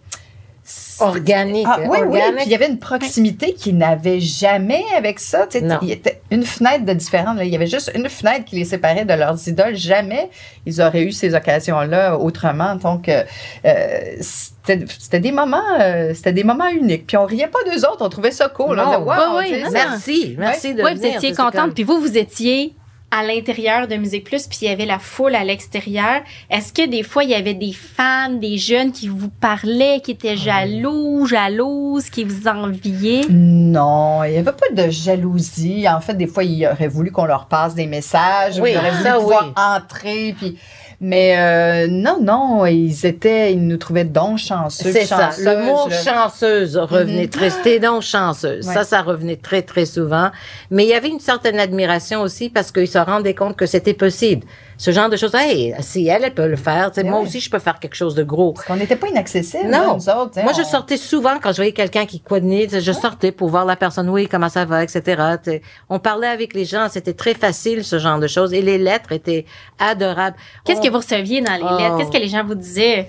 Organique. 1.01 1.67
ah, 1.69 1.79
oui, 1.89 1.99
oui, 2.07 2.21
puis 2.37 2.45
il 2.47 2.53
y 2.53 2.55
avait 2.55 2.69
une 2.69 2.79
proximité 2.79 3.53
qu'ils 3.55 3.77
n'avaient 3.77 4.21
jamais 4.21 4.83
avec 4.97 5.19
ça. 5.21 5.47
Tu 5.47 5.59
sais, 5.59 5.65
Non. 5.65 5.79
Il 5.83 5.89
y 5.89 5.93
était 5.93 6.21
une 6.31 6.45
fenêtre 6.45 6.85
de 6.85 6.93
différence. 6.93 7.37
là. 7.37 7.45
Il 7.45 7.51
y 7.51 7.57
avait 7.57 7.67
juste 7.67 7.91
une 7.95 8.09
fenêtre 8.09 8.45
qui 8.45 8.57
les 8.57 8.65
séparait 8.65 9.05
de 9.05 9.15
leurs 9.15 9.37
idoles. 9.49 9.77
Jamais 9.77 10.31
ils 10.67 10.81
auraient 10.81 11.03
eu 11.03 11.13
ces 11.13 11.35
occasions-là 11.35 12.17
autrement. 12.19 12.75
Donc, 12.77 13.09
euh, 13.09 13.23
euh, 13.65 14.01
c'était 14.21 15.21
des 15.21 15.33
moments, 15.33 15.63
euh, 15.81 16.13
c'était 16.15 16.33
des 16.33 16.45
moments 16.45 16.69
uniques. 16.69 17.07
Puis 17.07 17.17
on 17.17 17.25
riait 17.27 17.49
pas 17.49 17.59
d'eux 17.71 17.81
autres. 17.87 17.99
On 18.05 18.09
trouvait 18.09 18.31
ça 18.33 18.49
cool. 18.49 18.77
Non. 18.77 18.83
On 18.83 18.87
disait, 18.87 18.97
wow, 18.97 19.61
non, 19.65 19.65
ça- 19.65 19.71
Merci, 19.71 20.35
merci 20.39 20.75
de 20.75 20.83
Oui, 20.83 20.95
vous 20.95 21.01
venir, 21.01 21.17
étiez 21.17 21.31
contente, 21.35 21.55
comme- 21.55 21.73
puis 21.75 21.85
vous, 21.85 22.01
vous 22.01 22.17
étiez 22.19 22.75
à 23.11 23.23
l'intérieur 23.23 23.87
de 23.87 23.97
Musique 23.97 24.25
Plus, 24.25 24.47
puis 24.47 24.59
il 24.63 24.69
y 24.69 24.71
avait 24.71 24.85
la 24.85 24.99
foule 24.99 25.35
à 25.35 25.45
l'extérieur. 25.45 26.23
Est-ce 26.51 26.73
que 26.73 26.87
des 26.87 27.03
fois, 27.03 27.25
il 27.25 27.31
y 27.31 27.35
avait 27.35 27.55
des 27.55 27.73
fans, 27.73 28.31
des 28.31 28.59
jeunes 28.59 28.93
qui 28.93 29.09
vous 29.09 29.29
parlaient, 29.29 30.01
qui 30.03 30.11
étaient 30.11 30.37
jaloux, 30.37 31.27
jalouses, 31.27 32.11
qui 32.11 32.25
vous 32.25 32.49
enviaient? 32.49 33.23
Non, 33.29 34.25
il 34.25 34.33
n'y 34.33 34.39
avait 34.39 34.53
pas 34.53 34.71
de 34.75 34.91
jalousie. 34.91 35.89
En 35.89 36.01
fait, 36.01 36.15
des 36.15 36.27
fois, 36.27 36.45
ils 36.45 36.67
auraient 36.67 36.89
voulu 36.89 37.13
qu'on 37.13 37.27
leur 37.27 37.47
passe 37.47 37.75
des 37.75 37.87
messages. 37.87 38.59
Oui, 38.59 38.73
ils 38.73 38.79
auraient 38.79 38.91
voulu 38.91 39.03
ça, 39.03 39.15
pouvoir 39.15 39.45
oui. 39.47 39.53
entrer. 39.57 40.35
Puis... 40.39 40.59
Mais 41.01 41.37
euh, 41.39 41.89
non, 41.91 42.19
non, 42.23 42.65
ils 42.65 43.05
étaient, 43.05 43.53
ils 43.53 43.67
nous 43.67 43.77
trouvaient 43.77 44.05
donc 44.05 44.39
chanceux. 44.39 44.91
C'est 44.91 45.05
ça. 45.05 45.31
Le 45.39 45.65
mot 45.67 45.89
là. 45.89 45.97
chanceuse 46.03 46.77
revenait 46.77 47.25
Mhm. 47.25 47.29
très, 47.31 47.51
c'était 47.51 47.79
donc 47.79 48.01
chanceuse. 48.03 48.67
Ouais. 48.67 48.73
Ça, 48.75 48.85
ça 48.85 49.03
revenait 49.03 49.37
très, 49.37 49.61
très 49.63 49.85
souvent. 49.85 50.31
Mais 50.71 50.85
il 50.85 50.89
y 50.89 50.95
avait 50.95 51.09
une 51.11 51.21
certaine 51.21 51.59
admiration 51.61 52.23
aussi 52.23 52.49
parce 52.49 52.73
qu'ils 52.73 52.89
se 52.89 52.99
rendaient 52.99 53.35
compte 53.35 53.57
que 53.57 53.67
c'était 53.67 53.93
possible. 53.95 54.47
Ce 54.79 54.91
genre 54.91 55.09
de 55.09 55.17
choses. 55.17 55.35
Hey, 55.35 55.75
si 55.81 56.07
elle, 56.07 56.25
elle 56.25 56.35
peut 56.35 56.47
le 56.47 56.57
faire, 56.57 56.91
tu 56.91 56.97
sais, 56.97 57.03
Ben 57.03 57.11
moi 57.11 57.21
oui. 57.21 57.27
aussi, 57.27 57.41
je 57.41 57.49
peux 57.51 57.59
faire 57.59 57.79
quelque 57.79 57.95
chose 57.95 58.15
de 58.15 58.23
gros. 58.23 58.53
Parce 58.53 58.67
qu'on 58.67 58.77
n'était 58.77 58.97
pas 58.97 59.09
inaccessibles, 59.09 59.65
Non. 59.65 59.71
là, 59.71 59.95
nous 59.95 60.09
autres. 60.11 60.31
tu 60.33 60.35
sais, 60.35 60.43
Moi, 60.43 60.53
je 60.53 60.63
sortais 60.63 60.97
souvent 60.99 61.39
quand 61.43 61.51
je 61.53 61.57
voyais 61.57 61.73
quelqu'un 61.73 62.05
qui 62.05 62.21
coignait, 62.21 62.69
je 62.69 62.93
sortais 62.93 63.33
pour 63.33 63.49
voir 63.49 63.65
la 63.65 63.77
personne, 63.77 64.09
oui, 64.11 64.29
comment 64.29 64.49
ça 64.51 64.65
va, 64.67 64.83
etc. 64.85 65.01
Tu 65.43 65.51
sais, 65.51 65.63
On 65.89 65.99
parlait 65.99 66.27
avec 66.29 66.53
les 66.55 66.65
gens, 66.67 66.89
c'était 66.91 67.15
très 67.15 67.35
facile, 67.35 67.85
ce 67.85 67.99
genre 67.99 68.19
de 68.19 68.27
choses. 68.27 68.53
Et 68.53 68.61
les 68.61 68.77
lettres 68.79 69.13
étaient 69.13 69.47
adorables. 69.79 70.37
Qu'est-ce 70.65 70.81
On- 70.81 70.83
que 70.83 70.89
vous 70.91 70.99
receviez 70.99 71.41
dans 71.41 71.55
les 71.55 71.63
Oh. 71.63 71.79
lettres? 71.79 71.97
Qu'est-ce 71.99 72.11
que 72.11 72.19
les 72.23 72.29
gens 72.29 72.45
vous 72.45 72.55
disaient? 72.55 73.09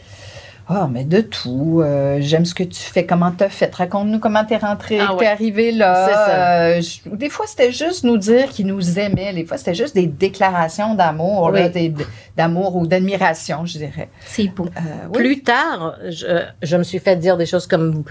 Ah, 0.69 0.89
mais 0.91 1.05
de 1.05 1.21
tout. 1.21 1.81
Euh, 1.81 2.17
J'aime 2.19 2.43
ce 2.43 2.53
que 2.53 2.63
tu 2.63 2.81
fais. 2.81 3.05
Comment 3.05 3.31
t'as 3.31 3.47
fait? 3.47 3.73
Raconte-nous 3.73 4.19
comment 4.19 4.43
t'es 4.43 4.57
rentré, 4.57 4.99
Ah 4.99 5.13
ouais. 5.13 5.19
t'es 5.19 5.25
arrivé 5.27 5.71
là. 5.71 6.75
Euh, 6.77 6.81
je- 6.81 7.09
des 7.15 7.29
fois, 7.29 7.45
c'était 7.47 7.71
juste 7.71 8.03
nous 8.03 8.17
dire 8.17 8.49
qu'ils 8.49 8.67
nous 8.67 8.99
aimaient. 8.99 9.33
Des 9.33 9.45
fois, 9.45 9.57
c'était 9.57 9.75
juste 9.75 9.95
des 9.95 10.07
déclarations 10.07 10.93
d'amour, 10.93 11.51
Oui. 11.53 11.93
d'amour 12.35 12.75
ou 12.75 12.85
d'admiration, 12.85 13.65
je 13.65 13.77
dirais. 13.77 14.09
C'est 14.25 14.47
beau. 14.49 14.65
Euh, 14.65 15.07
oui. 15.13 15.17
Plus 15.19 15.41
tard, 15.43 15.95
je, 16.09 16.43
je 16.61 16.75
me 16.75 16.83
suis 16.83 16.99
fait 16.99 17.15
dire 17.15 17.37
des 17.37 17.45
choses 17.45 17.65
comme 17.65 18.03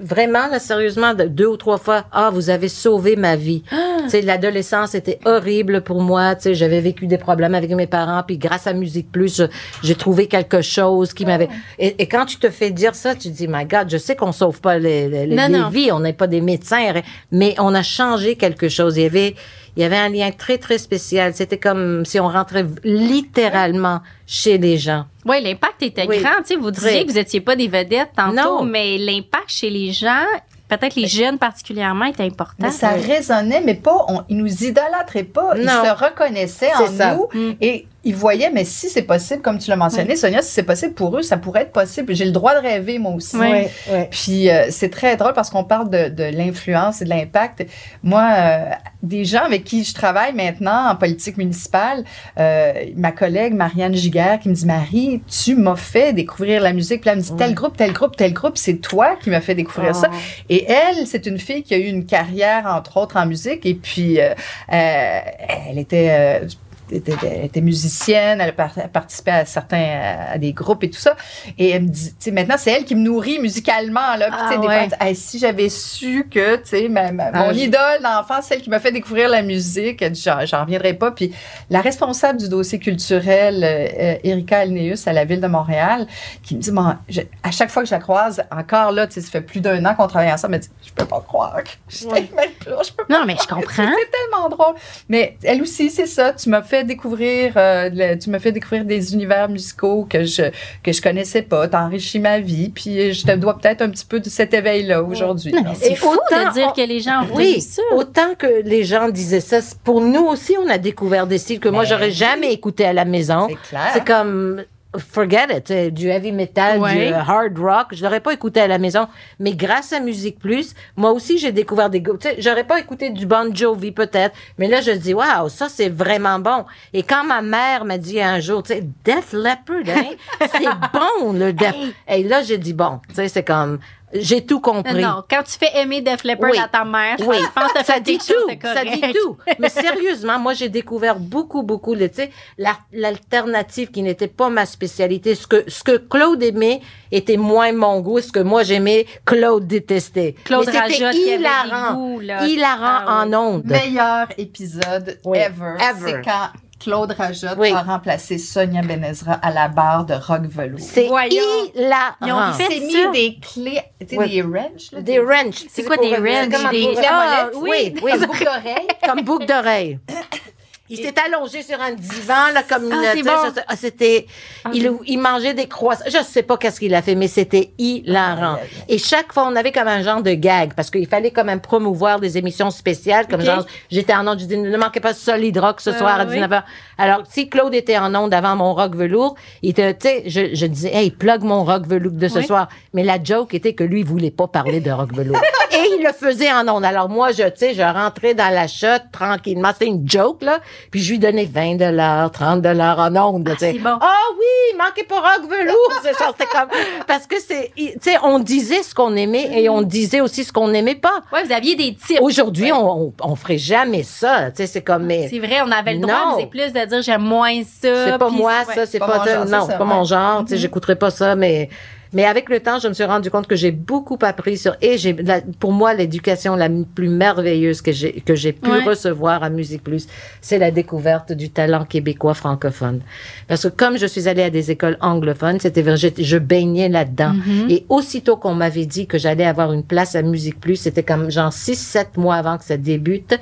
vraiment 0.00 0.48
là 0.48 0.58
sérieusement 0.58 1.14
de- 1.14 1.24
deux 1.24 1.46
ou 1.46 1.56
trois 1.56 1.78
fois 1.78 2.04
ah 2.12 2.30
vous 2.32 2.50
avez 2.50 2.68
sauvé 2.68 3.16
ma 3.16 3.36
vie. 3.36 3.62
Tu 4.06 4.10
sais 4.10 4.20
l'adolescence 4.20 4.94
était 4.94 5.18
horrible 5.24 5.80
pour 5.82 6.00
moi. 6.00 6.34
J'avais 6.44 6.80
vécu 6.80 7.08
des 7.08 7.18
problèmes 7.18 7.56
avec 7.56 7.70
mes 7.72 7.88
parents. 7.88 8.22
Puis 8.24 8.38
grâce 8.38 8.66
à 8.68 8.72
musique 8.72 9.10
plus 9.10 9.42
j'ai 9.82 9.94
trouvé 9.96 10.28
quelque 10.28 10.62
chose 10.62 11.12
qui 11.12 11.24
m'avait 11.26 11.48
et, 11.78 11.96
et 12.00 12.06
quand 12.06 12.24
tu 12.26 12.36
te 12.36 12.50
fais 12.50 12.70
dire 12.70 12.94
ça 12.94 13.14
tu 13.14 13.30
te 13.30 13.34
dis 13.36 13.48
my 13.48 13.64
God 13.64 13.88
je 13.90 13.96
sais 13.98 14.14
qu'on 14.14 14.30
sauve 14.32 14.60
pas 14.60 14.78
les, 14.78 15.08
les, 15.08 15.26
les 15.26 15.34
Non, 15.36 15.48
non. 15.48 15.68
vies. 15.70 15.90
On 15.92 16.00
n'est 16.00 16.12
pas 16.12 16.26
des 16.28 16.40
médecins 16.40 16.92
mais 17.32 17.54
on 17.58 17.74
a 17.74 17.82
changé 17.82 18.36
quelque 18.36 18.68
chose. 18.68 18.96
Il 18.96 19.02
y 19.02 19.06
avait 19.06 19.34
il 19.76 19.82
y 19.82 19.84
avait 19.84 19.96
un 19.96 20.08
lien 20.08 20.30
très 20.30 20.58
très 20.58 20.78
spécial 20.78 21.34
c'était 21.34 21.58
comme 21.58 22.04
si 22.04 22.18
on 22.18 22.28
rentrait 22.28 22.64
littéralement 22.84 24.00
chez 24.26 24.58
les 24.58 24.78
gens 24.78 25.04
Oui, 25.24 25.42
l'impact 25.42 25.82
était 25.82 26.06
Oui. 26.06 26.20
grand. 26.20 26.38
Tu 26.38 26.54
sais, 26.54 26.56
vous 26.56 26.70
disiez 26.70 27.04
que 27.04 27.10
vous 27.10 27.16
n'étiez 27.18 27.40
pas 27.40 27.56
des 27.56 27.68
vedettes 27.68 28.10
tantôt, 28.16 28.34
Non. 28.36 28.64
mais 28.64 28.96
l'impact 28.98 29.48
chez 29.48 29.70
les 29.70 29.92
gens, 29.92 30.24
peut-être 30.68 30.94
les 30.96 31.06
jeunes 31.06 31.38
particulièrement, 31.38 32.06
est 32.06 32.20
important. 32.20 32.54
Mais 32.60 32.70
ça 32.70 32.90
résonnait, 32.90 33.60
mais 33.60 33.74
pas, 33.74 34.04
on, 34.08 34.22
ils 34.28 34.36
nous 34.36 34.64
idolâtraient 34.64 35.24
pas. 35.24 35.52
Ils 35.56 35.64
Non. 35.64 35.84
se 35.84 36.04
reconnaissaient 36.04 36.74
en 36.74 36.86
ça. 36.86 37.14
nous 37.14 37.28
Mm. 37.32 37.52
et 37.60 37.86
ils 38.06 38.14
voyaient, 38.14 38.50
mais 38.50 38.64
si 38.64 38.88
c'est 38.88 39.02
possible, 39.02 39.42
comme 39.42 39.58
tu 39.58 39.68
l'as 39.68 39.76
mentionné, 39.76 40.16
Sonia, 40.16 40.40
si 40.40 40.52
c'est 40.52 40.62
possible 40.62 40.94
pour 40.94 41.18
eux, 41.18 41.22
ça 41.22 41.36
pourrait 41.36 41.62
être 41.62 41.72
possible. 41.72 42.14
J'ai 42.14 42.24
le 42.24 42.30
droit 42.30 42.54
de 42.54 42.66
rêver, 42.66 42.98
moi 42.98 43.12
aussi. 43.12 43.36
Oui. 43.36 43.66
Puis 44.10 44.48
euh, 44.48 44.66
c'est 44.70 44.90
très 44.90 45.16
drôle 45.16 45.32
parce 45.34 45.50
qu'on 45.50 45.64
parle 45.64 45.90
de, 45.90 46.08
de 46.08 46.24
l'influence 46.24 47.02
et 47.02 47.04
de 47.04 47.10
l'impact. 47.10 47.66
Moi, 48.02 48.26
euh, 48.36 48.70
des 49.02 49.24
gens 49.24 49.42
avec 49.42 49.64
qui 49.64 49.84
je 49.84 49.92
travaille 49.94 50.32
maintenant 50.32 50.88
en 50.88 50.96
politique 50.96 51.36
municipale, 51.36 52.04
euh, 52.38 52.72
ma 52.96 53.12
collègue 53.12 53.54
Marianne 53.54 53.94
Giguère 53.94 54.38
qui 54.38 54.48
me 54.48 54.54
dit 54.54 54.66
Marie, 54.66 55.22
tu 55.28 55.54
m'as 55.56 55.76
fait 55.76 56.12
découvrir 56.12 56.62
la 56.62 56.72
musique. 56.72 57.00
Puis 57.00 57.10
elle 57.10 57.18
me 57.18 57.22
dit 57.22 57.36
tel 57.36 57.54
groupe, 57.54 57.76
tel 57.76 57.92
groupe, 57.92 58.16
tel 58.16 58.32
groupe, 58.32 58.56
c'est 58.56 58.76
toi 58.76 59.16
qui 59.20 59.30
m'as 59.30 59.40
fait 59.40 59.54
découvrir 59.54 59.94
ça. 59.94 60.08
Oh. 60.12 60.16
Et 60.48 60.64
elle, 60.70 61.06
c'est 61.06 61.26
une 61.26 61.38
fille 61.38 61.62
qui 61.62 61.74
a 61.74 61.78
eu 61.78 61.86
une 61.86 62.06
carrière 62.06 62.66
entre 62.66 62.96
autres 62.98 63.16
en 63.16 63.26
musique 63.26 63.66
et 63.66 63.74
puis 63.74 64.20
euh, 64.20 64.30
euh, 64.72 65.20
elle 65.68 65.78
était 65.78 66.08
euh, 66.10 66.48
était, 66.90 67.14
elle 67.22 67.44
était 67.46 67.60
musicienne, 67.60 68.40
elle 68.40 68.50
a 68.50 68.52
par- 68.52 68.72
participé 68.92 69.30
à 69.32 69.44
certains 69.44 70.26
à 70.32 70.38
des 70.38 70.52
groupes 70.52 70.84
et 70.84 70.90
tout 70.90 70.98
ça. 71.00 71.16
Et 71.58 71.70
elle 71.70 71.82
me 71.82 71.88
dit, 71.88 72.10
tu 72.10 72.16
sais, 72.18 72.30
maintenant 72.30 72.56
c'est 72.58 72.70
elle 72.70 72.84
qui 72.84 72.94
me 72.94 73.00
nourrit 73.02 73.38
musicalement 73.38 74.16
là. 74.16 74.28
Puis 74.30 74.36
tu 74.40 74.48
sais, 74.48 74.54
Ah 74.56 74.58
des 74.60 74.66
ouais. 74.68 74.88
fois, 74.88 74.98
Hey, 75.06 75.14
si 75.16 75.38
j'avais 75.38 75.68
su 75.68 76.28
que 76.30 76.56
tu 76.56 76.62
sais, 76.64 76.88
ma, 76.88 77.12
ma- 77.12 77.30
Ah, 77.32 77.46
mon 77.46 77.52
je- 77.52 77.58
idole 77.60 78.02
d'enfance, 78.02 78.46
celle 78.46 78.60
qui 78.62 78.70
m'a 78.70 78.80
fait 78.80 78.92
découvrir 78.92 79.28
la 79.28 79.42
musique, 79.42 80.04
j'en 80.14 80.44
j'en 80.46 80.62
reviendrai 80.64 80.94
pas. 80.94 81.10
Puis 81.10 81.32
la 81.70 81.80
responsable 81.80 82.38
du 82.38 82.48
dossier 82.48 82.78
culturel, 82.78 83.62
euh, 83.64 84.16
Erika 84.24 84.58
Alneus 84.60 85.06
à 85.06 85.12
la 85.12 85.24
ville 85.24 85.40
de 85.40 85.46
Montréal, 85.46 86.06
qui 86.42 86.56
me 86.56 86.60
dit, 86.60 86.70
Bon, 86.70 86.94
je- 87.08 87.22
à 87.42 87.50
chaque 87.50 87.70
fois 87.70 87.82
que 87.82 87.88
je 87.88 87.94
la 87.94 88.00
croise, 88.00 88.42
encore 88.50 88.92
là, 88.92 89.06
tu 89.06 89.14
sais, 89.14 89.20
ça 89.22 89.30
fait 89.30 89.40
plus 89.40 89.60
d'un 89.60 89.84
an 89.84 89.94
qu'on 89.94 90.06
travaille 90.06 90.32
ensemble, 90.32 90.54
elle 90.54 90.60
me 90.60 90.64
dit, 90.64 90.70
je 90.86 90.92
peux 90.92 91.04
pas 91.06 91.20
croire 91.20 91.56
que 91.64 91.70
je 91.88 92.06
t'aime 92.06 92.26
plus, 92.26 92.72
je 92.84 92.92
peux 92.92 93.04
Non, 93.08 93.24
mais 93.26 93.34
je 93.40 93.46
comprends. 93.46 93.64
c'est 93.74 94.10
tellement 94.10 94.48
drôle. 94.48 94.74
Mais 95.08 95.36
elle 95.42 95.62
aussi, 95.62 95.90
c'est 95.90 96.06
ça. 96.06 96.32
Tu 96.32 96.48
m'as 96.48 96.62
fait 96.62 96.75
découvrir, 96.84 97.52
euh, 97.56 97.88
le- 97.92 98.18
tu 98.18 98.30
m'as 98.30 98.38
fait 98.38 98.52
découvrir 98.52 98.84
des 98.84 99.14
univers 99.14 99.48
musicaux 99.48 100.06
que 100.08 100.24
je 100.24 100.42
que 100.82 100.92
je 100.92 101.00
connaissais 101.02 101.42
pas. 101.42 101.68
T'as 101.68 101.84
enrichi 101.84 102.18
ma 102.18 102.40
vie. 102.40 102.70
Puis 102.70 103.12
je 103.12 103.24
te 103.26 103.32
dois 103.36 103.58
peut-être 103.58 103.82
un 103.82 103.90
petit 103.90 104.04
peu 104.06 104.20
de 104.20 104.28
cet 104.28 104.54
éveil-là 104.54 105.02
aujourd'hui. 105.02 105.52
Mais 105.52 105.62
c'est 105.74 105.94
fou 105.94 106.08
autant 106.08 106.48
de 106.48 106.52
dire 106.52 106.68
on- 106.70 106.72
que 106.72 106.86
les 106.86 107.00
gens 107.00 107.22
Oui, 107.34 107.60
ça. 107.60 107.82
autant 107.94 108.34
que 108.38 108.62
les 108.64 108.84
gens 108.84 109.08
disaient 109.08 109.40
ça, 109.40 109.58
pour 109.84 110.00
nous 110.00 110.24
aussi, 110.26 110.56
on 110.64 110.68
a 110.68 110.78
découvert 110.78 111.26
des 111.26 111.38
styles 111.38 111.60
que 111.60 111.68
moi, 111.68 111.82
Ben 111.82 111.88
j'aurais 111.90 112.10
jamais 112.10 112.52
écouté 112.52 112.84
à 112.84 112.92
la 112.92 113.04
maison. 113.04 113.46
C'est 113.48 113.68
clair. 113.68 113.90
C'est 113.94 114.04
comme, 114.06 114.62
forget 114.98 115.46
it, 115.56 115.70
euh, 115.70 115.90
du 115.90 116.08
heavy 116.08 116.32
metal, 116.32 116.78
Ouais. 116.80 116.94
du 117.08 117.12
euh, 117.12 117.18
hard 117.18 117.58
rock, 117.58 117.86
je 117.92 118.02
l'aurais 118.04 118.20
pas 118.20 118.32
écouté 118.32 118.60
à 118.60 118.66
la 118.66 118.78
maison. 118.78 119.08
Mais 119.38 119.52
grâce 119.54 119.92
à 119.92 120.00
Musique 120.00 120.38
Plus, 120.38 120.74
moi 120.96 121.12
aussi, 121.12 121.38
j'ai 121.38 121.52
découvert 121.52 121.90
des. 121.90 122.02
Tu 122.02 122.10
sais, 122.20 122.36
j'aurais 122.38 122.64
pas 122.64 122.80
écouté 122.80 123.10
du 123.10 123.26
Bon 123.26 123.54
Jovi 123.54 123.92
peut-être, 123.92 124.34
mais 124.58 124.68
là, 124.68 124.80
je 124.80 124.92
dis, 124.92 125.12
waouh, 125.14 125.48
ça, 125.48 125.68
c'est 125.68 125.88
vraiment 125.88 126.38
bon. 126.38 126.64
Et 126.92 127.02
quand 127.02 127.24
ma 127.24 127.42
mère 127.42 127.84
m'a 127.84 127.98
dit 127.98 128.20
un 128.20 128.40
jour, 128.40 128.62
tu 128.62 128.72
sais, 128.74 128.84
Def 129.04 129.32
Leppard, 129.32 129.88
hein, 129.88 130.14
c'est 130.52 130.64
bon, 130.92 131.32
le 131.32 131.52
Def. 131.52 131.74
Et 132.08 132.22
là, 132.22 132.42
j'ai 132.42 132.58
dit, 132.58 132.72
bon, 132.72 133.00
tu 133.08 133.14
sais, 133.16 133.28
c'est 133.28 133.44
comme, 133.44 133.78
j'ai 134.12 134.46
tout 134.46 134.60
compris. 134.60 134.94
Non, 135.02 135.08
non, 135.16 135.22
quand 135.28 135.42
tu 135.42 135.58
fais 135.58 135.76
aimer 135.80 136.00
Def 136.00 136.22
Leppard 136.24 136.50
Oui. 136.52 136.58
à 136.58 136.68
ta 136.68 136.84
mère, 136.84 137.16
Oui, 137.26 137.36
je 137.40 137.60
pense 137.60 137.72
que 137.72 137.78
ça 137.78 137.84
fait 137.94 138.00
dit 138.00 138.18
tout, 138.18 138.34
ça 138.62 138.84
dit 138.84 139.00
tout. 139.00 139.36
Mais 139.58 139.68
sérieusement, 139.68 140.38
moi 140.38 140.54
j'ai 140.54 140.68
découvert 140.68 141.18
beaucoup, 141.18 141.62
beaucoup, 141.62 141.96
tu 141.96 142.08
sais, 142.12 142.30
la- 142.56 142.78
l'alternative 142.92 143.90
qui 143.90 144.02
n'était 144.02 144.28
pas 144.28 144.48
ma 144.48 144.64
spécialité. 144.66 145.34
Ce 145.34 145.46
que 145.46 145.64
ce 145.68 145.82
que 145.82 145.96
Claude 145.96 146.42
aimait 146.42 146.80
était 147.10 147.36
moins 147.36 147.72
mon 147.72 148.00
goût. 148.00 148.20
Ce 148.20 148.30
que 148.32 148.40
moi 148.40 148.62
j'aimais, 148.62 149.06
Claude 149.24 149.66
détestait. 149.66 150.34
Claude 150.44 150.66
Mais 150.66 150.72
c'était 150.72 151.16
hilarant, 151.36 151.94
goûts, 151.94 152.20
là. 152.20 152.46
hilarant 152.46 153.04
Ah 153.06 153.24
oui. 153.26 153.34
en 153.34 153.40
ondes. 153.40 153.64
Meilleur 153.66 154.26
épisode 154.38 155.18
Oui, 155.24 155.38
ever. 155.38 155.74
ever. 155.80 156.12
C'est 156.12 156.22
quand 156.24 156.48
Claude 156.78 157.12
Rajotte 157.12 157.56
Oui. 157.58 157.72
a 157.72 157.82
remplacé 157.82 158.38
Sonia 158.38 158.82
Benezra 158.82 159.32
à 159.34 159.50
la 159.50 159.68
barre 159.68 160.04
de 160.04 160.14
Rock 160.14 160.42
Velours. 160.42 160.78
C'est 160.80 161.06
hilarant. 161.06 162.14
Ils 162.24 162.32
ont 162.32 162.52
fait 162.52 162.64
ça. 162.80 163.10
mis 163.10 163.10
des 163.12 163.38
clés, 163.40 163.80
tu 164.00 164.06
sais, 164.08 164.18
Oui. 164.18 164.28
des 164.30 164.42
wrenches. 164.42 164.92
là, 164.92 165.00
Des 165.00 165.18
wrenches. 165.18 165.64
C'est 165.70 165.84
quoi 165.84 165.96
des 165.96 166.16
wrenches? 166.16 166.50
comme 166.52 166.66
un 166.66 166.70
Des- 166.70 166.82
boucle- 166.82 167.06
Ah, 167.10 167.48
oui, 167.54 167.70
oui. 167.72 168.00
oui, 168.02 168.10
Comme 168.12 168.26
boucle 168.26 168.44
d'oreille. 168.44 168.86
comme 169.04 169.20
boucle 169.22 169.46
d'oreille. 169.46 169.98
Il 170.88 170.98
s'est 170.98 171.14
allongé 171.24 171.62
sur 171.62 171.80
un 171.80 171.92
divan, 171.92 172.52
là, 172.54 172.62
comme 172.62 172.84
une. 172.84 172.92
Ah, 172.92 173.14
bon. 173.14 173.22
je 173.56 173.60
ah, 173.66 173.76
C'était. 173.76 174.26
Il, 174.72 174.90
il 175.06 175.18
mangeait 175.18 175.54
des 175.54 175.66
croissants. 175.66 176.04
Je 176.06 176.22
sais 176.22 176.42
pas 176.42 176.56
qu'est-ce 176.56 176.78
qu'il 176.80 176.94
a 176.94 177.02
fait, 177.02 177.14
mais 177.14 177.28
c'était 177.28 177.70
hilarant. 177.78 178.58
Et 178.88 178.98
chaque 178.98 179.32
fois, 179.32 179.46
on 179.50 179.56
avait 179.56 179.72
comme 179.72 179.88
un 179.88 180.02
genre 180.02 180.22
de 180.22 180.32
gag, 180.32 180.74
parce 180.74 180.90
qu'il 180.90 181.06
fallait 181.06 181.30
comme 181.30 181.46
même 181.46 181.60
promouvoir 181.60 182.20
des 182.20 182.38
émissions 182.38 182.70
spéciales, 182.70 183.26
comme 183.28 183.40
genre, 183.42 183.66
j'étais 183.90 184.14
en 184.14 184.26
onde, 184.26 184.40
je 184.40 184.44
dis, 184.44 184.56
ne 184.58 184.76
manquez 184.76 185.00
pas 185.00 185.14
Solid 185.14 185.56
Rock 185.58 185.80
ce 185.80 185.90
Ouais, 185.90 185.98
soir 185.98 186.20
à 186.20 186.24
ouais, 186.24 186.40
19h. 186.40 186.62
Alors, 186.98 187.22
si 187.28 187.48
Claude 187.48 187.74
était 187.74 187.98
en 187.98 188.14
onde 188.14 188.34
avant 188.34 188.56
mon 188.56 188.74
rock 188.74 188.94
velours, 188.94 189.34
il 189.62 189.70
était, 189.70 189.94
tu 189.94 190.08
sais, 190.08 190.22
je, 190.26 190.54
je 190.54 190.66
disais, 190.66 190.94
hey, 190.94 191.10
plug 191.10 191.42
mon 191.42 191.64
rock 191.64 191.86
velours 191.86 192.12
de 192.12 192.28
ce 192.28 192.38
Oui. 192.38 192.46
soir. 192.46 192.68
Mais 192.92 193.02
la 193.04 193.22
joke 193.22 193.54
était 193.54 193.74
que 193.74 193.84
lui, 193.84 194.00
il 194.00 194.06
voulait 194.06 194.30
pas 194.30 194.46
parler 194.48 194.80
de 194.80 194.90
rock 194.90 195.12
velours. 195.14 195.40
Et 195.72 195.96
il 195.98 196.04
le 196.04 196.12
faisait 196.12 196.50
en 196.52 196.66
onde. 196.68 196.84
Alors, 196.84 197.08
moi, 197.08 197.32
je, 197.32 197.42
tu 197.44 197.50
sais, 197.56 197.74
je 197.74 197.82
rentrais 197.82 198.34
dans 198.34 198.52
la 198.52 198.66
shot 198.66 198.86
tranquillement. 199.12 199.70
C'était 199.72 199.86
une 199.86 200.08
joke, 200.08 200.42
là. 200.42 200.60
Puis 200.90 201.02
je 201.02 201.12
lui 201.12 201.18
donnais 201.18 201.44
20 201.44 201.76
dollars, 201.76 202.30
30 202.30 202.62
dollars 202.62 202.98
en 202.98 203.16
onde, 203.16 203.48
tu 203.52 203.58
sais. 203.58 203.72
c'est 203.72 203.78
bon. 203.78 203.98
Ah 204.00 204.28
oui, 204.38 204.78
manquez 204.78 205.04
pas 205.04 205.20
rock 205.20 205.48
velours. 205.48 205.92
c'est 206.02 206.14
ça, 206.14 206.30
c'était 206.32 206.50
comme, 206.50 206.68
parce 207.06 207.26
que 207.26 207.36
c'est, 207.40 207.72
tu 207.76 207.92
sais, 208.00 208.16
on 208.22 208.38
disait 208.38 208.82
ce 208.82 208.94
qu'on 208.94 209.14
aimait 209.16 209.60
et 209.60 209.68
on 209.68 209.82
disait 209.82 210.20
aussi 210.20 210.44
ce 210.44 210.52
qu'on 210.52 210.68
n'aimait 210.68 210.94
pas. 210.94 211.22
Ouais, 211.32 211.44
vous 211.44 211.52
aviez 211.52 211.76
des 211.76 211.94
tips. 211.94 212.20
Aujourd'hui, 212.20 212.72
on, 212.72 213.06
on, 213.06 213.12
on 213.22 213.36
ferait 213.36 213.58
jamais 213.58 214.02
ça. 214.02 214.50
Tu 214.50 214.58
sais, 214.58 214.66
c'est 214.66 214.82
comme, 214.82 215.04
mais. 215.04 215.28
C'est 215.28 215.38
vrai, 215.38 215.60
on 215.64 215.70
avait 215.70 215.94
le 215.94 216.00
droit, 216.00 216.34
mais 216.36 216.42
c'est 216.42 216.50
plus 216.50 216.72
de 216.72 216.84
dire 216.84 217.02
j'aime 217.02 217.22
moins 217.22 217.62
ça. 217.62 218.04
C'est 218.06 218.18
pas 218.18 218.30
moi, 218.30 218.52
ouais. 218.66 218.74
ça, 218.74 218.86
c'est 218.86 218.98
pas 218.98 219.06
pas, 219.06 219.18
mon 219.18 219.24
genre, 219.24 219.44
non, 219.46 219.66
c'est 219.66 219.72
ça, 219.72 219.78
pas 219.78 219.84
mon 219.84 220.04
genre, 220.04 220.44
tu 220.44 220.50
sais, 220.50 220.56
j'écouterais 220.58 220.96
pas 220.96 221.10
ça, 221.10 221.34
mais, 221.34 221.68
mais 222.12 222.24
avec 222.24 222.48
le 222.48 222.60
temps, 222.60 222.78
je 222.78 222.88
me 222.88 222.92
suis 222.94 223.04
rendu 223.04 223.30
compte 223.30 223.46
que 223.46 223.56
j'ai 223.56 223.70
beaucoup 223.70 224.18
appris 224.22 224.56
sur, 224.56 224.76
et 224.80 224.98
j'ai, 224.98 225.14
pour 225.58 225.72
moi, 225.72 225.94
l'éducation 225.94 226.56
la 226.56 226.68
plus 226.94 227.08
merveilleuse 227.08 227.82
que 227.82 227.92
j'ai, 227.92 228.12
que 228.12 228.34
j'ai 228.34 228.52
pu 228.52 228.70
Ouais. 228.70 228.82
recevoir 228.84 229.42
à 229.42 229.50
Musique 229.50 229.82
Plus, 229.84 230.06
c'est 230.40 230.58
la 230.58 230.70
découverte 230.70 231.32
du 231.32 231.50
talent 231.50 231.84
québécois 231.84 232.34
francophone. 232.34 233.00
Parce 233.48 233.62
que 233.64 233.68
comme 233.68 233.98
je 233.98 234.06
suis 234.06 234.28
allée 234.28 234.42
à 234.42 234.50
des 234.50 234.70
écoles 234.70 234.96
anglophones, 235.00 235.60
c'était 235.60 235.84
je, 235.96 236.08
je 236.18 236.38
baignais 236.38 236.88
là-dedans. 236.88 237.34
Mhm. 237.34 237.70
Et 237.70 237.84
aussitôt 237.88 238.36
qu'on 238.36 238.54
m'avait 238.54 238.86
dit 238.86 239.06
que 239.06 239.18
j'allais 239.18 239.44
avoir 239.46 239.72
une 239.72 239.82
place 239.84 240.14
à 240.14 240.22
Musique 240.22 240.60
Plus, 240.60 240.76
c'était 240.76 241.02
comme 241.02 241.30
genre 241.30 241.50
6-7 241.52 242.16
mois 242.18 242.36
avant 242.36 242.58
que 242.58 242.64
ça 242.64 242.76
débute, 242.76 243.38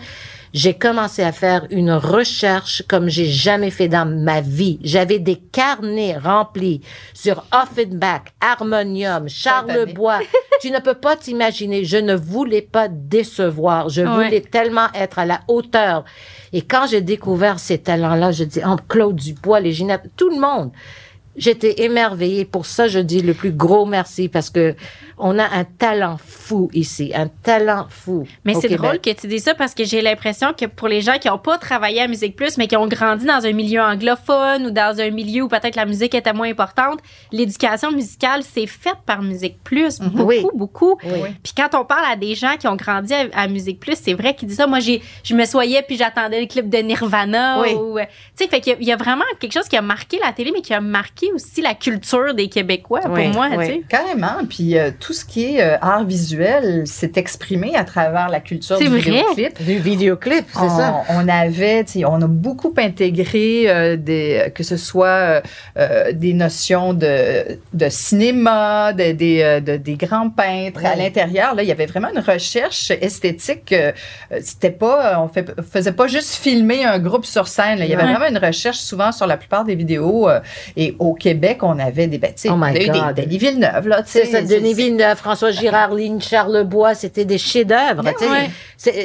j'ai 0.55 0.73
commencé 0.73 1.23
à 1.23 1.33
faire 1.33 1.67
une 1.71 1.91
recherche 1.93 2.85
comme 2.89 3.09
j'ai 3.09 3.27
jamais 3.27 3.71
fait 3.71 3.89
dans 3.89 4.07
ma 4.07 4.41
vie. 4.41 4.79
J'avais 4.85 5.19
des 5.19 5.37
carnets 5.37 6.17
remplis 6.17 6.81
sur 7.13 7.45
Offenbach, 7.53 8.23
Harmonium, 8.41 9.29
Charlebois. 9.29 10.21
tu 10.61 10.71
ne 10.71 10.79
peux 10.79 10.95
pas 10.95 11.17
t'imaginer. 11.17 11.85
Je 11.85 11.97
ne 11.97 12.15
voulais 12.15 12.63
pas 12.63 12.87
décevoir. 12.89 13.89
Je 13.89 14.03
Ouais. 14.03 14.27
voulais 14.27 14.41
tellement 14.43 14.87
être 14.95 15.19
à 15.19 15.27
la 15.27 15.41
hauteur. 15.49 16.05
Et 16.53 16.63
quand 16.63 16.87
j'ai 16.89 17.01
découvert 17.01 17.59
ces 17.59 17.79
talents-là, 17.79 18.31
je 18.31 18.45
dis, 18.45 18.61
oh, 18.65 18.77
Claude 18.89 19.17
Dubois, 19.17 19.59
les 19.59 19.73
Ginette, 19.73 20.11
tout 20.17 20.31
le 20.31 20.39
monde. 20.39 20.71
J'étais 21.37 21.83
émerveillée. 21.83 22.45
Pour 22.45 22.67
ça, 22.67 22.87
je 22.89 22.99
dis 23.01 23.21
le 23.21 23.35
plus 23.35 23.51
gros 23.53 23.87
merci 23.87 24.29
parce 24.29 24.51
que 24.51 24.75
on 25.17 25.39
a 25.39 25.45
un 25.45 25.65
talent 25.65 26.17
fou 26.25 26.69
ici, 26.73 27.13
un 27.15 27.29
talent 27.29 27.87
fou. 27.89 28.27
Mais 28.45 28.55
c'est 28.55 28.69
drôle 28.69 29.01
que 29.01 29.11
tu 29.11 29.29
dis 29.29 29.39
ça 29.39 29.55
parce 29.55 29.73
que 29.75 29.85
j'ai 29.85 30.01
l'impression 30.03 30.53
que 30.53 30.65
pour 30.67 30.89
les 30.89 31.01
gens 31.01 31.19
qui 31.21 31.29
n'ont 31.29 31.39
pas 31.39 31.57
travaillé 31.59 32.01
à 32.01 32.09
Musique 32.09 32.35
Plus, 32.35 32.57
mais 32.59 32.67
qui 32.67 32.77
ont 32.77 32.89
grandi 32.89 33.25
dans 33.25 33.45
un 33.47 33.53
milieu 33.53 33.81
anglophone 33.81 34.67
ou 34.67 34.71
dans 34.71 35.01
un 35.01 35.11
milieu 35.11 35.43
où 35.45 35.49
peut-être 35.49 35.77
la 35.77 35.87
musique 35.87 36.15
était 36.15 36.33
moins 36.33 36.49
importante, 36.49 36.99
l'éducation 37.31 37.93
musicale, 37.93 38.43
c'est 38.43 38.67
faite 38.67 38.99
par 39.07 39.23
Musique 39.23 39.63
Plus. 39.63 40.01
Beaucoup, 40.01 40.25
Oui. 40.25 40.47
beaucoup. 40.55 40.99
Oui. 41.05 41.31
Puis 41.43 41.53
quand 41.57 41.79
on 41.79 41.85
parle 41.85 42.05
à 42.11 42.17
des 42.17 42.35
gens 42.35 42.57
qui 42.59 42.67
ont 42.67 42.77
grandi 42.77 43.15
à, 43.15 43.27
à 43.35 43.47
Musique 43.47 43.79
Plus, 43.81 43.97
c'est 44.01 44.15
vrai 44.15 44.35
qu'ils 44.35 44.49
disent 44.49 44.57
ça. 44.59 44.67
Moi, 44.67 44.81
j'ai, 44.81 45.01
je 45.23 45.35
me 45.35 45.45
soyais 45.45 45.83
puis 45.83 45.97
j'attendais 45.97 46.41
le 46.41 46.47
clip 46.47 46.69
de 46.69 46.79
Nirvana. 46.79 47.61
Oui. 47.61 47.75
ou, 47.75 47.99
euh, 47.99 48.05
tu 48.37 48.45
sais, 48.45 48.49
fait 48.49 48.61
qu'il 48.61 48.83
y, 48.83 48.93
a 48.93 48.97
vraiment 48.97 49.25
quelque 49.39 49.53
chose 49.53 49.69
qui 49.69 49.77
a 49.77 49.83
marqué 49.83 50.19
la 50.25 50.33
télé, 50.33 50.51
mais 50.53 50.61
qui 50.61 50.75
a 50.75 50.81
marqué 50.81 51.24
aussi 51.35 51.61
la 51.63 51.75
culture 51.75 52.35
des 52.35 52.49
Québécois, 52.49 53.01
Oui, 53.09 53.25
pour 53.27 53.35
moi, 53.35 53.49
oui. 53.57 53.67
tu 53.67 53.73
sais. 53.75 53.83
Carrément. 53.89 54.45
Puis 54.49 54.77
euh, 54.79 54.91
tout 54.99 55.13
ce 55.13 55.25
qui 55.25 55.57
est 55.57 55.63
euh, 55.63 55.77
art 55.81 56.05
visuel 56.05 56.87
s'est 56.87 57.13
exprimé 57.17 57.75
à 57.77 57.85
travers 57.85 58.29
la 58.29 58.41
culture 58.41 58.77
C'est 58.79 58.85
du 58.85 58.91
vrai. 58.99 59.01
vidéoclip. 59.01 59.63
Du 59.65 59.79
vidéoclip, 59.79 60.45
c'est 60.53 60.59
on, 60.61 60.69
ça. 60.79 61.03
on 61.11 61.29
avait, 61.29 61.85
tu 61.85 61.93
sais, 62.01 62.05
on 62.05 62.21
a 62.23 62.27
beaucoup 62.27 62.75
intégré 62.77 63.65
euh, 63.69 63.97
des, 63.97 64.51
que 64.55 64.63
ce 64.63 64.77
soit 64.77 65.07
euh, 65.07 65.41
euh, 65.79 66.13
des 66.13 66.33
notions 66.35 66.93
de, 66.95 67.59
de 67.73 67.89
cinéma, 67.89 68.93
de- 68.93 69.13
des, 69.13 69.43
euh, 69.43 69.61
de- 69.61 69.77
des 69.77 69.95
grands 69.97 70.31
peintres 70.31 70.85
à 70.85 70.97
l'intérieur. 70.97 71.55
Là, 71.55 71.63
il 71.63 71.69
y 71.69 71.73
avait 71.73 71.87
vraiment 71.87 72.09
une 72.15 72.21
recherche 72.21 72.91
esthétique. 72.91 73.75
C'était 74.41 74.71
pas, 74.71 75.21
on 75.21 75.29
fait, 75.29 75.51
faisait 75.71 75.93
pas 75.93 76.07
juste 76.07 76.35
filmer 76.37 76.85
un 76.85 76.99
groupe 76.99 77.25
sur 77.27 77.47
scène. 77.49 77.79
là. 77.79 77.85
Il 77.85 77.91
y 77.91 77.95
avait 77.95 78.05
vraiment 78.13 78.27
une 78.29 78.39
recherche 78.39 78.79
souvent 78.79 79.13
sur 79.13 79.27
la 79.27 79.37
plupart 79.37 79.65
des 79.65 79.75
vidéos. 79.75 80.29
euh, 80.29 80.41
et 80.77 80.95
au 80.99 81.14
Québec, 81.15 81.63
on 81.63 81.79
avait 81.79 82.07
des, 82.07 82.19
ben, 82.19 82.33
Oh 82.49 82.57
God. 82.57 83.15
des 83.15 83.23
Denis 83.23 83.39
Villeneuve 83.39 83.89
là, 83.89 84.03
tu 84.03 84.11
C'est 84.11 84.27
sais, 84.27 84.33
ça, 84.33 84.43
Denis 84.43 84.75
Villeneuve, 84.75 85.17
François 85.17 85.51
Girard, 85.51 85.95
Ligne 85.95 86.21
Charlebois, 86.21 86.95
c'était 86.95 87.25
des 87.25 87.39
chefs-d'œuvre. 87.39 88.05
Ouais. 88.05 88.51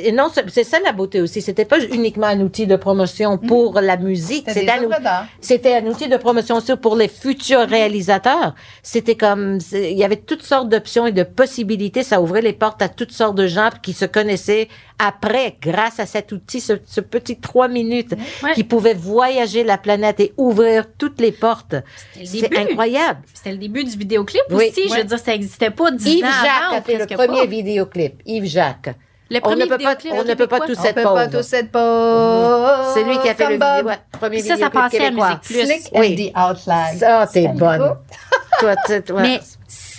Et 0.05 0.11
non, 0.11 0.29
c'est 0.47 0.63
ça 0.63 0.77
la 0.83 0.91
beauté 0.91 1.21
aussi. 1.21 1.41
C'était 1.41 1.65
pas 1.65 1.79
uniquement 1.79 2.27
un 2.27 2.39
outil 2.41 2.67
de 2.67 2.75
promotion 2.75 3.37
pour 3.37 3.79
la 3.79 3.97
musique. 3.97 4.45
C'était 4.47 4.65
des 4.65 4.85
un, 4.85 5.27
c'était 5.39 5.75
un 5.77 5.85
outil 5.85 6.07
de 6.07 6.17
promotion 6.17 6.57
aussi 6.57 6.75
pour 6.75 6.95
les 6.95 7.07
futurs 7.07 7.67
réalisateurs. 7.67 8.55
C'était 8.83 9.15
comme, 9.15 9.59
il 9.71 9.97
y 9.97 10.03
avait 10.03 10.17
toutes 10.17 10.43
sortes 10.43 10.69
d'options 10.69 11.07
et 11.07 11.11
de 11.11 11.23
possibilités. 11.23 12.03
Ça 12.03 12.21
ouvrait 12.21 12.41
les 12.41 12.53
portes 12.53 12.81
à 12.81 12.89
toutes 12.89 13.11
sortes 13.11 13.35
de 13.35 13.47
gens 13.47 13.69
qui 13.81 13.93
se 13.93 14.05
connaissaient 14.05 14.67
après, 14.99 15.55
grâce 15.61 15.99
à 15.99 16.05
cet 16.05 16.31
outil, 16.31 16.59
ce, 16.61 16.73
ce 16.85 17.01
petit 17.01 17.37
trois 17.37 17.67
minutes, 17.67 18.13
Ouais. 18.43 18.53
qui 18.53 18.63
pouvait 18.63 18.93
voyager 18.93 19.63
la 19.63 19.77
planète 19.77 20.19
et 20.19 20.33
ouvrir 20.37 20.85
toutes 20.97 21.19
les 21.21 21.31
portes. 21.31 21.75
C'est 22.25 22.55
incroyable. 22.57 23.21
C'était 23.33 23.51
le 23.51 23.57
début 23.57 23.83
du 23.83 23.97
vidéoclip 23.97 24.41
Oui. 24.51 24.69
aussi. 24.69 24.89
Je 24.89 24.95
veux 24.95 25.03
dire, 25.03 25.19
ça 25.19 25.31
n'existait 25.31 25.71
pas 25.71 25.89
dix 25.91 26.17
Yves 26.19 26.25
ans 26.25 26.29
Jacques 26.43 26.61
avant, 26.67 26.77
a 26.77 26.81
fait 26.81 26.97
le 26.97 27.05
premier 27.07 27.39
pas. 27.39 27.45
vidéoclip. 27.45 28.21
Yves 28.25 28.45
Jacques. 28.45 28.89
Le 29.31 29.37
On 29.37 29.41
premier 29.41 29.65
ne 29.65 29.69
peut 29.69 29.77
pas, 29.77 29.95
on 30.11 30.23
ne 30.23 30.33
peut 30.33 30.47
pas 30.47 30.59
tous 30.61 30.75
On 30.79 30.83
être 30.85 30.95
peut 30.95 31.03
pas 31.03 31.27
pauvres. 31.27 31.39
tous 31.39 31.53
être 31.53 31.71
pauvres. 31.71 32.91
C'est 32.95 33.03
lui 33.03 33.19
qui 33.19 33.29
a 33.29 33.35
fait 33.35 33.43
le 33.43 33.49
Comme 33.51 33.59
Bob. 33.59 33.75
vidéo, 33.75 33.87
ouais, 33.89 33.97
premier 34.19 34.37
Puis 34.39 34.47
ça, 34.47 34.57
ça 34.57 34.69
passait 34.71 35.05
à. 35.05 35.11
Musique 35.11 35.41
Plus. 35.43 35.65
Slick 35.65 35.89
and 35.93 35.99
Oui. 35.99 36.31
the 36.33 36.37
Outlaws. 36.37 36.97
Ça, 36.97 37.27
t'es 37.31 37.47
bonne. 37.49 37.93
Toi, 38.59 38.75
tu- 38.87 39.01
toi. 39.03 39.21
Mais 39.21 39.39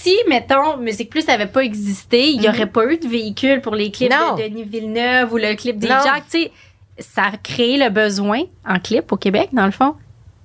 si, 0.03 0.17
mettons, 0.29 0.77
Musique 0.79 1.11
Plus 1.11 1.27
n'avait 1.27 1.47
pas 1.47 1.63
existé, 1.63 2.31
il 2.31 2.41
n'y 2.41 2.49
aurait 2.49 2.67
pas 2.67 2.85
eu 2.91 2.97
de 2.99 3.07
véhicule 3.07 3.61
pour 3.61 3.75
les 3.75 3.91
clips 3.91 4.11
Non. 4.11 4.35
de 4.37 4.43
Denis 4.43 4.65
Villeneuve 4.65 5.33
ou 5.33 5.37
le 5.37 5.55
clip 5.57 5.79
des. 5.79 5.89
Jacques. 5.89 6.25
Tu 6.31 6.43
sais, 6.45 6.51
ça 6.99 7.23
a 7.33 7.37
créé 7.37 7.77
le 7.77 7.91
besoin 7.91 8.43
en 8.67 8.79
clip 8.79 9.13
au 9.13 9.17
Québec, 9.17 9.51
dans 9.53 9.67
le 9.67 9.73
fond. 9.73 9.95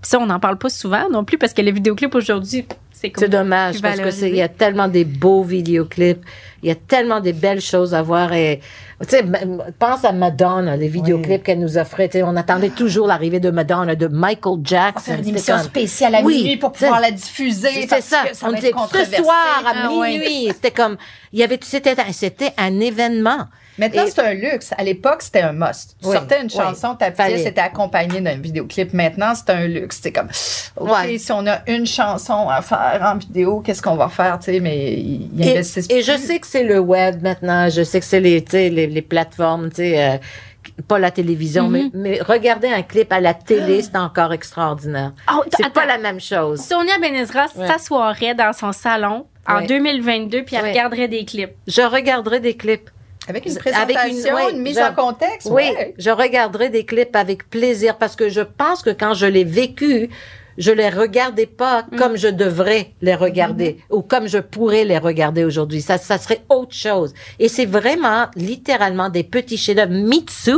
Puis 0.06 0.12
ça, 0.12 0.20
on 0.20 0.28
n'en 0.28 0.40
parle 0.40 0.60
pas 0.60 0.70
souvent 0.70 1.10
non 1.10 1.24
plus 1.24 1.40
parce 1.40 1.52
que 1.52 1.64
le 1.64 1.72
vidéoclip 1.72 2.14
aujourd'hui, 2.14 2.64
c'est 2.92 3.10
comme 3.10 3.24
C'est 3.24 3.28
dommage 3.28 3.82
parce 3.82 3.96
que 3.96 4.00
valorisé. 4.02 4.20
c'est 4.28 4.30
il 4.30 4.36
y 4.36 4.42
a 4.44 4.48
tellement 4.48 4.88
des 4.88 5.04
beaux 5.04 5.42
vidéoclips, 5.42 6.22
il 6.62 6.70
y 6.70 6.72
a 6.72 6.76
tellement 6.76 7.22
des 7.22 7.34
belles 7.34 7.60
choses 7.60 7.96
à 7.96 8.04
voir 8.04 8.32
et 8.34 8.60
tu 9.02 9.08
sais 9.10 9.22
m- 9.22 9.64
pense 9.80 10.06
à 10.06 10.12
Madonna, 10.12 10.78
les 10.78 10.90
vidéoclips 10.90 11.42
qu'elle 11.42 11.60
nous 11.60 11.80
offrait, 11.80 12.08
tu 12.08 12.20
sais, 12.20 12.24
on 12.24 12.36
attendait 12.36 12.70
toujours 12.70 13.08
l'arrivée 13.08 13.40
de 13.40 13.50
Madonna 13.50 13.96
de 13.96 14.06
Michael 14.06 14.54
On 14.60 14.62
Jackson. 14.64 15.02
faire 15.02 15.14
une 15.18 15.24
C'était 15.24 15.30
émission 15.38 15.56
comme- 15.56 15.64
spéciale 15.66 16.14
à 16.14 16.22
Oui, 16.22 16.38
minuit 16.44 16.58
pour 16.58 16.72
pouvoir 16.72 17.00
la 17.02 17.10
diffuser. 17.10 17.70
C'est 17.74 17.88
parce 17.88 18.06
ça. 18.06 18.26
ça 18.32 18.48
on 18.48 18.52
disait 18.52 18.74
ce 18.92 19.24
soir 19.24 19.64
à 19.66 19.72
Ah 19.86 19.90
minuit. 19.90 20.50
C'était 20.54 20.70
comme, 20.70 20.98
il 21.34 21.40
y 21.40 21.44
avait, 21.44 21.58
c'était, 21.64 22.00
un- 22.00 22.12
c'était 22.14 22.52
un 22.60 22.80
événement. 22.80 23.48
Maintenant, 23.78 24.04
c'est 24.08 24.20
un 24.22 24.34
luxe. 24.34 24.72
À 24.78 24.84
l'époque, 24.84 25.22
c'était 25.22 25.42
un 25.42 25.52
must. 25.54 25.96
Tu 26.02 26.08
Oui, 26.08 26.16
sortais 26.16 26.38
une 26.42 26.48
oui. 26.48 26.54
chanson, 26.56 26.96
ta 26.96 27.12
Fallait. 27.12 27.36
pièce 27.36 27.48
était 27.48 27.62
accompagnée 27.62 28.22
d'un 28.22 28.36
vidéoclip. 28.38 28.94
Maintenant, 28.94 29.34
c'est 29.36 29.50
un 29.52 29.68
luxe. 29.68 30.00
C'est 30.02 30.12
comme, 30.12 30.30
OK, 30.78 30.90
Ouais. 30.92 31.18
si 31.18 31.32
on 31.32 31.46
a 31.48 31.60
une 31.68 31.86
chanson 31.86 32.48
à 32.50 32.62
faire 32.62 33.02
en 33.14 33.18
vidéo, 33.18 33.60
qu'est-ce 33.62 33.82
qu'on 33.82 33.96
va 33.96 34.08
faire, 34.10 34.40
tu 34.40 34.46
sais, 34.54 34.60
mais 34.60 34.94
ils 34.94 35.30
Et, 35.42 35.52
investissent 35.52 35.88
et 35.90 36.02
je 36.02 36.12
plus. 36.14 36.22
sais 36.22 36.40
que 36.40 36.48
c'est 36.48 36.64
le 36.64 36.80
web 36.80 37.22
maintenant, 37.22 37.70
je 37.70 37.84
sais 37.84 38.00
que 38.00 38.06
c'est 38.06 38.20
les, 38.20 38.44
tu 38.44 38.52
sais, 38.52 38.70
les, 38.70 38.88
les 38.88 39.02
plateformes, 39.02 39.70
tu 39.70 39.76
sais, 39.78 40.04
euh, 40.04 40.18
pas 40.88 40.98
la 41.00 41.12
télévision, 41.12 41.68
Mhm. 41.68 41.72
mais, 41.72 41.90
mais 41.94 42.22
regarder 42.22 42.68
un 42.70 42.82
clip 42.82 43.12
à 43.14 43.20
la 43.20 43.34
télé, 43.34 43.82
c'est 43.82 43.96
encore 43.98 44.34
extraordinaire. 44.34 45.14
Oh, 45.32 45.44
C'est 45.56 45.64
attends. 45.66 45.72
pas 45.74 45.86
la 45.86 45.98
même 45.98 46.20
chose. 46.20 46.62
Sonia 46.62 46.98
Benezra 47.00 47.46
Ouais. 47.56 47.68
s'assoirait 47.68 48.36
dans 48.36 48.52
son 48.54 48.72
salon, 48.72 49.26
en 49.48 49.60
Oui. 49.60 49.68
2022, 49.68 50.44
puis 50.44 50.56
elle 50.56 50.64
Oui. 50.64 50.70
regarderait 50.72 51.08
des 51.08 51.24
clips. 51.24 51.52
Je 51.68 51.82
regarderai 51.82 52.40
des 52.40 52.56
clips. 52.58 52.90
Avec 53.28 53.46
une 53.46 53.52
Avec 53.52 53.66
une- 53.66 53.72
présentation, 53.72 54.50
une, 54.50 54.56
oui, 54.58 54.62
mise 54.62 54.78
je- 54.78 54.82
en 54.84 54.94
contexte. 54.94 55.48
Oui, 55.52 55.64
ouais. 55.64 55.94
je 55.98 56.10
regarderai 56.12 56.70
des 56.70 56.86
clips 56.86 57.16
avec 57.16 57.50
plaisir 57.50 57.98
parce 57.98 58.16
que 58.16 58.30
je 58.30 58.42
pense 58.42 58.82
que 58.84 58.92
quand 58.92 59.14
je 59.14 59.26
l'ai 59.26 59.44
vécu, 59.44 60.10
je 60.58 60.72
les 60.72 60.90
regardais 60.90 61.48
pas 61.48 61.86
Mm. 61.92 61.96
comme 61.98 62.16
je 62.18 62.28
devrais 62.28 62.92
les 63.02 63.16
regarder 63.16 63.72
Mm-hmm. 63.90 63.96
ou 63.98 64.02
comme 64.04 64.28
je 64.28 64.38
pourrais 64.38 64.86
les 64.86 64.98
regarder 64.98 65.44
aujourd'hui. 65.44 65.82
Ça, 65.82 65.98
ça 65.98 66.18
serait 66.18 66.42
autre 66.50 66.74
chose. 66.76 67.14
Et 67.40 67.50
c'est 67.50 67.66
vraiment 67.66 68.28
littéralement 68.36 69.10
des 69.10 69.24
petits 69.24 69.58
chefs-d'œuvre. 69.58 69.92
Mitsu. 69.92 70.52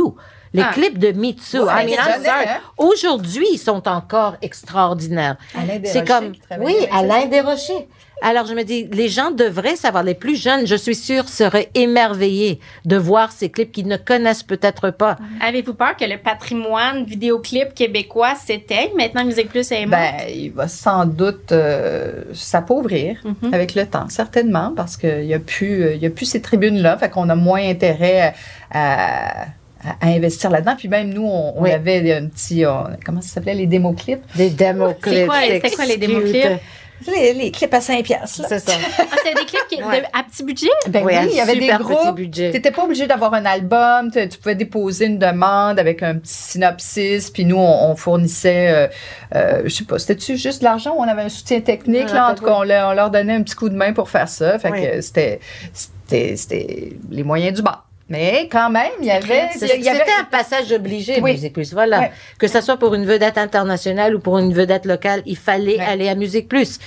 Les 0.54 0.62
Ah. 0.62 0.70
clips 0.72 0.98
de 0.98 1.12
Mitsu. 1.12 1.58
Ouais, 1.60 1.66
I 1.66 1.86
mean, 1.86 1.96
c'est 1.96 2.10
I'm 2.10 2.14
jeune, 2.14 2.24
sorry. 2.24 2.44
hein? 2.48 2.60
Aujourd'hui, 2.78 3.46
ils 3.52 3.58
sont 3.58 3.86
encore 3.88 4.36
extraordinaires. 4.42 5.36
Alain 5.54 5.80
C'est 5.84 6.06
comme, 6.06 6.32
oui. 6.60 6.74
Alain 6.92 7.26
Desrochers. 7.26 7.86
Alors, 8.20 8.46
je 8.46 8.54
me 8.54 8.64
dis, 8.64 8.88
les 8.92 9.08
gens 9.08 9.30
devraient 9.30 9.76
savoir, 9.76 10.02
les 10.02 10.14
plus 10.14 10.34
jeunes, 10.34 10.66
je 10.66 10.74
suis 10.74 10.96
sûre, 10.96 11.28
seraient 11.28 11.70
émerveillés 11.76 12.58
de 12.84 12.96
voir 12.96 13.30
ces 13.30 13.48
clips 13.48 13.70
qu'ils 13.70 13.86
ne 13.86 13.96
connaissent 13.96 14.42
peut-être 14.42 14.90
pas. 14.90 15.16
Avez-vous 15.40 15.74
peur 15.74 15.96
que 15.96 16.04
le 16.04 16.18
patrimoine 16.18 17.04
vidéoclip 17.04 17.74
québécois 17.74 18.34
s'éteigne? 18.34 18.90
Maintenant 18.96 19.20
que 19.22 19.26
Musique 19.28 19.50
Plus 19.50 19.70
est? 19.70 19.86
Ben, 19.86 20.14
il 20.34 20.50
va 20.50 20.66
sans 20.66 21.06
doute 21.06 21.52
euh, 21.52 22.24
s'appauvrir 22.32 23.18
Mhm. 23.24 23.54
avec 23.54 23.76
le 23.76 23.86
temps, 23.86 24.08
certainement, 24.08 24.72
parce 24.76 24.96
qu'il 24.96 25.26
n'y 25.26 25.34
a, 25.34 25.38
plus, 25.38 25.82
euh, 25.84 25.94
il 25.94 26.02
y 26.02 26.06
a 26.06 26.10
plus 26.10 26.26
ces 26.26 26.42
tribunes-là, 26.42 26.98
fait 26.98 27.10
qu'on 27.10 27.28
a 27.28 27.36
moins 27.36 27.62
intérêt 27.62 28.34
à, 28.72 29.46
à- 29.84 30.06
à 30.06 30.10
investir 30.10 30.50
là-dedans. 30.50 30.74
Puis 30.76 30.88
même 30.88 31.12
nous, 31.12 31.26
on, 31.26 31.54
on 31.56 31.62
Oui. 31.62 31.70
avait 31.72 32.12
un 32.14 32.26
petit, 32.26 32.64
on- 32.66 32.86
comment 33.04 33.20
ça 33.20 33.34
s'appelait, 33.34 33.54
les 33.54 33.66
démo-clips? 33.66 34.22
Des 34.36 34.50
démo 34.50 34.88
C'est 34.88 35.10
clips. 35.10 35.26
quoi- 35.26 35.36
c'était 35.46 35.70
quoi 35.70 35.84
les 35.86 35.96
démo 35.96 36.20
cute. 36.20 36.30
clips? 36.32 36.60
Les, 37.06 37.32
les 37.32 37.52
clips 37.52 37.72
à 37.74 37.80
5 37.80 38.02
piastres. 38.02 38.42
C'est 38.48 38.58
ça. 38.58 38.72
Ah, 38.98 39.04
c'est 39.24 39.32
des 39.32 39.44
clips 39.44 39.68
qui, 39.68 39.76
de- 39.76 39.84
Ouais. 39.84 40.02
à 40.12 40.24
petit 40.24 40.42
budget? 40.42 40.66
Ben 40.88 41.04
Oui, 41.04 41.12
il 41.30 41.36
y 41.36 41.40
avait 41.40 41.54
des 41.54 41.70
budget. 42.12 42.50
Tu 42.50 42.56
n'étais 42.56 42.72
pas 42.72 42.82
obligé 42.82 43.06
d'avoir 43.06 43.34
un 43.34 43.44
album, 43.44 44.10
tu, 44.10 44.28
tu 44.28 44.36
pouvais 44.36 44.56
déposer 44.56 45.06
une 45.06 45.16
demande 45.20 45.78
avec 45.78 46.02
un 46.02 46.16
petit 46.16 46.34
synopsis, 46.34 47.30
puis 47.30 47.44
nous, 47.44 47.56
on, 47.56 47.90
on 47.92 47.94
fournissait, 47.94 48.68
euh, 48.72 48.88
euh, 49.36 49.62
je 49.64 49.68
sais 49.68 49.84
pas, 49.84 50.00
c'était-tu 50.00 50.36
juste 50.36 50.58
de 50.58 50.64
l'argent 50.64 50.92
ou 50.96 50.98
on 50.98 51.04
avait 51.08 51.22
un 51.22 51.28
soutien 51.28 51.60
technique? 51.60 52.08
Je 52.08 52.14
Là, 52.14 52.32
en 52.32 52.34
tout 52.34 52.44
cas, 52.44 52.54
on 52.56 52.64
leur, 52.64 52.88
on 52.88 52.94
leur 52.94 53.10
donnait 53.10 53.34
un 53.34 53.42
petit 53.44 53.54
coup 53.54 53.68
de 53.68 53.76
main 53.76 53.92
pour 53.92 54.10
faire 54.10 54.28
ça. 54.28 54.58
Fait 54.58 54.70
Oui. 54.72 54.82
que 54.82 55.00
c'était, 55.00 55.38
c'était, 55.72 56.34
c'était 56.34 56.92
les 57.12 57.22
moyens 57.22 57.54
du 57.56 57.62
bas. 57.62 57.84
Mais 58.08 58.48
quand 58.50 58.70
même, 58.70 58.92
il 59.00 59.06
y 59.06 59.10
avait... 59.10 59.50
C'était 59.54 59.90
un 60.18 60.24
passage 60.24 60.72
obligé, 60.72 61.20
Oui. 61.20 61.32
Musique 61.32 61.52
Plus. 61.52 61.72
Voilà. 61.72 62.10
Que 62.38 62.48
ce 62.48 62.60
soit 62.60 62.78
pour 62.78 62.94
une 62.94 63.04
vedette 63.04 63.36
internationale 63.36 64.14
ou 64.14 64.18
pour 64.18 64.38
une 64.38 64.54
vedette 64.54 64.86
locale, 64.86 65.22
il 65.26 65.36
fallait 65.36 65.78
aller 65.78 66.08
à 66.08 66.14
Musique 66.14 66.48
Plus. 66.48 66.78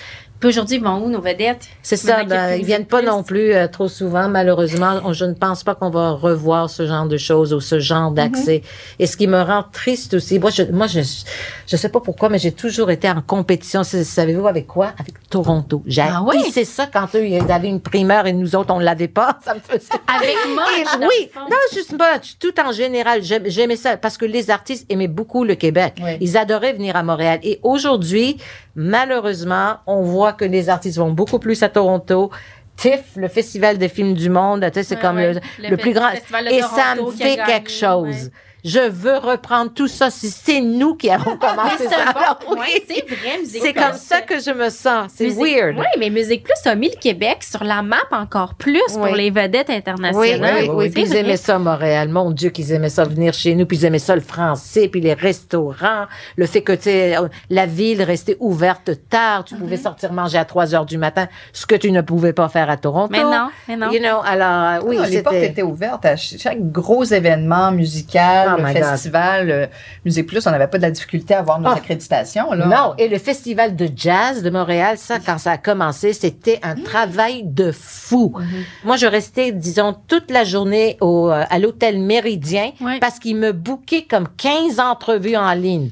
Puis 0.41 0.49
aujourd'hui, 0.49 0.77
ils 0.77 0.83
vont 0.83 0.97
où, 1.05 1.09
nos 1.09 1.21
vedettes? 1.21 1.67
C'est 1.83 1.95
ça, 1.95 2.23
ben, 2.25 2.55
ils 2.55 2.65
viennent 2.65 2.85
pas 2.87 3.01
non 3.03 3.21
plus 3.23 3.53
euh, 3.53 3.67
trop 3.67 3.87
souvent, 3.87 4.27
malheureusement. 4.27 4.99
On- 5.05 5.13
Je 5.13 5.25
ne 5.25 5.33
pense 5.33 5.63
pas 5.63 5.75
qu'on 5.75 5.91
va 5.91 6.11
revoir 6.11 6.69
ce 6.69 6.85
genre 6.87 7.05
de 7.05 7.15
choses 7.17 7.53
ou 7.53 7.61
ce 7.61 7.79
genre 7.79 8.11
d'accès. 8.11 8.63
Et 8.97 9.05
ce 9.05 9.15
qui 9.17 9.27
me 9.27 9.39
rend 9.39 9.63
triste 9.71 10.15
aussi, 10.15 10.39
moi, 10.39 10.49
je, 10.49 10.63
moi, 10.63 10.87
je, 10.87 11.01
je 11.67 11.75
sais 11.77 11.89
pas 11.89 11.99
pourquoi, 11.99 12.29
mais 12.29 12.39
j'ai 12.39 12.51
toujours 12.51 12.89
été 12.89 13.07
en 13.09 13.21
compétition. 13.21 13.83
Savez-vous 13.83 14.47
avec 14.47 14.65
quoi? 14.67 14.93
Avec 14.99 15.13
Toronto. 15.29 15.83
J'ai 15.85 16.01
Ah 16.01 16.23
ouais? 16.23 16.37
c'est 16.51 16.65
ça 16.65 16.87
quand 16.91 17.07
eux, 17.15 17.27
ils 17.27 17.51
avaient 17.51 17.67
une 17.69 17.79
primeur 17.79 18.25
et 18.25 18.33
nous 18.33 18.55
autres, 18.55 18.73
on 18.73 18.79
l'avait 18.79 19.07
pas. 19.07 19.37
Ça 19.45 19.53
me 19.53 19.59
faisait 19.59 19.91
Avec 20.07 20.35
dans 20.99 21.07
oui, 21.07 21.29
non, 21.35 21.57
juste 21.71 21.91
Much, 21.93 22.37
tout 22.39 22.53
en 22.59 22.71
général. 22.71 23.21
J'aimais 23.21 23.75
ça 23.75 23.95
parce 23.95 24.17
que 24.17 24.25
les 24.25 24.49
artistes 24.49 24.85
aimaient 24.89 25.07
beaucoup 25.07 25.43
le 25.43 25.53
Québec. 25.53 25.93
Oui. 26.01 26.17
Ils 26.19 26.35
adoraient 26.35 26.73
venir 26.73 26.95
à 26.95 27.03
Montréal. 27.03 27.39
Et 27.43 27.59
aujourd'hui, 27.61 28.37
malheureusement, 28.75 29.77
on 29.87 30.01
voit 30.01 30.33
que 30.33 30.45
les 30.45 30.69
artistes 30.69 30.97
vont 30.97 31.11
beaucoup 31.11 31.39
plus 31.39 31.61
à 31.63 31.69
Toronto. 31.69 32.31
TIFF, 32.77 33.15
le 33.17 33.27
Festival 33.27 33.77
des 33.77 33.89
films 33.89 34.13
du 34.13 34.29
monde, 34.29 34.61
tu 34.67 34.73
sais, 34.73 34.83
c'est 34.83 34.95
Ouais, 34.95 35.01
comme 35.01 35.17
ouais. 35.17 35.33
le, 35.33 35.39
Le 35.63 35.69
le 35.69 35.77
plus 35.77 35.93
grand. 35.93 36.09
Et 36.49 36.61
ça 36.61 36.95
me 36.95 37.11
fait 37.11 37.37
quelque 37.45 37.69
chose. 37.69 38.05
ouais. 38.25 38.31
Je 38.63 38.79
veux 38.79 39.17
reprendre 39.17 39.71
tout 39.73 39.87
ça. 39.87 40.09
Si 40.09 40.29
c'est 40.29 40.61
nous 40.61 40.95
qui 40.95 41.09
avons 41.09 41.35
commencé 41.37 41.77
c'est 41.79 41.89
ça. 41.89 42.13
bon 42.47 42.55
oui. 42.59 42.83
c'est 42.87 43.05
vrai, 43.09 43.39
Musique 43.39 43.61
C'est 43.63 43.73
comme 43.73 43.93
ça 43.95 44.21
que 44.21 44.39
je 44.39 44.51
me 44.51 44.69
sens. 44.69 45.11
C'est 45.15 45.25
Musique- 45.25 45.39
weird. 45.39 45.77
Oui, 45.77 45.85
mais 45.99 46.09
Musique 46.09 46.43
Plus 46.43 46.69
a 46.69 46.75
mis 46.75 46.89
le 46.89 46.95
Québec 46.99 47.37
sur 47.43 47.63
la 47.63 47.81
map 47.81 47.97
encore 48.11 48.53
plus 48.55 48.81
pour 48.93 49.07
les 49.07 49.31
vedettes 49.31 49.69
internationales. 49.69 50.39
oui, 50.59 50.67
oui, 50.67 50.69
oui, 50.73 50.89
Puis 50.89 51.03
ils 51.03 51.15
aimaient 51.15 51.37
ça, 51.37 51.57
Montréal. 51.57 52.09
Mon 52.09 52.31
Dieu, 52.31 52.49
qu'ils 52.51 52.71
aimaient 52.71 52.89
ça 52.89 53.03
venir 53.03 53.33
chez 53.33 53.55
nous. 53.55 53.65
Puis 53.65 53.77
ils 53.77 53.85
aimaient 53.85 53.99
ça, 53.99 54.15
le 54.15 54.21
français, 54.21 54.87
puis 54.87 55.01
les 55.01 55.13
restaurants. 55.13 56.05
Le 56.35 56.45
fait 56.45 56.61
que, 56.61 56.73
tu 56.73 56.83
sais, 56.83 57.17
euh, 57.17 57.27
la 57.49 57.65
ville 57.65 58.01
restait 58.03 58.37
ouverte 58.39 58.91
tard. 59.09 59.43
Tu 59.45 59.55
pouvais 59.55 59.77
sortir 59.77 60.13
manger 60.13 60.37
à 60.37 60.45
3 60.45 60.75
heures 60.75 60.85
du 60.85 60.97
matin, 60.97 61.27
ce 61.53 61.65
que 61.65 61.75
tu 61.75 61.91
ne 61.91 62.01
pouvais 62.01 62.33
pas 62.33 62.47
faire 62.49 62.69
à 62.69 62.77
Toronto. 62.77 63.09
Mais 63.11 63.23
non, 63.23 63.49
mais 63.67 63.75
non. 63.75 63.89
You 63.91 63.99
know, 63.99 64.19
alors, 64.25 64.83
euh, 64.83 64.87
oui, 64.87 64.97
Non, 64.97 65.03
les 65.03 65.21
portes 65.23 65.35
étaient 65.35 65.61
ouvertes 65.63 66.05
à 66.05 66.15
ch- 66.17 66.39
chaque 66.41 66.71
gros 66.71 67.03
événement 67.03 67.71
musical, 67.71 68.50
Oh 68.59 68.61
le 68.61 68.73
festival, 68.91 69.47
le 69.47 69.67
Musique 70.05 70.27
Plus, 70.27 70.45
on 70.47 70.51
n'avait 70.51 70.67
pas 70.67 70.77
de 70.77 70.83
la 70.83 70.91
difficulté 70.91 71.33
à 71.33 71.39
avoir 71.39 71.59
nos 71.59 71.69
Ah. 71.69 71.75
accréditations. 71.75 72.51
Là. 72.53 72.65
Non, 72.65 72.93
et 72.97 73.07
le 73.07 73.17
festival 73.17 73.75
de 73.75 73.89
jazz 73.95 74.43
de 74.43 74.49
Montréal, 74.49 74.97
ça, 74.97 75.19
quand 75.19 75.37
ça 75.37 75.51
a 75.51 75.57
commencé, 75.57 76.13
c'était 76.13 76.59
un 76.63 76.75
travail 76.75 77.43
de 77.43 77.71
fou. 77.71 78.33
Moi, 78.83 78.97
je 78.97 79.05
restais, 79.07 79.51
disons, 79.51 79.95
toute 80.07 80.31
la 80.31 80.43
journée 80.43 80.97
au, 81.01 81.29
euh, 81.29 81.43
à 81.49 81.59
l'hôtel 81.59 81.99
Méridien 81.99 82.71
parce 82.99 83.19
qu'il 83.19 83.35
me 83.37 83.51
bouquait 83.51 84.03
comme 84.09 84.27
15 84.37 84.79
entrevues 84.79 85.35
en 85.37 85.53
ligne. 85.53 85.89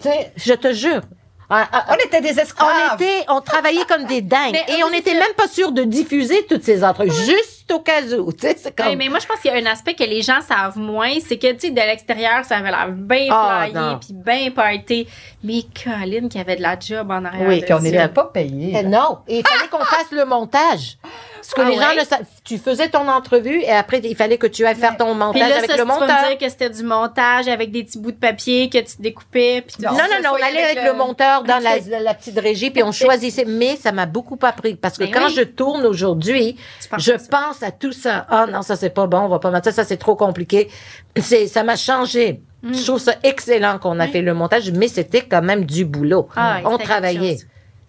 Tu 0.00 0.08
sais, 0.08 0.32
je 0.36 0.54
te 0.54 0.72
jure. 0.72 1.02
Ah, 1.50 1.68
ah, 1.72 1.86
On 1.90 1.94
était 2.06 2.20
des 2.20 2.38
esclaves. 2.38 2.70
on 2.92 2.94
était, 2.94 3.24
on 3.28 3.40
travaillait 3.40 3.84
comme 3.84 4.04
des 4.04 4.22
dingues 4.22 4.52
Mais, 4.52 4.64
et 4.68 4.82
euh, 4.82 4.86
on 4.86 4.90
n'était 4.90 5.14
même 5.14 5.32
pas 5.36 5.48
sûr 5.48 5.72
de 5.72 5.82
diffuser 5.82 6.46
toutes 6.48 6.62
ces 6.62 6.84
entrevues, 6.84 7.10
juste 7.10 7.70
au 7.72 7.80
cas 7.80 8.02
où. 8.18 8.32
Tu 8.32 8.46
sais, 8.46 8.56
c'est 8.56 8.78
Ouais, 8.80 8.86
comme. 8.88 8.96
mais 8.96 9.08
moi, 9.08 9.18
je 9.20 9.26
pense 9.26 9.40
qu'il 9.40 9.52
y 9.52 9.54
a 9.54 9.58
un 9.58 9.66
aspect 9.72 9.94
que 9.94 10.04
les 10.04 10.22
gens 10.22 10.40
savent 10.40 10.78
moins, 10.78 11.12
c'est 11.26 11.38
que, 11.38 11.52
tu 11.52 11.60
sais, 11.60 11.70
de 11.70 11.76
l'extérieur, 11.80 12.44
ça 12.44 12.56
avait 12.58 12.70
l'air 12.70 12.88
bien 12.90 13.26
Ah, 13.30 13.62
flyé, 13.68 13.74
non. 13.80 13.98
puis 13.98 14.08
bien 14.12 14.50
party. 14.52 15.08
Mais 15.42 15.62
Colin 15.84 16.28
qui 16.28 16.38
avait 16.38 16.56
de 16.56 16.62
la 16.62 16.78
job 16.78 17.10
en 17.10 17.24
arrière. 17.24 17.48
Oui, 17.48 17.60
de 17.60 17.64
Puis 17.64 17.74
on 17.74 17.78
ça. 17.78 17.82
n'était 17.82 18.08
pas 18.08 18.24
payés. 18.24 18.74
Eh 18.78 18.82
Non, 18.84 19.18
et 19.26 19.38
il 19.38 19.46
fallait 19.46 19.68
qu'on 19.68 19.78
fasse 19.84 20.10
le 20.12 20.24
montage. 20.24 20.98
Parce 21.40 21.54
que 21.54 21.60
Ah 21.62 21.68
les 21.70 21.76
gens 21.76 21.88
ouais? 21.88 21.96
ne 21.96 22.04
savent. 22.04 22.24
Tu 22.44 22.58
faisais 22.58 22.88
ton 22.88 23.08
entrevue 23.08 23.60
et 23.62 23.70
après, 23.70 24.00
il 24.04 24.14
fallait 24.16 24.36
que 24.38 24.46
tu 24.46 24.64
ailles 24.66 24.74
faire 24.74 24.96
ton 24.96 25.14
montage 25.14 25.48
là, 25.48 25.56
avec 25.56 25.70
ça, 25.70 25.76
le 25.76 25.82
tu 25.82 25.88
vas 25.88 25.94
me 25.94 26.00
monteur. 26.00 26.28
dire 26.28 26.38
que 26.38 26.48
c'était 26.48 26.70
du 26.70 26.82
montage 26.82 27.48
avec 27.48 27.70
des 27.70 27.84
petits 27.84 27.98
bouts 27.98 28.10
de 28.12 28.16
papier 28.16 28.68
que 28.68 28.78
tu 28.78 29.00
découpais. 29.00 29.64
Puis 29.66 29.76
Non, 29.84 29.92
Non, 29.92 29.98
non, 29.98 30.22
non, 30.22 30.30
on 30.38 30.42
allait 30.46 30.62
avec 30.62 30.76
le 30.82 30.90
le- 30.90 30.96
monteur 30.96 31.42
dans 31.44 31.58
la, 31.62 31.76
Ok. 31.76 31.82
la- 31.88 32.00
la 32.00 32.14
petite 32.14 32.38
régie, 32.38 32.70
puis 32.70 32.82
on 32.82 32.92
choisissait. 32.92 33.44
Mais 33.46 33.76
ça 33.76 33.92
m'a 33.92 34.06
beaucoup 34.06 34.38
appris 34.42 34.74
parce 34.74 34.98
que 34.98 35.04
quand 35.04 35.26
oui. 35.28 35.34
je 35.36 35.42
tourne 35.42 35.86
aujourd'hui, 35.86 36.56
Tu 36.80 36.88
je 36.98 37.12
pense 37.28 37.62
à 37.62 37.70
tout 37.70 37.92
ça. 37.92 38.26
Ah 38.28 38.46
non, 38.46 38.62
ça 38.62 38.76
c'est 38.76 38.90
pas 38.90 39.06
bon, 39.06 39.20
on 39.20 39.28
va 39.28 39.38
pas 39.38 39.50
mettre 39.50 39.64
ça, 39.66 39.72
ça 39.72 39.84
c'est 39.84 39.96
trop 39.96 40.16
compliqué. 40.16 40.68
C'est, 41.16 41.46
ça 41.46 41.62
m'a 41.62 41.76
changé. 41.76 42.40
Je 42.62 42.84
trouve 42.84 42.98
ça 43.00 43.14
excellent 43.22 43.78
qu'on 43.78 43.98
a 44.00 44.06
Mm. 44.06 44.10
Fait 44.10 44.20
le 44.22 44.34
montage, 44.34 44.70
mais 44.72 44.88
c'était 44.88 45.22
quand 45.22 45.40
même 45.40 45.64
du 45.64 45.84
boulot. 45.86 46.28
Ah, 46.36 46.58
on 46.64 46.76
travaillait. 46.76 47.38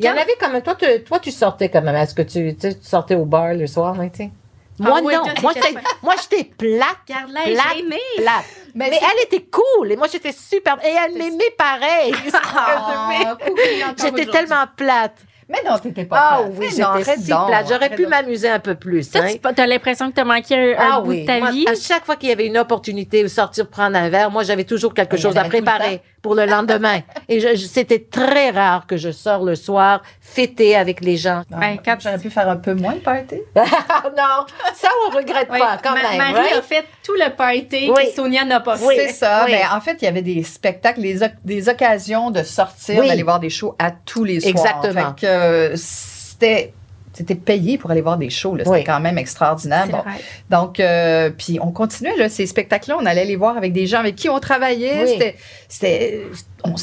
Il 0.01 0.05
y 0.05 0.09
en 0.09 0.13
avait 0.17 0.51
même. 0.51 0.61
Toi, 0.61 0.75
tu, 0.75 1.03
toi, 1.03 1.19
tu 1.19 1.31
sortais 1.31 1.69
quand 1.69 1.81
même. 1.81 1.95
Est-ce 1.95 2.15
que 2.15 2.21
tu, 2.23 2.55
tu, 2.55 2.71
sortais 2.81 3.15
au 3.15 3.25
bar 3.25 3.53
le 3.53 3.67
soir, 3.67 3.95
hein, 3.99 4.09
tu 4.09 4.23
sais? 4.23 4.31
Moi, 4.79 4.95
Ah 4.97 5.01
oui, 5.03 5.13
non. 5.13 5.23
Moi, 5.43 5.53
moi, 6.01 6.13
j'étais 6.21 6.43
plate. 6.45 6.87
Regarde-la, 7.07 7.41
Plate, 7.43 7.65
j'ai 7.75 7.79
aimé. 7.81 7.97
plate. 8.17 8.45
Mais 8.75 8.87
elle 8.89 9.23
était 9.25 9.45
cool 9.51 9.91
et 9.91 9.95
moi, 9.95 10.07
j'étais 10.11 10.31
super. 10.31 10.77
Et 10.83 10.89
elle 11.05 11.17
m'aimait 11.17 11.53
pareil. 11.57 12.13
Ah, 12.33 13.37
J'étais 14.01 14.25
tellement 14.25 14.65
plate. 14.75 15.17
Mais 15.49 15.59
non, 15.69 15.77
t'étais 15.77 16.05
pas 16.05 16.17
Ah 16.17 16.37
plate. 16.43 16.53
oui, 16.57 16.67
j'étais 16.69 17.17
si 17.21 17.29
donc, 17.29 17.47
plate. 17.47 17.67
J'aurais 17.67 17.89
pu 17.89 18.07
m'amuser 18.07 18.47
un 18.49 18.59
peu 18.59 18.75
plus. 18.75 19.09
Hein. 19.15 19.27
tu 19.53 19.61
as 19.61 19.67
l'impression 19.67 20.09
que 20.09 20.15
tu 20.15 20.21
as 20.21 20.25
manqué 20.25 20.75
un, 20.77 20.79
Ah 20.79 21.01
bout 21.01 21.09
oui. 21.09 21.21
de 21.23 21.27
ta 21.27 21.39
Moi, 21.39 21.51
vie? 21.51 21.67
à 21.67 21.75
chaque 21.75 22.05
fois 22.05 22.15
qu'il 22.15 22.29
y 22.29 22.31
avait 22.31 22.47
une 22.47 22.57
opportunité 22.57 23.21
de 23.21 23.27
sortir 23.27 23.67
prendre 23.67 23.97
un 23.97 24.09
verre, 24.09 24.31
moi, 24.31 24.43
j'avais 24.43 24.63
toujours 24.63 24.93
quelque 24.93 25.17
chose 25.17 25.35
à 25.37 25.43
préparer 25.43 26.01
pour 26.21 26.35
le 26.35 26.45
lendemain. 26.45 26.99
Et 27.27 27.39
je- 27.39 27.55
je- 27.55 27.65
c'était 27.65 27.99
très 27.99 28.51
rare 28.51 28.85
que 28.87 28.95
je 28.97 29.11
sors 29.11 29.43
le 29.43 29.55
soir 29.55 30.01
fêter 30.19 30.75
avec 30.75 31.01
les 31.01 31.17
gens. 31.17 31.43
Ah, 31.51 31.57
Ben, 31.59 31.77
quand 31.83 31.97
J'aurais 31.99 32.19
pu 32.19 32.29
faire 32.29 32.47
un 32.47 32.57
peu 32.57 32.73
moins 32.73 32.93
de 32.93 32.99
party. 32.99 33.35
non, 33.55 34.45
ça, 34.75 34.87
on 35.07 35.15
regrette 35.15 35.49
Ouais, 35.49 35.59
pas 35.59 35.77
quand 35.83 35.93
Ma- 35.93 36.09
même. 36.09 36.17
Marie 36.17 36.33
right? 36.33 36.55
a 36.57 36.61
fait 36.61 36.85
tout 37.03 37.13
le 37.13 37.29
party 37.35 37.91
Oui. 37.95 38.05
que 38.05 38.11
Sonia 38.15 38.45
n'a 38.45 38.59
pas 38.59 38.77
Oui. 38.81 38.95
fait. 38.95 39.07
C'est 39.07 39.13
ça. 39.13 39.43
oui. 39.45 39.51
Mais 39.53 39.63
en 39.73 39.81
fait, 39.81 39.97
il 40.01 40.05
y 40.05 40.07
avait 40.07 40.21
des 40.21 40.43
spectacles, 40.43 41.01
des, 41.01 41.23
oc- 41.23 41.31
des 41.43 41.69
occasions 41.69 42.29
de 42.31 42.43
sortir, 42.43 42.99
Oui. 42.99 43.07
d'aller 43.07 43.23
voir 43.23 43.39
des 43.39 43.49
shows 43.49 43.75
à 43.79 43.91
tous 43.91 44.23
les 44.23 44.39
soirs. 44.39 44.51
Exactement. 44.51 45.13
Fait 45.15 45.21
que 45.21 45.25
euh, 45.27 45.73
c'était 45.75 46.73
c'était 47.13 47.35
payé 47.35 47.77
pour 47.77 47.91
aller 47.91 48.01
voir 48.01 48.17
des 48.17 48.29
shows. 48.29 48.55
C'était 48.57 48.69
Oui. 48.69 48.83
quand 48.83 48.99
même 48.99 49.17
extraordinaire. 49.17 49.87
Bon. 49.87 50.03
Donc, 50.49 50.79
euh, 50.79 51.29
puis 51.29 51.59
on 51.61 51.71
continuait, 51.71 52.15
là, 52.17 52.29
ces 52.29 52.45
spectacles-là, 52.45 52.97
on 52.99 53.05
allait 53.05 53.25
les 53.25 53.35
voir 53.35 53.57
avec 53.57 53.73
des 53.73 53.85
gens 53.85 53.99
avec 53.99 54.15
qui 54.15 54.29
on 54.29 54.39
travaillait. 54.39 55.03
Oui. 55.03 55.33
C'était, 55.67 56.25
on, 56.63 56.75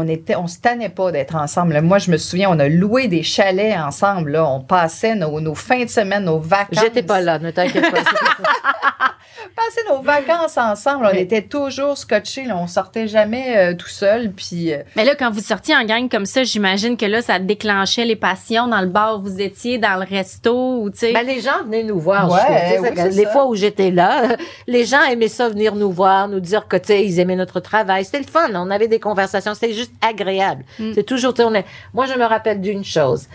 on 0.00 0.08
était, 0.08 0.36
on 0.36 0.46
se 0.46 0.58
tannait 0.58 0.88
pas 0.88 1.12
d'être 1.12 1.36
ensemble. 1.36 1.80
Moi, 1.80 1.98
je 1.98 2.10
me 2.10 2.16
souviens, 2.16 2.50
on 2.50 2.58
a 2.58 2.68
loué 2.68 3.08
des 3.08 3.22
chalets 3.22 3.76
ensemble. 3.76 4.32
Là. 4.32 4.46
On 4.46 4.60
passait 4.60 5.14
nos, 5.14 5.40
nos 5.40 5.54
fins 5.54 5.84
de 5.84 5.90
semaine, 5.90 6.24
nos 6.24 6.38
vacances. 6.38 6.80
J'étais 6.82 7.02
pas 7.02 7.20
là, 7.20 7.38
ne 7.38 7.50
t'inquiète 7.50 7.90
pas. 7.90 7.98
passé 9.56 9.80
nos 9.88 10.02
vacances 10.02 10.58
ensemble. 10.58 11.08
On 11.10 11.16
était 11.16 11.42
toujours 11.42 11.96
scotchés. 11.96 12.44
Là. 12.44 12.56
On 12.56 12.66
sortait 12.66 13.08
jamais 13.08 13.56
euh, 13.56 13.74
tout 13.74 13.88
seul. 13.88 14.30
Puis, 14.30 14.72
euh, 14.72 14.82
Mais 14.96 15.04
là, 15.04 15.14
quand 15.14 15.30
vous 15.30 15.40
sortiez 15.40 15.74
en 15.74 15.84
gang 15.84 16.08
comme 16.08 16.26
ça, 16.26 16.44
j'imagine 16.44 16.96
que 16.96 17.06
là, 17.06 17.22
ça 17.22 17.38
déclenchait 17.38 18.04
les 18.04 18.16
passions 18.16 18.68
dans 18.68 18.80
le 18.80 18.88
bar 18.88 19.18
où 19.18 19.22
vous 19.22 19.40
étiez, 19.40 19.78
dans 19.78 19.98
le 19.98 20.06
resto, 20.06 20.82
ou 20.82 20.90
tu 20.90 20.98
sais. 20.98 21.12
Ben, 21.12 21.26
les 21.26 21.40
gens 21.40 21.64
venaient 21.64 21.82
nous 21.82 21.98
voir. 21.98 22.30
Ouais, 22.30 22.78
oui, 22.80 22.88
les 23.12 23.24
ça. 23.24 23.30
fois 23.30 23.46
où 23.46 23.54
j'étais 23.54 23.90
là, 23.90 24.36
les 24.66 24.84
gens 24.84 25.02
aimaient 25.02 25.28
ça 25.28 25.48
venir 25.48 25.74
nous 25.74 25.90
voir, 25.90 26.28
nous 26.28 26.40
dire 26.40 26.68
que 26.68 26.76
tu 26.76 26.88
sais, 26.88 27.04
ils 27.04 27.18
aimaient 27.18 27.36
notre 27.36 27.60
travail. 27.60 28.04
C'était 28.04 28.18
le 28.18 28.26
fun. 28.26 28.50
On 28.54 28.70
avait 28.70 28.88
des 28.88 29.00
conversations. 29.00 29.54
C'était 29.54 29.72
juste 29.72 29.85
agréable. 30.00 30.64
Mm. 30.78 30.92
C'est 30.94 31.04
toujours. 31.04 31.34
On 31.38 31.54
est... 31.54 31.64
Moi, 31.94 32.06
je 32.06 32.14
me 32.18 32.24
rappelle 32.24 32.60
d'une 32.60 32.84
chose. 32.84 33.26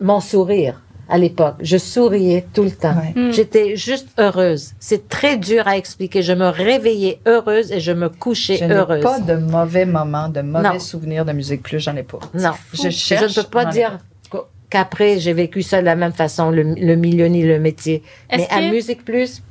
Mon 0.00 0.20
sourire. 0.20 0.80
À 1.06 1.18
l'époque, 1.18 1.56
je 1.60 1.76
souriais 1.76 2.46
tout 2.54 2.62
le 2.62 2.70
temps. 2.70 2.94
Ouais. 2.96 3.12
Mm. 3.28 3.30
J'étais 3.32 3.76
juste 3.76 4.08
heureuse. 4.18 4.72
C'est 4.80 5.06
très 5.08 5.36
dur 5.36 5.68
à 5.68 5.76
expliquer. 5.76 6.22
Je 6.22 6.32
me 6.32 6.48
réveillais 6.48 7.20
heureuse 7.26 7.70
et 7.72 7.78
je 7.80 7.92
me 7.92 8.08
couchais 8.08 8.56
je 8.56 8.64
n'ai 8.64 8.74
heureuse. 8.74 9.02
pas 9.02 9.18
de 9.20 9.34
mauvais 9.34 9.84
moments, 9.84 10.30
de 10.30 10.40
mauvais 10.40 10.70
Non. 10.72 10.78
souvenirs 10.78 11.26
de 11.26 11.32
musique 11.32 11.62
plus. 11.62 11.78
J'en 11.78 11.94
ai 11.96 12.02
pas. 12.04 12.20
Non, 12.32 12.52
Je 12.72 12.88
cherche. 12.88 13.32
je 13.34 13.38
ne 13.40 13.44
peux 13.44 13.50
pas 13.50 13.66
dire 13.66 13.98
qu- 14.30 14.38
qu'après 14.70 15.18
j'ai 15.18 15.34
vécu 15.34 15.60
ça 15.62 15.80
de 15.80 15.84
la 15.84 15.94
même 15.94 16.14
façon, 16.14 16.50
le, 16.50 16.62
le 16.62 16.94
milieu 16.96 17.26
ni 17.26 17.42
le 17.42 17.58
métier. 17.58 18.02
Mais 18.34 18.48
à 18.50 18.60
que- 18.60 18.70
Musique 18.70 19.04
Plus, 19.04 19.42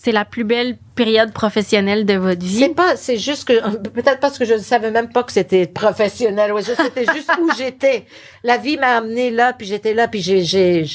C'est 0.00 0.12
la 0.12 0.24
plus 0.24 0.44
belle 0.44 0.78
période 0.94 1.32
professionnelle 1.32 2.06
de 2.06 2.14
votre 2.14 2.46
vie? 2.46 2.60
c'est 2.60 2.68
pas, 2.68 2.94
c'est 2.94 3.16
juste 3.18 3.48
que 3.48 3.76
peut-être 3.88 4.20
parce 4.20 4.38
que 4.38 4.44
je 4.44 4.54
ne 4.54 4.58
savais 4.60 4.92
même 4.92 5.08
pas 5.10 5.24
que 5.24 5.32
c'était 5.32 5.66
professionnel. 5.66 6.52
Ouais, 6.52 6.62
c'était 6.62 7.04
juste 7.14 7.32
où 7.42 7.50
j'étais. 7.58 8.06
La 8.44 8.58
vie 8.58 8.76
m'a 8.76 8.96
amené 8.98 9.32
là, 9.32 9.52
puis 9.52 9.66
j'étais 9.66 9.94
là, 9.94 10.06
puis 10.06 10.22
j'ai, 10.22 10.44
j'ai, 10.44 10.86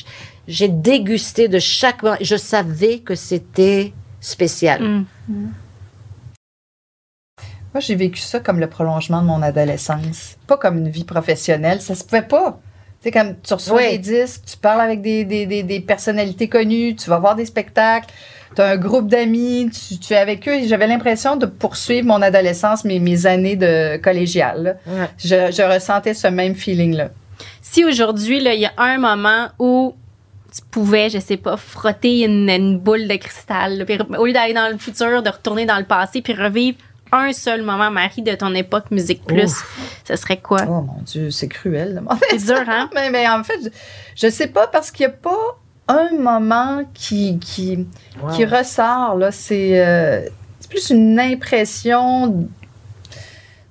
j'ai 0.47 0.70
dégusté 0.70 1.49
de 1.49 1.60
chaque 1.60 2.01
moment. 2.01 2.16
Je 2.22 2.38
savais 2.38 2.99
que 2.99 3.14
c'était 3.14 3.91
spécial. 4.22 4.82
Mm. 4.82 5.06
Moi, 7.74 7.82
j'ai 7.82 7.95
vécu 7.95 8.22
ça 8.22 8.39
comme 8.39 8.62
le 8.62 8.70
prolongement 8.70 9.22
de 9.22 9.28
mon 9.28 9.41
adolescence. 9.41 10.38
Pas 10.47 10.56
comme 10.56 10.78
une 10.78 10.89
vie 10.89 11.04
professionnelle. 11.04 11.82
Ça 11.82 11.95
se 11.95 12.06
pouvait 12.06 12.22
pas. 12.22 12.62
Tu 13.01 13.10
sais, 13.10 13.12
comme 13.12 13.36
tu 13.41 13.54
reçois 13.54 13.78
Oui. 13.82 13.91
des 13.91 13.97
disques, 13.97 14.43
tu 14.45 14.56
parles 14.56 14.80
avec 14.80 15.01
des, 15.01 15.26
des, 15.26 15.45
des, 15.45 15.64
des 15.64 15.82
personnalités 15.82 16.47
connues, 16.47 16.95
tu 16.95 17.10
vas 17.10 17.20
voir 17.20 17.36
des 17.36 17.45
spectacles, 17.45 18.08
tu 18.56 18.62
as 18.62 18.70
un 18.70 18.78
groupe 18.78 19.08
d'amis, 19.08 19.70
tu, 19.72 19.97
tu 19.97 20.14
es 20.14 20.18
avec 20.18 20.47
eux. 20.47 20.60
J'avais 20.66 20.88
l'impression 20.88 21.36
de 21.36 21.45
poursuivre 21.45 22.08
mon 22.08 22.22
adolescence, 22.22 22.84
mes, 22.86 22.99
mes 22.99 23.26
années 23.26 23.56
de 23.56 23.97
collégiale. 23.97 24.78
Ouais. 24.88 25.10
Je, 25.18 25.51
je 25.51 25.74
ressentais 25.74 26.14
ce 26.14 26.28
même 26.28 26.56
feeling-là. 26.56 27.10
Si 27.62 27.84
aujourd'hui, 27.86 28.38
il 28.38 28.60
y 28.60 28.66
a 28.66 28.74
un 28.78 28.97
moment 28.97 29.47
où 29.60 29.95
tu 30.54 30.62
pouvais, 30.70 31.10
je 31.10 31.20
sais 31.20 31.38
pas, 31.38 31.58
frotter 31.58 32.22
une, 32.22 32.49
une 32.49 32.78
boule 32.78 33.08
de 33.08 33.16
cristal, 33.16 33.80
là, 33.80 33.86
puis 33.86 33.97
au 34.18 34.26
lieu 34.26 34.34
d'aller 34.34 34.54
dans 34.54 34.72
le 34.72 34.78
futur, 34.78 35.24
de 35.24 35.30
retourner 35.30 35.66
dans 35.66 35.78
le 35.78 35.86
passé, 35.86 36.22
puis 36.22 36.34
revivre 36.34 36.78
un 37.12 37.32
seul 37.32 37.62
moment, 37.62 37.91
Marie, 37.91 38.22
de 38.22 38.34
ton 38.34 38.54
époque 38.56 38.86
Musique 38.91 39.24
Plus, 39.26 39.54
ce 40.08 40.16
serait 40.16 40.38
quoi? 40.38 40.62
Oh 40.68 40.82
mon 40.82 41.01
Dieu, 41.04 41.30
c'est 41.30 41.47
cruel. 41.47 42.01
C'est 42.30 42.45
dur, 42.45 42.64
hein? 42.68 42.89
mais, 42.95 43.10
mais 43.10 43.28
en 43.28 43.43
fait, 43.43 43.60
je, 43.64 43.70
je 44.16 44.32
sais 44.32 44.47
pas 44.47 44.68
parce 44.68 44.91
qu'il 44.91 45.06
n'y 45.08 45.14
a 45.14 45.16
pas 45.16 45.58
un 45.88 46.09
moment 46.19 46.84
qui, 46.93 47.39
qui, 47.39 47.86
Wow. 48.21 48.29
qui 48.31 48.45
ressort. 48.45 49.15
Là. 49.17 49.31
C'est, 49.31 49.79
euh, 49.86 50.21
c'est 50.59 50.69
plus 50.69 50.89
une 50.91 51.19
impression 51.19 52.47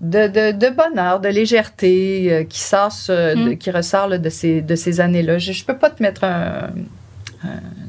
de, 0.01 0.27
de, 0.27 0.53
de 0.53 0.69
bonheur, 0.71 1.21
de 1.21 1.29
légèreté 1.29 2.29
euh, 2.33 2.45
qui, 2.45 2.59
sort 2.61 2.91
de- 3.09 3.53
Mm. 3.53 3.57
qui 3.59 3.71
ressort 3.71 4.09
là, 4.09 4.19
de 4.19 4.29
ces, 4.29 4.61
de 4.61 4.75
ces 4.75 5.01
années-là. 5.01 5.39
Je 5.39 5.53
ne 5.53 5.65
peux 5.67 5.77
pas 5.77 5.91
te 5.91 6.03
mettre 6.03 6.25
un. 6.25 6.71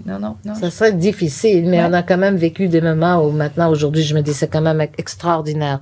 non, 0.06 0.20
non, 0.20 0.36
non. 0.46 0.56
Ça 0.56 0.70
serait 0.72 0.94
difficile, 0.94 1.66
mais 1.70 1.80
Ouais. 1.80 1.88
on 1.90 1.94
a 1.94 2.04
quand 2.04 2.18
même 2.18 2.36
vécu 2.36 2.68
des 2.68 2.82
moments 2.82 3.24
où 3.24 3.32
maintenant, 3.32 3.70
aujourd'hui, 3.70 4.04
je 4.04 4.16
me 4.16 4.22
dis 4.22 4.34
c'est 4.34 4.48
quand 4.48 4.62
même 4.62 4.82
extraordinaire. 4.98 5.80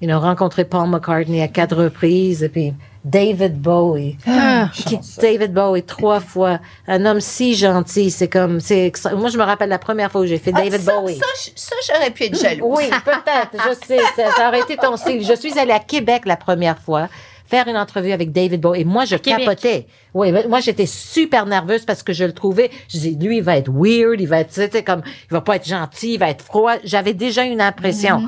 You 0.00 0.08
know, 0.08 0.20
rencontré 0.20 0.64
Paul 0.64 0.88
McCartney 0.88 1.42
à 1.42 1.48
quatre 1.48 1.76
reprises, 1.76 2.42
et 2.44 2.48
puis 2.48 2.72
David 3.04 3.60
Bowie. 3.60 4.16
Ah, 4.26 4.70
Qui- 4.72 4.96
chance. 4.96 5.18
David 5.20 5.52
Bowie 5.52 5.82
trois 5.82 6.20
fois, 6.20 6.58
un 6.86 7.06
homme 7.06 7.20
si 7.20 7.54
gentil, 7.54 8.10
c'est 8.10 8.28
comme, 8.28 8.60
c'est 8.60 8.92
Moi, 9.16 9.30
je 9.30 9.38
me 9.38 9.44
rappelle 9.44 9.68
la 9.68 9.78
première 9.78 10.10
fois 10.10 10.22
où 10.22 10.26
j'ai 10.26 10.38
fait 10.38 10.52
Ah, 10.54 10.62
David 10.62 10.80
ça, 10.80 10.98
Bowie. 10.98 11.18
Ça, 11.54 11.76
j'aurais 11.88 12.10
pu 12.10 12.24
être 12.24 12.38
jalouse. 12.38 12.62
Oui, 12.64 12.84
peut-être, 13.04 13.52
je 13.52 13.86
sais, 13.86 13.98
ça, 14.16 14.30
ça 14.36 14.48
aurait 14.48 14.60
été 14.60 14.76
ton 14.76 14.96
style. 14.96 15.24
Je 15.24 15.34
suis 15.34 15.58
allée 15.58 15.72
à 15.72 15.80
Québec 15.80 16.22
la 16.26 16.36
première 16.36 16.78
fois 16.78 17.08
faire 17.48 17.66
une 17.66 17.76
entrevue 17.78 18.12
avec 18.12 18.30
David 18.30 18.60
Bowie 18.60 18.82
et 18.82 18.84
moi 18.84 19.06
je 19.06 19.16
capotais. 19.16 19.86
Oui, 20.12 20.32
mais 20.32 20.46
moi 20.46 20.60
j'étais 20.60 20.84
super 20.86 21.46
nerveuse 21.46 21.84
parce 21.86 22.02
que 22.02 22.12
je 22.12 22.24
le 22.24 22.32
trouvais, 22.32 22.70
je 22.88 22.98
dis 22.98 23.16
lui 23.18 23.38
il 23.38 23.42
va 23.42 23.56
être 23.56 23.70
weird, 23.72 24.20
il 24.20 24.26
va 24.26 24.40
être 24.40 24.52
tu 24.52 24.60
sais, 24.60 24.84
comme 24.84 25.00
il 25.06 25.32
va 25.32 25.40
pas 25.40 25.56
être 25.56 25.66
gentil, 25.66 26.14
il 26.14 26.18
va 26.18 26.28
être 26.28 26.42
froid. 26.44 26.74
J'avais 26.84 27.14
déjà 27.14 27.44
une 27.44 27.60
impression. 27.62 28.22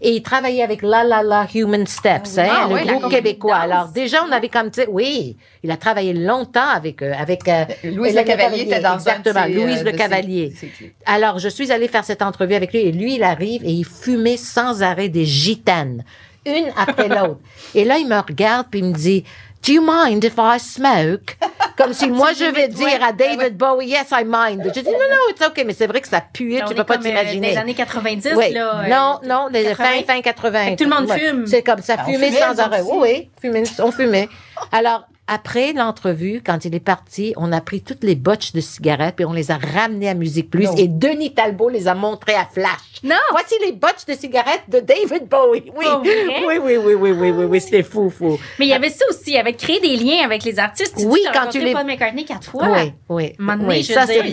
Et 0.00 0.10
il 0.16 0.22
travaillait 0.22 0.62
avec 0.62 0.82
La 0.82 1.04
La 1.04 1.22
La 1.22 1.46
Human 1.54 1.86
Steps, 1.86 2.38
hein, 2.38 2.46
Ah 2.50 2.66
le 2.68 2.74
oui, 2.74 2.86
groupe 2.86 3.10
québécois. 3.10 3.56
Alors 3.56 3.88
déjà 3.88 4.24
on 4.28 4.32
avait 4.32 4.48
comme 4.48 4.70
oui, 4.88 5.36
il 5.62 5.70
a 5.70 5.76
travaillé 5.76 6.12
longtemps 6.12 6.68
avec 6.68 7.02
eux, 7.02 7.12
avec 7.12 7.48
euh, 7.48 7.64
Louise 7.84 8.12
Hélène 8.12 8.24
Le 8.24 8.30
Cavalier 8.30 8.62
était 8.62 8.80
dans 8.80 8.94
exactement, 8.94 9.40
un 9.40 9.46
ses, 9.46 9.52
Louise 9.54 9.80
euh, 9.80 9.84
Le 9.84 9.90
ses- 9.92 9.96
Cavalier. 9.96 10.52
ses. 10.56 10.94
Alors, 11.06 11.38
je 11.38 11.48
suis 11.48 11.72
allée 11.72 11.88
faire 11.88 12.04
cette 12.04 12.22
entrevue 12.22 12.54
avec 12.54 12.72
lui 12.72 12.80
et 12.80 12.92
lui, 12.92 13.14
il 13.16 13.22
arrive 13.22 13.64
et 13.64 13.70
il 13.70 13.84
fumait 13.84 14.36
sans 14.36 14.82
arrêt 14.82 15.08
des 15.08 15.24
gitanes, 15.24 16.04
une 16.44 16.70
après 16.76 17.08
l'autre. 17.16 17.40
Et 17.74 17.84
là, 17.84 17.98
il 17.98 18.06
me 18.08 18.18
regarde 18.18 18.66
puis 18.70 18.80
il 18.80 18.86
me 18.86 18.92
dit, 18.94 19.24
Do 19.66 19.72
you 19.72 19.82
mind 19.84 20.22
if 20.22 20.34
I 20.38 20.58
smoke? 20.60 21.36
Comme 21.76 21.92
si 21.92 22.08
moi, 22.08 22.32
je 22.32 22.44
vais 22.44 22.68
dire 22.68 23.02
à 23.06 23.12
David 23.12 23.56
Bowie, 23.56 23.86
Yes, 23.88 24.06
I 24.12 24.24
mind. 24.26 24.62
Je 24.74 24.80
dis, 24.80 24.84
Non, 24.84 24.92
non, 24.92 25.16
it's 25.30 25.46
okay, 25.46 25.64
mais 25.64 25.74
c'est 25.74 25.86
vrai 25.86 26.00
que 26.00 26.08
ça 26.08 26.20
puait, 26.20 26.62
tu 26.66 26.74
peux 26.74 26.84
pas 26.84 26.94
euh, 26.94 26.98
t'imaginer. 26.98 27.50
Des 27.52 27.56
années 27.58 27.74
90, 27.74 28.32
Oui. 28.36 28.52
là. 28.52 28.80
euh, 28.84 28.88
non, 28.88 29.18
non, 29.26 29.48
les 29.52 29.64
80. 29.64 29.84
fin, 30.06 30.14
fin 30.14 30.20
80. 30.22 30.64
Fait 30.64 30.76
que 30.76 30.82
tout 30.82 30.88
le 30.88 30.94
monde 30.96 31.08
Ouais. 31.10 31.18
fume. 31.18 31.46
C'est 31.46 31.62
comme 31.62 31.82
ça, 31.82 31.96
Ah, 31.98 32.04
fumait 32.04 32.28
fumait, 32.30 32.40
sans 32.40 32.58
arrêt. 32.60 32.80
Oui, 32.82 32.98
oui, 33.02 33.30
fumait, 33.40 33.62
on 33.80 33.90
fumait. 33.92 34.28
Alors, 34.72 35.06
après 35.28 35.72
l'entrevue, 35.72 36.40
quand 36.44 36.64
il 36.64 36.72
est 36.76 36.80
parti, 36.80 37.34
on 37.36 37.50
a 37.52 37.60
pris 37.60 37.82
toutes 37.82 38.04
les 38.04 38.14
botches 38.14 38.52
de 38.52 38.60
cigarettes 38.60 39.20
et 39.20 39.24
on 39.24 39.32
les 39.32 39.50
a 39.50 39.58
ramenées 39.58 40.08
à 40.08 40.14
Musique 40.14 40.50
Plus 40.50 40.66
Non. 40.66 40.74
et 40.76 40.86
Denis 40.86 41.34
Talbot 41.34 41.68
les 41.68 41.88
a 41.88 41.94
montrées 41.96 42.36
à 42.36 42.44
Flash. 42.46 42.70
Non! 43.02 43.16
Voici 43.32 43.56
les 43.66 43.72
botches 43.72 44.06
de 44.06 44.12
cigarettes 44.14 44.62
de 44.68 44.78
David 44.78 45.26
Bowie. 45.28 45.64
Oui, 45.76 45.84
vrai? 45.84 46.44
oui, 46.46 46.58
oui, 46.62 46.76
oui, 46.76 46.94
oui, 46.94 47.10
oui, 47.10 47.30
oui, 47.32 47.44
oui, 47.44 47.60
c'était 47.60 47.82
fou, 47.82 48.08
fou. 48.08 48.38
Mais 48.60 48.66
il 48.66 48.68
y 48.68 48.72
avait 48.72 48.88
ça 48.88 49.04
aussi, 49.10 49.22
il 49.26 49.32
y 49.34 49.38
avait 49.38 49.54
créé 49.54 49.80
des 49.80 49.96
liens 49.96 50.24
avec 50.24 50.44
les 50.44 50.60
artistes. 50.60 50.94
Tu 50.96 51.04
Oui, 51.06 51.20
quand 51.34 51.48
tu 51.48 51.58
Paul 51.72 51.86
McCartney 51.86 52.24
quatre 52.24 52.50
fois. 52.50 52.68
Oui, 52.72 52.92
oui. 53.08 53.32
Oui, 53.68 53.82
je 53.82 53.92
ça, 53.92 54.06
c'était- 54.06 54.28
il 54.28 54.32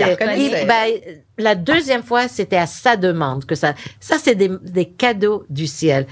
ben, 0.68 1.16
la 1.38 1.56
deuxième 1.56 2.04
fois, 2.04 2.28
c'était 2.28 2.58
à 2.58 2.68
sa 2.68 2.96
demande 2.98 3.46
que 3.46 3.56
ça. 3.56 3.74
Ça, 4.00 4.18
c'est 4.22 4.36
des, 4.36 4.50
des 4.62 4.86
cadeaux 4.86 5.46
du 5.50 5.68
ciel. 5.68 6.06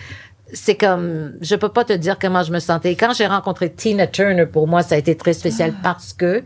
C'est 0.54 0.76
comme, 0.76 1.34
je 1.40 1.56
peux 1.56 1.70
pas 1.70 1.86
te 1.86 1.94
dire 1.94 2.20
comment 2.20 2.44
je 2.44 2.52
me 2.52 2.60
sentais. 2.60 2.96
Quand 2.96 3.14
j'ai 3.14 3.26
rencontré 3.26 3.72
Tina 3.72 4.06
Turner, 4.06 4.46
pour 4.46 4.68
moi, 4.68 4.84
ça 4.84 4.96
a 4.96 4.98
été 4.98 5.16
très 5.16 5.32
spécial 5.32 5.74
parce 5.82 6.12
que 6.12 6.44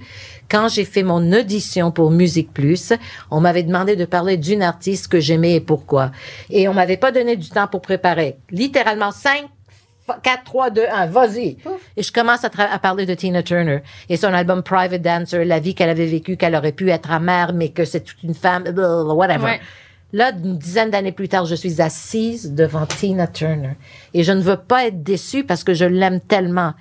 quand 0.47 0.67
j'ai 0.67 0.85
fait 0.85 1.01
mon 1.01 1.33
audition 1.33 1.89
pour 1.89 2.11
Musique 2.11 2.53
Plus, 2.53 2.93
on 3.31 3.39
m'avait 3.41 3.63
demandé 3.63 3.95
de 3.95 4.05
parler 4.05 4.37
d'une 4.37 4.61
artiste 4.61 5.07
que 5.07 5.19
j'aimais 5.19 5.55
et 5.55 5.59
pourquoi. 5.59 6.11
Et 6.51 6.67
on 6.67 6.73
m'avait 6.75 6.97
pas 6.97 7.11
donné 7.11 7.35
du 7.35 7.49
temps 7.49 7.65
pour 7.67 7.81
préparer. 7.81 8.37
Littéralement, 8.51 9.09
5, 9.11 9.45
4, 10.07 10.43
3, 10.43 10.69
2, 10.69 10.83
1, 10.91 11.05
vas-y. 11.07 11.57
Et 11.97 12.03
je 12.03 12.11
commence 12.11 12.43
à, 12.43 12.49
parler 12.79 13.05
de 13.05 13.13
Tina 13.13 13.41
Turner 13.43 13.79
et 14.09 14.17
son 14.17 14.33
album 14.33 14.61
Private 14.63 15.01
Dancer, 15.01 15.43
la 15.45 15.59
vie 15.59 15.73
qu'elle 15.75 15.89
avait 15.89 16.05
vécue, 16.05 16.37
qu'elle 16.37 16.55
aurait 16.55 16.71
pu 16.73 16.89
être 16.91 17.11
amère, 17.11 17.53
mais 17.53 17.69
que 17.69 17.85
c'est 17.85 18.01
toute 18.01 18.21
une 18.23 18.35
femme, 18.35 18.63
whatever. 18.75 19.43
Ouais. 19.43 19.61
Là, 20.13 20.31
une 20.31 20.57
dizaine 20.57 20.91
d'années 20.91 21.11
plus 21.11 21.27
tard, 21.27 21.45
je 21.45 21.55
suis 21.55 21.81
assise 21.81 22.53
devant 22.53 22.85
Tina 22.85 23.27
Turner 23.27 23.71
et 24.13 24.23
je 24.23 24.31
ne 24.31 24.41
veux 24.41 24.57
pas 24.57 24.85
être 24.85 25.03
déçue 25.03 25.43
parce 25.43 25.63
que 25.63 25.73
je 25.73 25.85
l'aime 25.85 26.21
tellement. 26.21 26.73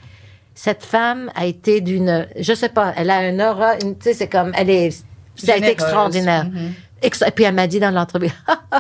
Cette 0.55 0.85
femme 0.85 1.31
a 1.35 1.47
été 1.47 1.81
d'une, 1.81 2.29
je 2.39 2.53
sais 2.55 2.69
pas, 2.69 2.93
elle 2.97 3.11
a 3.11 3.17
un 3.19 3.41
aura, 3.41 3.75
une- 3.81 3.97
tu 3.99 4.05
sais, 4.05 4.15
c'est 4.15 4.29
comme, 4.29 4.53
elle 4.57 4.71
est, 4.71 4.91
ça 5.35 5.55
a 5.55 5.57
été 5.57 5.71
extraordinaire. 5.71 6.47
Ex- 6.47 6.75
Et 7.05 7.31
puis 7.31 7.45
elle 7.45 7.55
m'a 7.55 7.67
dit 7.67 7.81
dans 7.81 7.91
l'entrevue, 7.91 8.31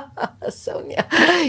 Sonia, 0.48 1.04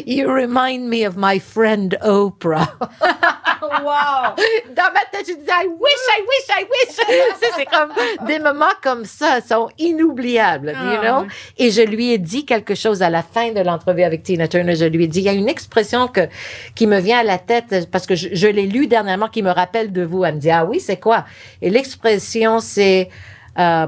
you 0.05 0.27
remind 0.27 0.89
me 0.89 1.05
of 1.07 1.15
my 1.17 1.39
friend 1.39 1.97
Oprah. 2.01 2.67
Wow! 3.61 4.35
Dans 4.75 4.91
ma 4.93 5.01
tête, 5.11 5.27
je 5.27 5.33
disais, 5.33 5.51
I 5.51 5.67
wish, 5.67 6.03
I 6.09 6.21
wish, 6.21 6.49
I 6.49 6.65
wish. 6.69 7.51
C'est 7.55 7.65
comme 7.65 8.27
des 8.27 8.37
moments 8.37 8.65
comme 8.83 9.05
ça 9.05 9.39
sont 9.41 9.69
inoubliables, 9.79 10.69
you 10.69 10.99
Ah, 11.01 11.21
know? 11.21 11.27
Et 11.57 11.71
je 11.71 11.81
lui 11.81 12.11
ai 12.11 12.19
dit 12.19 12.45
quelque 12.45 12.75
chose 12.75 13.01
à 13.01 13.09
la 13.09 13.23
fin 13.23 13.51
de 13.53 13.61
l'entrevue 13.61 14.03
avec 14.03 14.21
Tina 14.21 14.47
Turner. 14.47 14.75
Je 14.75 14.85
lui 14.85 15.05
ai 15.05 15.07
dit, 15.07 15.19
il 15.19 15.25
y 15.25 15.29
a 15.29 15.33
une 15.33 15.49
expression 15.49 16.07
que 16.07 16.27
qui 16.75 16.85
me 16.85 16.99
vient 16.99 17.19
à 17.19 17.23
la 17.23 17.39
tête 17.39 17.89
parce 17.91 18.05
que 18.05 18.13
je, 18.15 18.29
je 18.33 18.47
l'ai 18.47 18.67
lu 18.67 18.85
dernièrement 18.87 19.29
qui 19.29 19.41
me 19.41 19.51
rappelle 19.51 19.91
de 19.91 20.03
vous. 20.03 20.23
Elle 20.25 20.35
me 20.35 20.39
dit, 20.39 20.51
ah 20.51 20.65
oui, 20.65 20.79
c'est 20.79 20.99
quoi? 20.99 21.25
Et 21.61 21.69
l'expression 21.71 22.59
c'est 22.59 23.09
euh, 23.57 23.87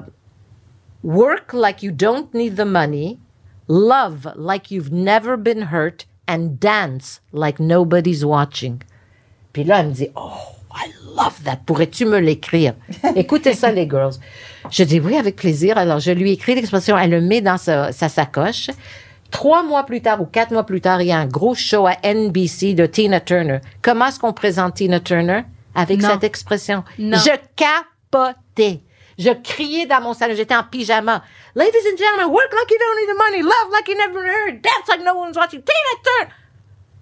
work 1.07 1.53
like 1.53 1.81
you 1.81 1.91
don't 1.91 2.33
need 2.33 2.57
the 2.57 2.65
money, 2.65 3.17
love 3.69 4.27
like 4.35 4.69
you've 4.69 4.91
never 4.91 5.37
been 5.37 5.67
hurt, 5.71 6.05
and 6.27 6.59
dance 6.59 7.21
like 7.31 7.59
nobody's 7.59 8.25
watching. 8.25 8.81
Puis 9.53 9.63
là, 9.63 9.79
elle 9.79 9.87
me 9.87 9.93
dit, 9.93 10.09
oh, 10.15 10.55
I 10.75 10.91
love 11.15 11.41
that. 11.45 11.61
Pourrais-tu 11.65 12.05
me 12.05 12.19
l'écrire? 12.19 12.73
Écoutez 13.15 13.53
ça, 13.53 13.71
les 13.71 13.87
girls. 13.89 14.15
Je 14.69 14.83
dis 14.83 14.99
oui, 14.99 15.15
avec 15.15 15.37
plaisir. 15.37 15.77
Alors, 15.77 15.99
je 15.99 16.11
lui 16.11 16.31
écris 16.33 16.53
l'expression, 16.55 16.97
elle 16.97 17.11
le 17.11 17.21
met 17.21 17.39
dans 17.41 17.57
sa, 17.57 17.91
sa 17.93 18.09
sacoche. 18.09 18.69
Trois 19.31 19.63
mois 19.63 19.85
plus 19.85 20.01
tard 20.01 20.21
ou 20.21 20.25
quatre 20.25 20.51
mois 20.51 20.65
plus 20.65 20.81
tard, 20.81 21.01
il 21.01 21.07
y 21.07 21.11
a 21.11 21.17
un 21.17 21.25
gros 21.25 21.55
show 21.55 21.87
à 21.87 21.95
NBC 22.03 22.73
de 22.73 22.85
Tina 22.85 23.19
Turner. 23.21 23.59
Comment 23.81 24.07
est-ce 24.07 24.19
qu'on 24.19 24.33
présente 24.33 24.75
Tina 24.75 24.99
Turner? 24.99 25.41
Avec 25.73 26.01
Non. 26.01 26.09
cette 26.09 26.23
expression? 26.23 26.83
Non. 26.99 27.17
Je 27.17 27.31
capotais. 27.55 28.81
Je 29.17 29.29
criais 29.31 29.85
dans 29.85 30.01
mon 30.01 30.13
salon. 30.13 30.35
J'étais 30.35 30.55
en 30.55 30.63
pyjama. 30.63 31.23
Ladies 31.55 31.77
and 31.91 31.97
gentlemen, 31.97 32.27
work 32.33 32.51
like 32.53 32.69
you 32.69 32.77
don't 32.77 32.97
need 32.99 33.13
the 33.13 33.17
money. 33.17 33.41
Love 33.43 33.71
like 33.71 33.87
you 33.87 33.95
never 33.97 34.19
heard. 34.23 34.61
Dance 34.61 34.87
like 34.87 35.03
no 35.03 35.15
one's 35.15 35.35
watching. 35.35 35.61
Tina 35.61 36.03
Turner. 36.03 36.33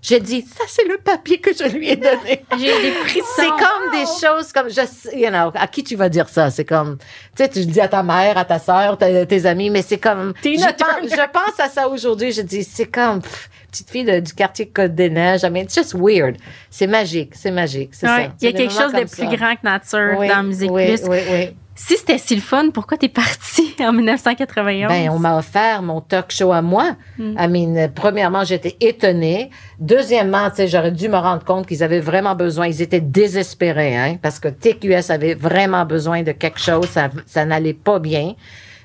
J'ai 0.02 0.20
dit, 0.20 0.44
ça, 0.44 0.66
c'est 0.68 0.84
le 0.88 1.00
papier 1.00 1.40
que 1.42 1.52
je 1.52 1.64
lui 1.64 1.90
ai 1.90 1.96
donné. 1.96 2.46
J'ai 2.60 2.80
des. 2.80 2.94
C'est 3.36 3.48
comme 3.50 3.92
des 3.92 4.06
choses 4.22 4.54
comme, 4.54 4.70
je, 4.70 4.82
you 5.18 5.30
know, 5.30 5.52
à 5.56 5.66
qui 5.66 5.84
tu 5.84 5.96
vas 5.96 6.10
dire 6.10 6.30
ça? 6.30 6.52
C'est 6.52 6.64
comme, 6.64 7.00
tu 7.00 7.44
sais, 7.44 7.50
tu 7.50 7.60
le 7.62 7.66
dis 7.66 7.82
à 7.82 7.88
ta 7.88 8.04
mère, 8.04 8.38
à 8.38 8.46
ta 8.46 8.60
sœur, 8.60 9.00
ta- 9.00 9.26
tes 9.26 9.46
amis, 9.48 9.72
mais 9.72 9.82
c'est 9.82 9.98
comme, 9.98 10.34
je 10.44 10.50
pense, 10.52 11.10
je 11.10 11.32
pense 11.32 11.60
à 11.60 11.70
ça 11.70 11.90
aujourd'hui, 11.90 12.32
je 12.32 12.44
dis, 12.44 12.64
c'est 12.64 12.86
comme, 12.86 13.20
pff, 13.24 13.50
petite 13.76 13.90
fille 13.92 14.04
de- 14.06 14.20
du 14.20 14.34
quartier 14.34 14.68
Côte 14.68 14.96
des 14.96 15.10
Neiges, 15.10 15.42
I 15.44 15.50
mean, 15.50 15.64
it's 15.64 15.76
just 15.76 15.94
weird. 15.94 16.38
C'est 16.70 16.88
magique, 16.88 17.34
c'est 17.36 17.52
magique, 17.52 17.90
c'est 17.94 18.08
Ouais, 18.08 18.26
ça. 18.26 18.32
Il 18.42 18.46
y 18.46 18.48
a 18.48 18.52
quelque 18.58 18.74
chose 18.74 18.94
de 18.94 19.02
plus 19.04 19.24
ça. 19.30 19.36
grand 19.36 19.56
que 19.56 19.64
nature 19.64 20.18
Oui, 20.20 20.28
dans 20.28 20.44
Musique 20.44 20.72
oui, 20.72 20.88
Plus. 20.88 21.08
Oui, 21.08 21.18
oui. 21.32 21.50
Si 21.78 21.98
c'était 21.98 22.18
si 22.18 22.36
le 22.36 22.42
fun, 22.42 22.70
pourquoi 22.74 22.98
t'es 22.98 23.10
partie 23.10 23.76
en 23.82 23.92
1991? 23.92 24.88
Ben, 24.88 25.10
on 25.10 25.20
m'a 25.20 25.38
offert 25.38 25.82
mon 25.82 26.00
talk 26.00 26.32
show 26.32 26.54
à 26.54 26.62
moi. 26.62 26.96
Mm. 27.18 27.36
I 27.38 27.48
mean, 27.50 27.76
euh, 27.76 27.88
premièrement, 27.94 28.46
j'étais 28.46 28.78
étonnée. 28.80 29.50
Deuxièmement, 29.80 30.50
tu 30.52 30.56
sais, 30.56 30.68
j'aurais 30.70 30.92
dû 30.94 31.10
me 31.10 31.18
rendre 31.18 31.44
compte 31.44 31.68
qu'ils 31.68 31.84
avaient 31.84 32.00
vraiment 32.00 32.34
besoin. 32.34 32.68
Ils 32.68 32.82
étaient 32.82 33.02
désespérés, 33.02 33.98
hein, 33.98 34.18
parce 34.22 34.40
que 34.40 34.48
TQS 34.48 35.12
avait 35.12 35.34
vraiment 35.34 35.84
besoin 35.86 36.24
de 36.24 36.32
quelque 36.32 36.62
chose. 36.62 36.88
Ça, 36.88 37.10
ça 37.26 37.44
n'allait 37.44 37.74
pas 37.74 38.00
bien. 38.00 38.36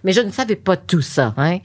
Mais 0.02 0.12
je 0.12 0.22
ne 0.22 0.30
savais 0.30 0.56
pas 0.56 0.76
tout 0.78 1.02
ça, 1.02 1.34
hein. 1.36 1.58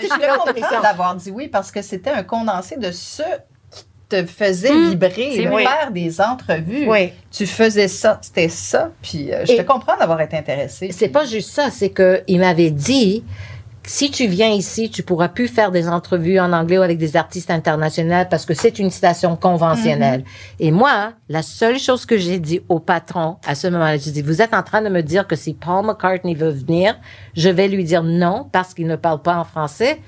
Je 0.00 0.06
suis 0.06 0.20
contente 0.38 0.82
d'avoir 0.82 1.14
dit 1.14 1.30
oui 1.30 1.48
parce 1.48 1.70
que 1.70 1.82
c'était 1.82 2.10
un 2.10 2.22
condensé 2.22 2.76
de 2.76 2.90
ce 2.90 3.22
qui 3.70 3.84
te 4.08 4.24
faisait 4.26 4.70
Hum, 4.70 4.90
vibrer, 4.90 5.46
vrai. 5.46 5.62
faire 5.64 5.90
des 5.92 6.20
entrevues. 6.20 6.86
Oui. 6.88 7.12
Tu 7.30 7.46
faisais 7.46 7.86
ça, 7.88 8.18
c'était 8.22 8.48
ça, 8.48 8.90
puis 9.02 9.32
euh, 9.32 9.44
je 9.46 9.52
Et- 9.52 9.56
te 9.58 9.62
comprends 9.62 9.96
d'avoir 9.96 10.20
été 10.20 10.36
intéressée. 10.36 10.90
C'est 10.92 11.08
pas 11.08 11.24
juste 11.24 11.50
ça, 11.50 11.70
c'est 11.70 11.90
que 11.90 12.22
il 12.26 12.40
m'avait 12.40 12.70
dit 12.70 13.24
si 13.90 14.12
tu 14.12 14.28
viens 14.28 14.50
ici, 14.50 14.88
tu 14.88 15.02
pourras 15.02 15.26
plus 15.26 15.48
faire 15.48 15.72
des 15.72 15.88
entrevues 15.88 16.38
en 16.38 16.52
anglais 16.52 16.78
ou 16.78 16.82
avec 16.82 16.96
des 16.96 17.16
artistes 17.16 17.50
internationaux 17.50 18.22
parce 18.30 18.46
que 18.46 18.54
c'est 18.54 18.78
une 18.78 18.88
station 18.88 19.34
conventionnelle. 19.34 20.22
Et 20.60 20.70
moi, 20.70 21.14
la 21.28 21.42
seule 21.42 21.76
chose 21.76 22.06
que 22.06 22.16
j'ai 22.16 22.38
dit 22.38 22.60
au 22.68 22.78
patron 22.78 23.38
à 23.44 23.56
ce 23.56 23.66
moment-là, 23.66 23.96
j'ai 23.96 24.12
dit 24.12 24.22
vous 24.22 24.42
êtes 24.42 24.54
en 24.54 24.62
train 24.62 24.80
de 24.80 24.88
me 24.88 25.02
dire 25.02 25.26
que 25.26 25.34
si 25.34 25.54
Paul 25.54 25.84
McCartney 25.84 26.36
veut 26.36 26.50
venir, 26.50 26.96
je 27.34 27.48
vais 27.48 27.66
lui 27.66 27.82
dire 27.82 28.04
non 28.04 28.48
parce 28.52 28.74
qu'il 28.74 28.86
ne 28.86 28.94
parle 28.94 29.22
pas 29.22 29.36
en 29.36 29.44
français. 29.44 30.00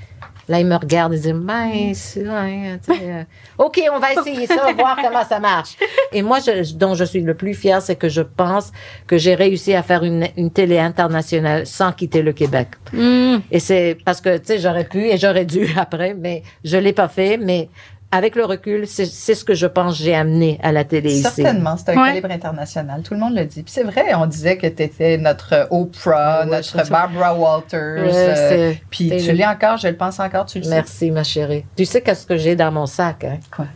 Là, 0.48 0.60
il 0.60 0.66
me 0.66 0.76
regarde 0.76 1.14
et 1.14 1.18
dit, 1.18 1.94
c'est, 1.94 2.26
ouais, 2.26 2.78
euh, 2.90 3.24
OK, 3.58 3.80
on 3.92 3.98
va 3.98 4.12
essayer 4.12 4.46
ça, 4.46 4.72
voir 4.76 4.96
comment 5.00 5.24
ça 5.24 5.38
marche. 5.38 5.76
Et 6.12 6.22
moi, 6.22 6.38
je, 6.40 6.74
dont 6.74 6.94
je 6.94 7.04
suis 7.04 7.20
le 7.20 7.34
plus 7.34 7.54
fière, 7.54 7.80
c'est 7.80 7.96
que 7.96 8.08
je 8.08 8.22
pense 8.22 8.72
que 9.06 9.18
j'ai 9.18 9.34
réussi 9.34 9.74
à 9.74 9.82
faire 9.82 10.02
une, 10.02 10.26
une 10.36 10.50
télé 10.50 10.78
internationale 10.78 11.66
sans 11.66 11.92
quitter 11.92 12.22
le 12.22 12.32
Québec. 12.32 12.68
Hmm. 12.92 13.38
Et 13.50 13.60
c'est 13.60 13.96
parce 14.04 14.20
que, 14.20 14.36
tu 14.38 14.46
sais, 14.46 14.58
j'aurais 14.58 14.84
pu 14.84 15.06
et 15.06 15.16
j'aurais 15.16 15.44
dû 15.44 15.68
après, 15.76 16.14
mais 16.14 16.42
je 16.64 16.76
l'ai 16.76 16.92
pas 16.92 17.08
fait. 17.08 17.36
Mais 17.36 17.68
avec 18.14 18.36
le 18.36 18.44
recul, 18.44 18.86
c'est 18.86 19.06
ce 19.06 19.42
que 19.44 19.54
je 19.54 19.66
pense 19.66 19.96
que 19.98 20.04
j'ai 20.04 20.14
amené 20.14 20.60
à 20.62 20.70
la 20.70 20.84
télé 20.84 21.10
ici. 21.12 21.22
Certainement, 21.22 21.76
c'est 21.76 21.90
un 21.92 22.00
Ouais. 22.00 22.08
calibre 22.10 22.30
international. 22.30 23.02
Tout 23.02 23.14
le 23.14 23.20
monde 23.20 23.34
le 23.34 23.46
dit. 23.46 23.62
Puis 23.62 23.72
c'est 23.72 23.82
vrai, 23.84 24.14
on 24.14 24.26
disait 24.26 24.58
que 24.58 24.66
tu 24.66 24.82
étais 24.82 25.16
notre 25.18 25.66
Oprah, 25.70 26.40
Ouais, 26.44 26.46
notre. 26.46 26.90
Barbara 26.90 27.34
Walters. 27.34 28.04
Ouais, 28.04 28.12
euh, 28.14 28.72
puis 28.90 29.08
tu 29.18 29.28
le- 29.28 29.32
l'es 29.32 29.46
encore, 29.46 29.78
je 29.78 29.88
le 29.88 29.96
pense 29.96 30.20
encore, 30.20 30.44
tu 30.46 30.58
le 30.58 30.64
sais. 30.64 30.70
Merci, 30.70 31.10
ma 31.10 31.24
chérie. 31.24 31.64
Tu 31.74 31.84
sais 31.86 32.02
qu'est-ce 32.02 32.26
que 32.26 32.36
j'ai 32.36 32.54
dans 32.54 32.70
mon 32.70 32.86
sac, 32.86 33.24
hein? 33.24 33.38
Quoi? 33.54 33.66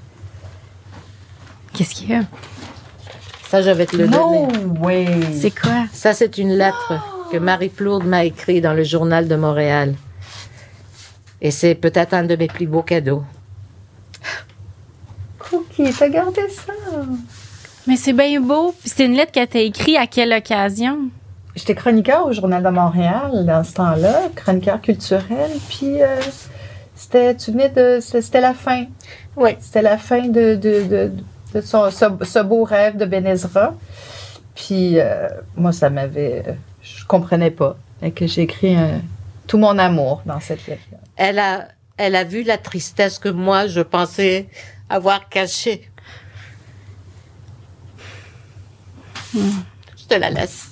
Qu'est-ce 1.72 1.94
qu'il 1.94 2.10
y 2.10 2.14
a? 2.14 2.20
Ça, 3.48 3.62
je 3.62 3.70
vais 3.70 3.86
te 3.86 3.96
le 3.96 4.06
No 4.06 4.48
donner. 4.48 4.78
way! 4.80 5.06
C'est 5.32 5.50
quoi? 5.58 5.84
Ça, 5.92 6.12
c'est 6.12 6.36
une 6.38 6.50
lettre 6.56 6.92
que 7.32 7.38
Marie 7.38 7.68
Plourde 7.68 8.04
m'a 8.04 8.24
écrite 8.24 8.62
dans 8.62 8.72
le 8.74 8.82
journal 8.84 9.28
de 9.28 9.36
Montréal. 9.36 9.94
Et 11.40 11.50
c'est 11.50 11.74
peut-être 11.74 12.12
un 12.14 12.24
de 12.24 12.34
mes 12.36 12.48
plus 12.48 12.66
beaux 12.66 12.82
cadeaux. 12.82 13.22
Cookie, 15.58 15.92
t'as 15.98 16.08
gardé 16.08 16.42
ça? 16.48 16.72
Mais 17.86 17.96
c'est 17.96 18.12
bien 18.12 18.40
beau. 18.40 18.74
Puis 18.80 18.90
c'est 18.94 19.04
une 19.04 19.14
lettre 19.14 19.32
que 19.32 19.44
t'as 19.44 19.60
écrite 19.60 19.96
à 19.96 20.06
quelle 20.06 20.32
occasion? 20.32 20.98
J'étais 21.54 21.74
chroniqueur 21.74 22.26
au 22.26 22.32
Journal 22.32 22.62
de 22.62 22.68
Montréal 22.68 23.44
dans 23.46 23.64
ce 23.64 23.72
temps-là, 23.74 24.28
chroniqueur 24.34 24.80
culturel, 24.82 25.50
puis 25.70 26.02
euh, 26.02 26.20
c'était, 26.94 27.34
tu 27.34 27.50
venais 27.52 27.70
de, 27.70 27.98
c'était 28.00 28.40
la 28.40 28.52
fin. 28.52 28.84
Oui. 29.36 29.50
C'était 29.60 29.82
la 29.82 29.96
fin 29.96 30.28
de, 30.28 30.54
de, 30.56 30.82
de, 30.82 31.12
de 31.54 31.60
son, 31.62 31.90
ce, 31.90 32.04
ce 32.22 32.38
beau 32.40 32.64
rêve 32.64 32.96
de 32.98 33.06
Benezra. 33.06 33.74
Puis 34.54 34.98
euh, 34.98 35.28
moi, 35.56 35.72
ça 35.72 35.88
m'avait, 35.88 36.42
je 36.82 37.04
comprenais 37.06 37.50
pas. 37.50 37.76
Et 38.02 38.10
que 38.10 38.26
j'ai 38.26 38.42
écrit 38.42 38.74
un- 38.76 39.00
tout 39.46 39.58
mon 39.58 39.78
amour 39.78 40.22
dans 40.26 40.40
cette 40.40 40.66
lettre. 40.66 40.82
Elle 41.16 41.38
a, 41.38 41.68
elle 41.96 42.16
a 42.16 42.24
vu 42.24 42.42
la 42.42 42.58
tristesse 42.58 43.18
que 43.18 43.28
moi, 43.30 43.66
je 43.66 43.80
pensais 43.80 44.48
avoir 44.88 45.28
cachée. 45.28 45.90
Je 49.34 50.04
te 50.08 50.14
la 50.14 50.30
laisse. 50.30 50.70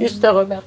Et 0.00 0.08
je 0.08 0.14
te 0.14 0.26
remercie. 0.26 0.66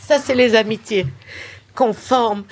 Ça, 0.00 0.18
c'est 0.18 0.34
les 0.34 0.54
amitiés 0.54 1.06
qu'on 1.74 1.92
forme. 1.92 2.44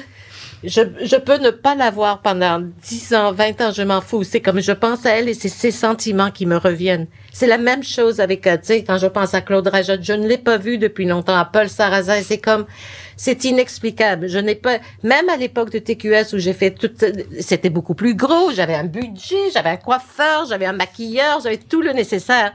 Je, 0.62 0.82
je 1.02 1.16
peux 1.16 1.38
ne 1.38 1.48
pas 1.50 1.74
l'avoir 1.74 2.20
pendant 2.20 2.61
10 2.61 3.14
ans, 3.14 3.32
20 3.32 3.61
ans, 3.62 3.72
je 3.72 3.82
m'en 3.82 4.02
fous. 4.02 4.24
C'est 4.24 4.40
comme 4.42 4.61
je 4.61 4.72
pense 4.72 5.06
à 5.06 5.11
elle 5.11 5.28
et 5.30 5.34
c'est 5.34 5.48
ses 5.48 5.70
sentiments 5.70 6.30
qui 6.30 6.44
me 6.44 6.56
reviennent. 6.56 7.06
C'est 7.32 7.46
la 7.46 7.56
même 7.56 7.82
chose 7.82 8.20
avec, 8.20 8.46
euh, 8.46 8.56
tu 8.58 8.66
sais, 8.66 8.84
quand 8.84 8.98
je 8.98 9.06
pense 9.06 9.32
à 9.32 9.40
Claude 9.40 9.66
Rajotte, 9.66 10.02
je 10.02 10.12
ne 10.12 10.28
l'ai 10.28 10.36
pas 10.36 10.58
vu 10.58 10.76
depuis 10.76 11.06
longtemps. 11.06 11.36
À 11.36 11.46
Paul 11.46 11.70
Sarrazin, 11.70 12.20
c'est 12.22 12.38
comme, 12.38 12.66
c'est 13.16 13.44
inexplicable. 13.44 14.28
Je 14.28 14.38
n'ai 14.38 14.54
pas, 14.54 14.80
même 15.02 15.30
à 15.30 15.38
l'époque 15.38 15.70
de 15.70 15.78
TQS 15.78 16.34
où 16.34 16.38
j'ai 16.38 16.52
fait 16.52 16.72
tout, 16.72 16.90
c'était 17.40 17.70
beaucoup 17.70 17.94
plus 17.94 18.14
gros. 18.14 18.52
J'avais 18.52 18.74
un 18.74 18.84
budget, 18.84 19.50
j'avais 19.54 19.70
un 19.70 19.76
coiffeur, 19.78 20.44
j'avais 20.46 20.66
un 20.66 20.74
maquilleur, 20.74 21.40
j'avais 21.42 21.56
tout 21.56 21.80
le 21.80 21.92
nécessaire. 21.92 22.52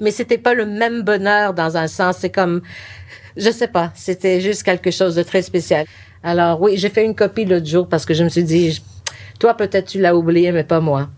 Mais 0.00 0.10
c'était 0.10 0.38
pas 0.38 0.54
le 0.54 0.66
même 0.66 1.02
bonheur 1.02 1.54
dans 1.54 1.76
un 1.76 1.86
sens. 1.86 2.16
C'est 2.18 2.30
comme, 2.30 2.62
je 3.36 3.50
sais 3.50 3.68
pas, 3.68 3.92
c'était 3.94 4.40
juste 4.40 4.64
quelque 4.64 4.90
chose 4.90 5.14
de 5.14 5.22
très 5.22 5.42
spécial. 5.42 5.86
Alors 6.24 6.60
oui, 6.62 6.78
j'ai 6.78 6.88
fait 6.88 7.04
une 7.04 7.14
copie 7.14 7.44
l'autre 7.44 7.66
jour 7.66 7.86
parce 7.86 8.06
que 8.06 8.14
je 8.14 8.24
me 8.24 8.30
suis 8.30 8.44
dit, 8.44 8.82
toi 9.38 9.52
peut-être 9.54 9.90
tu 9.90 10.00
l'as 10.00 10.16
oublié, 10.16 10.50
mais 10.52 10.64
pas 10.64 10.80
moi. 10.80 11.08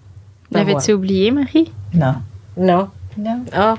L'avais-tu 0.50 0.92
oublié, 0.92 1.30
Marie? 1.30 1.72
Non. 1.94 2.16
Non. 2.56 2.90
Non. 3.16 3.44
Ah. 3.52 3.74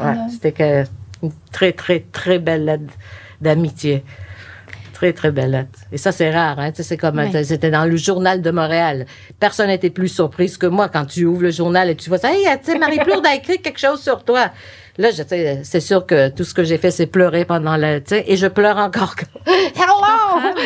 Ouais, 0.00 0.14
c'était 0.30 0.86
une 1.22 1.30
très 1.52 1.72
très 1.72 2.00
très 2.10 2.38
belle 2.38 2.64
lettre 2.64 2.94
d'amitié. 3.42 4.02
Très 4.94 5.12
très 5.12 5.30
belle 5.30 5.50
lettre. 5.50 5.80
Et 5.92 5.98
ça 5.98 6.12
c'est 6.12 6.30
rare, 6.30 6.58
hein. 6.58 6.70
Tu 6.70 6.76
sais, 6.76 6.82
C'est 6.82 6.96
comme 6.96 7.20
c'était 7.44 7.70
dans 7.70 7.84
le 7.84 7.96
journal 7.96 8.40
de 8.40 8.50
Montréal. 8.50 9.04
Personne 9.38 9.66
n'était 9.66 9.90
plus 9.90 10.08
surprise 10.08 10.56
que 10.56 10.66
moi 10.66 10.88
quand 10.88 11.04
tu 11.04 11.26
ouvres 11.26 11.42
le 11.42 11.50
journal 11.50 11.90
et 11.90 11.94
tu 11.96 12.08
vois 12.08 12.18
ça. 12.18 12.32
Hey, 12.32 12.46
tu 12.64 12.72
sais, 12.72 12.78
Marie 12.78 13.00
Plourde 13.00 13.26
a 13.26 13.34
écrit 13.34 13.60
quelque 13.60 13.80
chose 13.80 14.00
sur 14.00 14.24
toi. 14.24 14.50
Là, 14.98 15.10
je, 15.10 15.22
tu 15.22 15.28
sais, 15.30 15.60
c'est 15.64 15.80
sûr 15.80 16.04
que 16.04 16.28
tout 16.28 16.44
ce 16.44 16.52
que 16.52 16.64
j'ai 16.64 16.76
fait, 16.76 16.90
c'est 16.90 17.06
pleurer 17.06 17.44
pendant 17.46 17.76
le, 17.78 18.00
tu 18.00 18.10
sais, 18.10 18.24
et 18.26 18.36
je 18.36 18.46
pleure 18.46 18.76
encore. 18.76 19.14
Hello! 19.46 19.94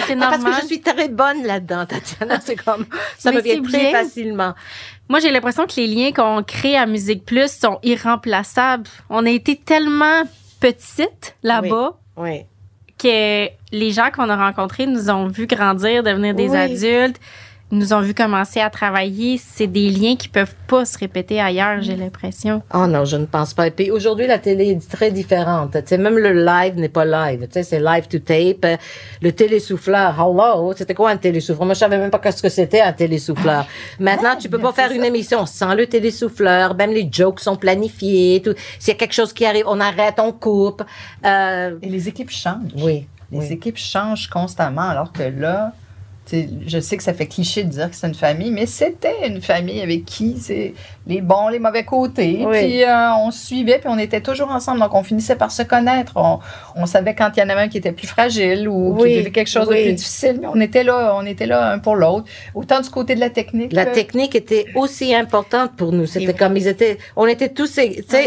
c'est 0.07 0.16
Parce 0.16 0.43
que 0.43 0.53
je 0.62 0.66
suis 0.66 0.81
très 0.81 1.09
bonne 1.09 1.45
là-dedans, 1.45 1.87
Tatiana. 1.87 2.41
C'est 2.45 2.57
comme, 2.57 2.87
ça 3.18 3.31
Mais 3.31 3.37
me 3.37 3.43
vient 3.43 3.62
très 3.62 3.79
bien. 3.79 3.91
facilement. 3.93 4.55
Moi, 5.09 5.20
j'ai 5.20 5.31
l'impression 5.31 5.66
que 5.66 5.74
les 5.77 5.87
liens 5.87 6.11
qu'on 6.12 6.43
crée 6.43 6.77
à 6.77 6.87
Musique 6.87 7.24
Plus 7.24 7.51
sont 7.53 7.79
irremplaçables. 7.85 8.89
On 9.11 9.24
a 9.27 9.31
été 9.31 9.57
tellement 9.57 10.22
petites 10.61 11.37
là-bas 11.45 11.93
Oui. 12.16 12.43
que 12.99 13.47
les 13.72 13.91
gens 13.93 14.11
qu'on 14.11 14.29
a 14.29 14.37
rencontrés 14.37 14.87
nous 14.87 15.09
ont 15.11 15.29
vu 15.29 15.47
grandir, 15.47 16.03
devenir 16.03 16.35
des 16.35 16.49
Oui. 16.51 16.57
adultes, 16.57 17.20
nous 17.72 17.92
ont 17.92 18.00
vu 18.00 18.14
commencer 18.14 18.60
à 18.60 18.70
travailler. 18.70 19.38
C'est 19.38 19.66
des 19.66 19.90
liens 19.90 20.14
qui 20.16 20.28
peuvent 20.28 20.54
pas 20.68 20.84
se 20.84 20.96
répéter 20.98 21.40
ailleurs, 21.40 21.82
j'ai 21.82 21.96
l'impression. 21.96 22.62
Oh 22.72 22.86
non, 22.86 23.04
je 23.04 23.16
ne 23.16 23.26
pense 23.26 23.54
pas. 23.54 23.66
Et 23.66 23.70
puis 23.72 23.90
aujourd'hui, 23.90 24.26
la 24.28 24.38
télé 24.38 24.70
est 24.70 24.88
très 24.90 25.10
différente. 25.10 25.72
Tu 25.72 25.80
sais, 25.84 25.98
même 25.98 26.16
le 26.16 26.32
live 26.44 26.76
n'est 26.76 26.88
pas 26.88 27.04
live. 27.04 27.40
Tu 27.46 27.52
sais, 27.54 27.62
c'est 27.64 27.80
live 27.80 28.06
to 28.08 28.18
tape. 28.20 28.78
Le 29.20 29.32
télésouffleur, 29.32 30.14
hello, 30.14 30.72
c'était 30.76 30.94
quoi 30.94 31.10
un 31.10 31.16
télésouffleur? 31.16 31.64
Moi, 31.66 31.74
je 31.74 31.80
savais 31.80 31.98
même 31.98 32.10
pas 32.10 32.18
qu'est-ce 32.20 32.42
que 32.42 32.48
c'était 32.48 32.80
un 32.82 32.92
télésouffleur. 32.92 33.66
Maintenant, 33.98 34.36
tu 34.38 34.48
peux 34.48 34.58
pas 34.60 34.72
faire 34.72 34.92
une 34.92 35.04
émission 35.04 35.44
sans 35.46 35.74
le 35.74 35.86
télésouffleur. 35.86 36.74
Même 36.76 36.92
les 36.92 37.08
jokes 37.10 37.40
sont 37.40 37.56
planifiés. 37.56 38.42
S'il 38.78 38.92
y 38.92 38.96
a 38.96 38.98
quelque 38.98 39.14
chose 39.14 39.32
qui 39.32 39.44
arrive, 39.44 39.64
on 39.66 39.80
arrête, 39.80 40.14
on 40.18 40.30
coupe. 40.32 40.82
Euh, 41.24 41.76
Et 41.82 41.88
les 41.88 42.08
équipes 42.08 42.30
changent. 42.30 42.72
oui. 42.76 43.06
Les 43.32 43.38
oui. 43.38 43.52
équipes 43.54 43.76
changent 43.76 44.28
constamment, 44.30 44.88
alors 44.88 45.10
que 45.12 45.24
là, 45.24 45.72
je 46.33 46.81
sais 46.81 46.97
que 46.97 47.03
ça 47.03 47.14
fait 47.14 47.27
cliché 47.27 47.62
de 47.62 47.68
dire 47.70 47.91
que 47.91 47.97
c'est 47.97 48.07
une 48.07 48.14
famille, 48.14 48.51
mais 48.51 48.66
c'était 48.66 49.27
une 49.29 49.41
famille 49.41 49.81
avec 49.81 50.05
qui 50.05 50.37
c'est 50.39 50.74
les 51.07 51.20
bons, 51.20 51.49
les 51.49 51.61
mauvais 51.61 51.85
côtés. 51.85 52.45
Oui. 52.45 52.59
Puis 52.59 52.83
euh, 52.85 53.14
on 53.20 53.31
se 53.31 53.47
suivait, 53.47 53.79
puis 53.79 53.89
on 53.89 53.99
était 53.99 54.20
toujours 54.20 54.51
ensemble. 54.51 54.81
Donc 54.81 54.95
on 54.95 55.03
finissait 55.05 55.37
par 55.37 55.53
se 55.53 55.62
connaître. 55.62 56.12
On, 56.16 56.41
on 56.74 56.87
savait 56.87 57.14
quand 57.14 57.31
il 57.37 57.41
y 57.41 57.43
en 57.45 57.49
avait 57.49 57.62
un 57.62 57.68
qui 57.68 57.79
était 57.79 57.93
plus 57.93 58.09
fragile 58.09 58.68
ou 58.68 58.95
Oui, 58.99 59.09
qui 59.11 59.16
vivait 59.18 59.31
quelque 59.31 59.51
chose 59.51 59.68
oui. 59.70 59.79
de 59.79 59.83
plus 59.85 59.93
difficile, 59.95 60.39
mais 60.41 60.49
on 60.53 60.61
était 60.61 60.83
là, 60.83 61.14
on 61.16 61.24
était 61.24 61.47
là 61.47 61.70
un 61.72 61.79
pour 61.79 61.95
l'autre. 61.95 62.27
Autant 62.55 62.81
du 62.81 62.91
côté 62.91 63.14
de 63.14 63.20
la 63.20 63.31
technique. 63.31 63.72
La 63.72 63.87
que- 63.87 63.95
technique 63.95 64.35
était 64.35 64.66
aussi 64.74 65.14
importante 65.14 65.77
pour 65.77 65.93
nous. 65.93 66.07
C'était 66.07 66.35
comme 66.35 66.57
ils 66.57 66.66
étaient, 66.66 66.99
on 67.14 67.27
était 67.27 67.51
tous, 67.51 67.79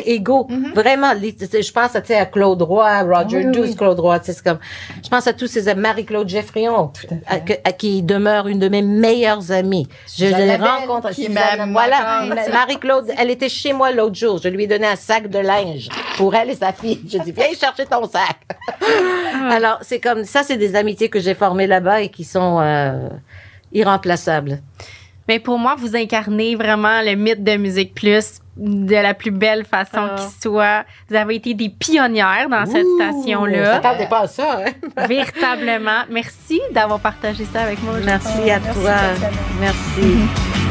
égaux. 0.05 0.47
Mhm. 0.49 0.71
Vraiment, 0.73 1.11
je 1.21 1.71
pense 1.71 1.95
à, 1.95 2.25
Claude 2.25 2.61
Roy, 2.61 2.87
à 2.87 3.03
Roger 3.03 3.45
Douce. 3.45 3.75
Claude 3.75 3.99
Roy, 3.99 4.19
c'est 4.23 4.41
comme, 4.41 4.59
je 5.03 5.09
pense 5.09 5.27
à 5.27 5.33
tous 5.33 5.47
ces 5.47 5.73
Marie-Claude 5.75 6.27
Geffrion, 6.29 6.91
à 7.27 7.39
à 7.63 7.71
qui 7.89 8.03
demeure 8.03 8.47
une 8.47 8.59
de 8.59 8.69
mes 8.69 8.81
meilleures 8.81 9.51
amies. 9.51 9.87
Je 10.05 10.25
Suzanne 10.25 10.39
l'ai 10.41 10.47
Labelle, 10.47 10.67
rencontrée. 10.67 11.13
qui 11.13 11.27
voilà, 11.27 12.25
ma- 12.25 12.35
Ma- 12.35 12.49
Marie-Claude, 12.49 13.11
elle 13.17 13.29
était 13.31 13.49
chez 13.49 13.73
moi 13.73 13.91
l'autre 13.91 14.15
jour. 14.15 14.39
Je 14.43 14.47
lui 14.49 14.63
ai 14.65 14.67
donné 14.67 14.85
un 14.87 14.95
sac 14.95 15.27
de 15.29 15.39
linge 15.39 15.89
pour 16.17 16.35
elle 16.35 16.49
et 16.51 16.55
sa 16.55 16.71
fille. 16.71 17.01
Je 17.07 17.17
dis, 17.19 17.31
viens 17.31 17.47
chercher 17.59 17.85
ton 17.85 18.07
sac. 18.07 18.37
Alors, 19.51 19.79
c'est 19.81 19.99
comme, 19.99 20.23
ça, 20.23 20.43
c'est 20.43 20.57
des 20.57 20.75
amitiés 20.75 21.09
que 21.09 21.19
j'ai 21.19 21.33
formées 21.33 21.67
là-bas 21.67 22.01
et 22.01 22.09
qui 22.09 22.23
sont, 22.23 22.59
euh, 22.61 23.09
irremplaçables. 23.73 24.59
Mais 25.29 25.37
pour 25.37 25.59
moi, 25.59 25.75
vous 25.77 25.95
incarnez 25.95 26.55
vraiment 26.55 27.01
le 27.03 27.13
mythe 27.13 27.43
de 27.43 27.55
Musique 27.55 27.93
Plus 27.93 28.39
de 28.57 28.95
la 28.95 29.13
plus 29.13 29.29
belle 29.29 29.63
façon 29.63 29.91
Ah. 30.09 30.15
qui 30.17 30.25
soit. 30.41 30.83
Vous 31.07 31.15
avez 31.15 31.35
été 31.35 31.53
des 31.53 31.69
pionnières 31.69 32.49
dans 32.49 32.65
cette 32.65 32.83
Ouh, 32.83 32.95
station-là. 32.99 33.73
m'attendais 33.79 34.07
pas 34.07 34.21
à 34.21 34.27
ça, 34.27 34.61
hein? 34.65 34.71
Véritablement. 35.07 36.01
Merci 36.09 36.59
d'avoir 36.71 36.99
partagé 36.99 37.45
ça 37.45 37.61
avec 37.61 37.79
moi. 37.83 37.91
aujourd'hui. 37.99 38.09
Merci 38.11 38.49
à 38.51 38.59
Merci, 38.59 38.79
toi. 38.81 38.91
Tatiana. 38.91 39.37
Merci. 39.61 40.68